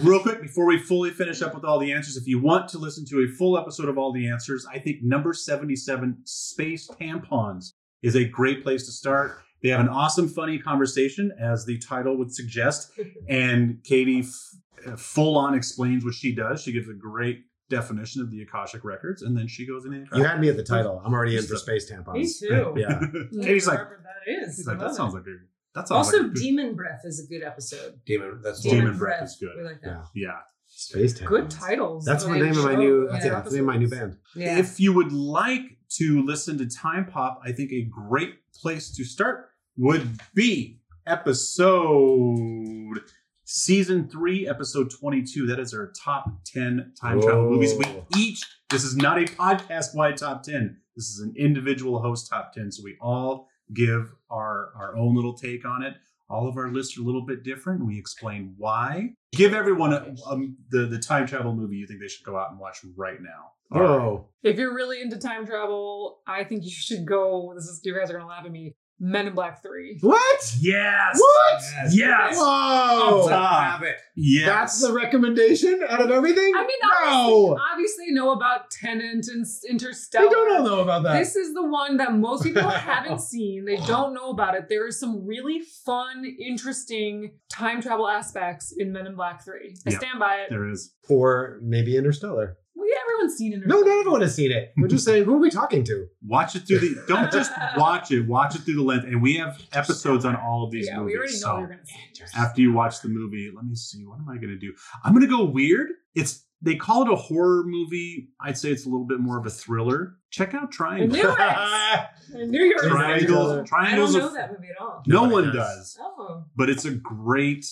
real 0.04 0.20
quick 0.20 0.42
before 0.42 0.66
we 0.66 0.78
fully 0.78 1.10
finish 1.10 1.40
up 1.40 1.54
with 1.54 1.64
all 1.64 1.78
the 1.78 1.92
answers 1.92 2.16
if 2.16 2.26
you 2.26 2.40
want 2.42 2.68
to 2.68 2.78
listen 2.78 3.04
to 3.06 3.20
a 3.24 3.28
full 3.36 3.56
episode 3.56 3.88
of 3.88 3.96
all 3.96 4.12
the 4.12 4.28
answers 4.28 4.66
i 4.72 4.78
think 4.78 4.98
number 5.02 5.32
77 5.32 6.18
space 6.24 6.88
tampons 7.00 7.72
is 8.02 8.14
a 8.16 8.24
great 8.24 8.62
place 8.62 8.84
to 8.86 8.92
start 8.92 9.38
they 9.62 9.68
have 9.70 9.80
an 9.80 9.88
awesome 9.88 10.28
funny 10.28 10.58
conversation 10.58 11.32
as 11.40 11.64
the 11.64 11.78
title 11.78 12.16
would 12.18 12.32
suggest 12.34 12.90
and 13.28 13.78
katie 13.84 14.20
f- 14.20 14.98
full 15.00 15.38
on 15.38 15.54
explains 15.54 16.04
what 16.04 16.14
she 16.14 16.34
does 16.34 16.60
she 16.62 16.72
gives 16.72 16.88
a 16.88 16.94
great 16.94 17.40
definition 17.68 18.22
of 18.22 18.30
the 18.30 18.42
akashic 18.42 18.84
records 18.84 19.22
and 19.22 19.36
then 19.36 19.46
she 19.48 19.66
goes 19.66 19.84
in 19.84 20.06
You 20.14 20.22
had 20.24 20.40
me 20.40 20.48
at 20.48 20.56
the 20.56 20.62
title. 20.62 21.02
I'm 21.04 21.12
already 21.12 21.36
in 21.36 21.44
for 21.44 21.56
space 21.56 21.90
tampons. 21.90 22.14
Me 22.14 22.28
too. 22.48 22.74
Yeah. 22.76 23.00
katie's 23.42 23.66
like 23.66 23.78
that 23.80 24.30
is. 24.44 24.56
He's 24.56 24.66
like, 24.66 24.78
that 24.78 24.94
sounds 24.94 25.14
it. 25.14 25.18
like 25.18 25.26
a 25.26 25.36
that 25.74 25.88
sounds 25.88 26.06
Also, 26.06 26.18
like 26.18 26.26
a 26.26 26.28
good, 26.30 26.40
Demon 26.42 26.74
Breath 26.74 27.02
is 27.04 27.22
a 27.24 27.26
good 27.28 27.42
episode. 27.44 28.00
Demon, 28.06 28.40
that's 28.42 28.60
Demon, 28.60 28.78
Demon 28.78 28.98
breath, 28.98 29.18
Breath. 29.18 29.28
is 29.28 29.36
good 29.40 29.50
We 29.56 29.62
like 29.64 29.80
that. 29.82 30.04
Yeah. 30.14 30.28
yeah 30.28 30.38
Space 30.68 31.18
tampons. 31.18 31.26
Good 31.28 31.50
titles. 31.50 32.04
That's 32.04 32.24
the 32.24 32.30
Like 32.30 32.42
name 32.42 32.56
of 32.58 32.64
my 32.64 32.74
new. 32.74 33.04
yeah, 33.06 33.12
That's, 33.12 33.24
it, 33.24 33.28
that's 33.30 33.50
the 33.50 33.56
name 33.56 33.68
of 33.68 33.74
my 33.74 33.78
new 33.78 33.88
band. 33.88 34.16
Yeah. 34.34 34.58
If 34.58 34.80
you 34.80 34.92
would 34.94 35.12
like 35.12 35.62
to 35.98 36.22
listen 36.24 36.58
to 36.58 36.66
Time 36.66 37.04
Pop, 37.06 37.40
I 37.44 37.52
think 37.52 37.72
a 37.72 37.82
great 37.82 38.34
place 38.54 38.90
to 38.96 39.04
start 39.04 39.48
would 39.76 40.08
be 40.34 40.80
episode 41.06 43.00
season 43.46 44.08
three, 44.08 44.46
episode 44.46 44.90
22. 44.90 45.46
That 45.46 45.58
is 45.58 45.72
our 45.72 45.92
top 46.04 46.26
10 46.44 46.92
time 47.00 47.22
travel 47.22 47.48
movies. 47.48 47.74
We 47.74 47.86
each, 48.18 48.42
this 48.68 48.84
is 48.84 48.96
not 48.96 49.18
a 49.18 49.24
podcast 49.24 49.94
wide 49.94 50.18
top 50.18 50.42
10. 50.42 50.76
This 50.94 51.06
is 51.06 51.20
an 51.20 51.32
individual 51.38 52.02
host 52.02 52.28
top 52.28 52.52
10. 52.52 52.72
So 52.72 52.82
we 52.84 52.96
all 53.00 53.48
give 53.72 54.12
our, 54.30 54.72
our 54.76 54.96
own 54.96 55.14
little 55.14 55.34
take 55.34 55.64
on 55.64 55.82
it. 55.82 55.94
All 56.28 56.48
of 56.48 56.56
our 56.56 56.72
lists 56.72 56.98
are 56.98 57.02
a 57.02 57.04
little 57.04 57.24
bit 57.24 57.44
different. 57.44 57.86
We 57.86 57.96
explain 57.98 58.54
why. 58.58 59.10
Give 59.32 59.54
everyone 59.54 59.92
a, 59.92 60.14
um, 60.26 60.56
the, 60.70 60.86
the 60.86 60.98
time 60.98 61.26
travel 61.26 61.54
movie 61.54 61.76
you 61.76 61.86
think 61.86 62.00
they 62.00 62.08
should 62.08 62.26
go 62.26 62.36
out 62.36 62.50
and 62.50 62.58
watch 62.58 62.78
right 62.96 63.18
now. 63.20 63.78
Oh, 63.80 64.28
If 64.42 64.58
you're 64.58 64.74
really 64.74 65.00
into 65.00 65.18
time 65.18 65.46
travel, 65.46 66.18
I 66.26 66.44
think 66.44 66.64
you 66.64 66.70
should 66.70 67.06
go. 67.06 67.52
This 67.54 67.64
is 67.64 67.80
you 67.84 67.96
guys 67.96 68.10
are 68.10 68.14
gonna 68.14 68.28
laugh 68.28 68.44
at 68.44 68.52
me. 68.52 68.74
Men 68.98 69.26
in 69.26 69.34
Black 69.34 69.62
Three. 69.62 69.98
what? 70.00 70.56
Yes. 70.58 71.18
What? 71.20 71.62
Yes. 71.92 72.36
Whoa! 72.38 73.28
Top. 73.28 73.82
Yes. 74.14 74.46
That's 74.46 74.80
the 74.86 74.92
recommendation 74.94 75.80
out 75.88 76.00
of 76.00 76.10
everything. 76.10 76.52
I 76.56 76.60
mean, 76.62 76.78
no. 76.82 77.58
obviously, 77.58 77.66
obviously 77.72 78.10
know 78.14 78.32
about 78.32 78.70
Tenet 78.70 79.26
and 79.28 79.44
Interstellar. 79.68 80.26
I 80.26 80.30
don't 80.30 80.56
all 80.56 80.64
know 80.64 80.80
about 80.80 81.02
that. 81.02 81.18
This 81.18 81.36
is 81.36 81.52
the 81.52 81.66
one 81.66 81.98
that 81.98 82.14
most 82.14 82.42
people 82.42 82.68
haven't 82.68 83.20
seen. 83.20 83.64
They 83.66 83.76
don't 83.76 84.14
know 84.14 84.30
about 84.30 84.54
it. 84.54 84.68
There 84.70 84.86
is 84.86 84.98
some 84.98 85.26
really 85.26 85.60
fun, 85.84 86.24
interesting 86.24 87.32
time 87.50 87.82
travel 87.82 88.08
aspects 88.08 88.72
in 88.76 88.92
Men 88.92 89.06
in 89.06 89.14
Black 89.14 89.44
3. 89.44 89.76
I 89.86 89.90
Yep. 89.90 90.00
stand 90.00 90.18
by 90.18 90.36
it. 90.36 90.46
There 90.50 90.68
is. 90.70 90.94
or 91.08 91.58
maybe 91.62 91.96
Interstellar. 91.96 92.56
Well, 92.76 92.86
yeah, 92.88 92.96
everyone's 93.02 93.36
seen 93.36 93.54
it. 93.54 93.66
No, 93.66 93.80
not 93.80 93.88
everyone 94.00 94.20
has 94.20 94.34
seen 94.34 94.52
it. 94.52 94.72
We're 94.76 94.86
just 94.88 95.04
saying, 95.04 95.24
who 95.24 95.34
are 95.34 95.38
we 95.38 95.50
talking 95.50 95.82
to? 95.84 96.06
Watch 96.26 96.54
it 96.56 96.60
through 96.68 96.80
the. 96.80 97.04
Don't 97.08 97.32
just 97.32 97.50
watch 97.76 98.10
it. 98.12 98.20
Watch 98.26 98.54
it 98.54 98.58
through 98.62 98.74
the 98.76 98.82
lens. 98.82 99.04
And 99.04 99.22
we 99.22 99.36
have 99.36 99.60
episodes 99.72 100.24
on 100.26 100.36
all 100.36 100.62
of 100.64 100.70
these 100.70 100.86
Yeah, 100.86 100.98
movies. 100.98 101.12
we 101.14 101.18
already 101.18 101.32
know 101.32 101.38
so 101.38 101.58
you're 101.58 101.66
going 101.68 101.78
to 101.80 101.86
see 101.86 102.22
it. 102.22 102.30
after 102.36 102.60
you 102.60 102.72
watch 102.74 103.00
the 103.00 103.08
movie, 103.08 103.50
let 103.54 103.64
me 103.64 103.74
see. 103.74 104.04
What 104.04 104.18
am 104.18 104.28
I 104.28 104.36
going 104.36 104.50
to 104.50 104.58
do? 104.58 104.74
I'm 105.02 105.12
going 105.14 105.22
to 105.24 105.28
go 105.34 105.44
weird. 105.44 105.88
It's 106.14 106.44
they 106.62 106.74
call 106.74 107.02
it 107.06 107.12
a 107.12 107.16
horror 107.16 107.64
movie. 107.66 108.28
I'd 108.40 108.56
say 108.58 108.70
it's 108.70 108.86
a 108.86 108.88
little 108.88 109.06
bit 109.06 109.20
more 109.20 109.38
of 109.38 109.46
a 109.46 109.50
thriller. 109.50 110.16
Check 110.30 110.54
out 110.54 110.64
I 110.64 110.70
Triangle. 110.70 111.08
knew 111.16 111.30
it. 111.30 111.38
I 111.38 112.08
knew 112.34 112.62
you 112.62 112.76
were 112.76 112.88
going 112.90 113.14
to 113.14 113.20
say 113.20 113.26
Triangles. 113.66 113.70
I 113.70 114.18
don't 114.18 114.32
know 114.32 114.34
that 114.34 114.52
movie 114.52 114.68
at 114.70 114.80
all. 114.82 115.02
No 115.06 115.24
Nobody 115.26 115.48
one 115.48 115.56
does. 115.56 115.94
does. 115.94 115.98
Oh. 116.00 116.44
But 116.56 116.68
it's 116.70 116.84
a 116.84 116.90
great. 116.92 117.66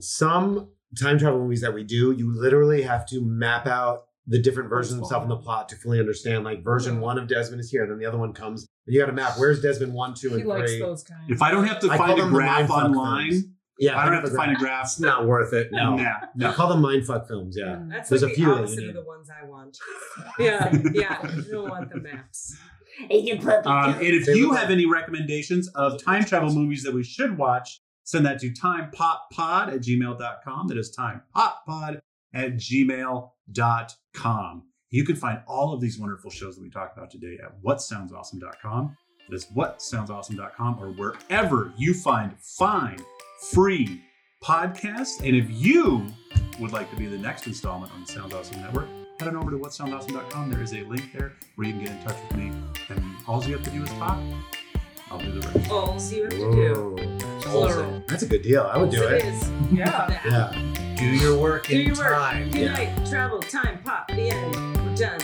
Some 0.00 0.68
time 1.00 1.18
travel 1.18 1.40
movies 1.40 1.60
that 1.60 1.74
we 1.74 1.84
do, 1.84 2.12
you 2.12 2.32
literally 2.36 2.82
have 2.82 3.06
to 3.06 3.20
map 3.24 3.66
out 3.66 4.04
the 4.26 4.40
different 4.40 4.68
versions 4.70 5.00
of 5.00 5.06
stuff 5.06 5.22
in 5.22 5.28
the 5.28 5.36
plot 5.36 5.68
to 5.68 5.76
fully 5.76 6.00
understand. 6.00 6.44
Like 6.44 6.62
version 6.64 7.00
one 7.00 7.18
of 7.18 7.28
Desmond 7.28 7.60
is 7.60 7.70
here, 7.70 7.82
and 7.82 7.90
then 7.92 7.98
the 7.98 8.06
other 8.06 8.18
one 8.18 8.32
comes. 8.32 8.66
You 8.86 9.00
got 9.00 9.06
to 9.06 9.12
map 9.12 9.34
where's 9.38 9.60
Desmond 9.62 9.92
one, 9.94 10.14
two, 10.14 10.30
He 10.30 10.34
and 10.40 10.46
likes 10.46 10.70
three. 10.72 10.80
those 10.80 11.02
kind. 11.02 11.30
If 11.30 11.42
I 11.42 11.50
don't 11.50 11.66
have 11.66 11.80
to 11.80 11.90
I 11.90 11.96
find 11.98 12.18
a 12.18 12.22
them 12.22 12.32
graph 12.32 12.70
online, 12.70 13.30
films. 13.30 13.44
Yeah, 13.78 13.98
I 13.98 14.04
don't 14.04 14.14
have 14.14 14.24
to 14.24 14.30
find 14.36 14.52
a 14.52 14.54
graph. 14.54 14.84
It's 14.84 15.00
not 15.00 15.26
worth 15.26 15.52
it. 15.52 15.70
No, 15.72 15.96
No. 15.96 16.12
no. 16.36 16.50
I 16.50 16.52
call 16.52 16.68
them 16.68 16.80
mindfuck 16.80 17.26
films. 17.26 17.56
Yeah, 17.58 17.80
That's 17.88 18.08
there's 18.08 18.22
like 18.22 18.30
a 18.30 18.34
the 18.34 18.36
few 18.36 18.46
that 18.46 18.58
opposite 18.58 18.82
you 18.82 18.88
of 18.90 18.94
the 18.94 19.02
ones 19.04 19.28
I 19.30 19.44
want. 19.46 19.76
Yeah, 20.38 20.72
yeah. 20.92 21.34
You 21.36 21.42
don't 21.42 21.68
want 21.70 21.90
the 21.90 22.00
maps. 22.00 22.56
Um, 23.10 23.94
and 23.94 24.00
if 24.02 24.28
you 24.28 24.52
have 24.52 24.70
any 24.70 24.86
recommendations 24.86 25.66
of 25.74 26.00
time 26.02 26.24
travel 26.24 26.52
movies 26.54 26.84
that 26.84 26.94
we 26.94 27.02
should 27.02 27.36
watch, 27.36 27.80
send 28.04 28.24
that 28.26 28.38
to 28.40 28.50
timepoppod 28.50 29.68
at 29.74 29.80
gmail.com. 29.80 30.68
That 30.68 30.78
is 30.78 30.96
timepoppod 30.96 31.98
at 32.32 32.52
gmail.com. 33.52 34.62
You 34.90 35.04
can 35.04 35.16
find 35.16 35.40
all 35.48 35.72
of 35.74 35.80
these 35.80 35.98
wonderful 35.98 36.30
shows 36.30 36.54
that 36.56 36.62
we 36.62 36.70
talked 36.70 36.96
about 36.96 37.10
today 37.10 37.38
at 37.42 37.60
whatsoundsawesome.com. 37.62 38.96
That 39.28 39.34
is 39.36 39.46
whatsoundsawesome.com 39.46 40.78
or 40.80 40.90
wherever 40.92 41.72
you 41.76 41.94
find 41.94 42.32
fine, 42.40 42.98
free 43.52 44.02
podcasts. 44.42 45.18
And 45.26 45.34
if 45.34 45.46
you 45.50 46.06
would 46.60 46.72
like 46.72 46.90
to 46.90 46.96
be 46.96 47.06
the 47.06 47.18
next 47.18 47.46
installment 47.46 47.92
on 47.92 48.02
the 48.02 48.06
Sounds 48.06 48.34
Awesome 48.34 48.60
Network, 48.60 48.86
head 49.18 49.28
on 49.28 49.36
over 49.36 49.50
to 49.50 49.56
whatsoundsawesome.com. 49.58 50.50
There 50.50 50.62
is 50.62 50.72
a 50.74 50.82
link 50.82 51.12
there 51.12 51.32
where 51.56 51.66
you 51.66 51.72
can 51.74 51.82
get 51.84 51.92
in 51.92 52.04
touch 52.04 52.16
with 52.28 52.36
me. 52.38 52.52
And 52.90 53.02
all 53.26 53.42
you 53.44 53.54
have 53.56 53.64
to 53.64 53.70
do 53.70 53.82
is 53.82 53.88
talk. 53.90 54.20
I'll 55.10 55.18
do 55.18 55.32
the 55.32 55.48
rest. 55.48 55.70
All 55.70 55.98
you 56.12 56.22
have 56.24 56.32
to 56.32 56.38
do. 56.38 58.02
That's 58.06 58.22
a 58.22 58.26
good 58.26 58.42
deal. 58.42 58.62
I 58.62 58.76
would 58.78 58.90
do 58.90 59.02
It 59.02 59.22
it. 59.22 59.24
is. 59.24 59.50
Yeah. 59.72 60.20
Yeah. 60.24 60.74
Do 60.96 61.06
your 61.06 61.36
work 61.38 61.66
Do 61.66 61.74
in 61.80 61.86
your 61.88 61.96
work. 61.96 62.14
time. 62.14 62.50
Good 62.50 62.70
night. 62.72 63.06
Travel. 63.06 63.40
Time. 63.40 63.78
Pop. 63.84 64.08
The 64.08 64.30
end. 64.30 64.54
We're 64.86 64.94
done. 64.96 65.20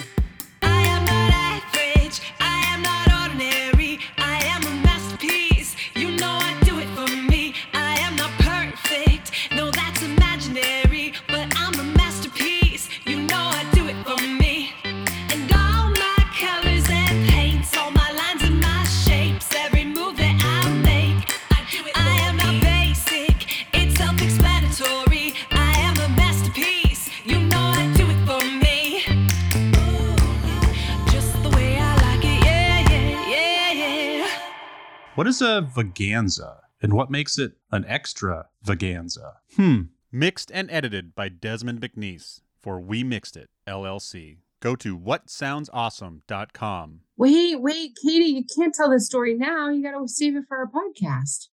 What 35.20 35.28
is 35.28 35.42
a 35.42 35.60
vaganza? 35.60 36.60
And 36.80 36.94
what 36.94 37.10
makes 37.10 37.38
it 37.38 37.52
an 37.70 37.84
extra 37.86 38.46
vaganza? 38.64 39.34
Hmm. 39.54 39.80
Mixed 40.10 40.50
and 40.50 40.70
edited 40.70 41.14
by 41.14 41.28
Desmond 41.28 41.82
McNeese 41.82 42.40
for 42.58 42.80
We 42.80 43.04
Mixed 43.04 43.36
It, 43.36 43.50
LLC. 43.68 44.38
Go 44.60 44.74
to 44.76 44.98
whatsoundsawesome.com. 44.98 47.00
Wait, 47.18 47.60
wait, 47.60 47.98
Katie, 48.02 48.30
you 48.30 48.44
can't 48.56 48.74
tell 48.74 48.88
this 48.88 49.04
story 49.04 49.34
now. 49.34 49.68
You 49.68 49.82
got 49.82 50.00
to 50.00 50.08
save 50.08 50.36
it 50.36 50.44
for 50.48 50.56
our 50.56 50.66
podcast. 50.66 51.48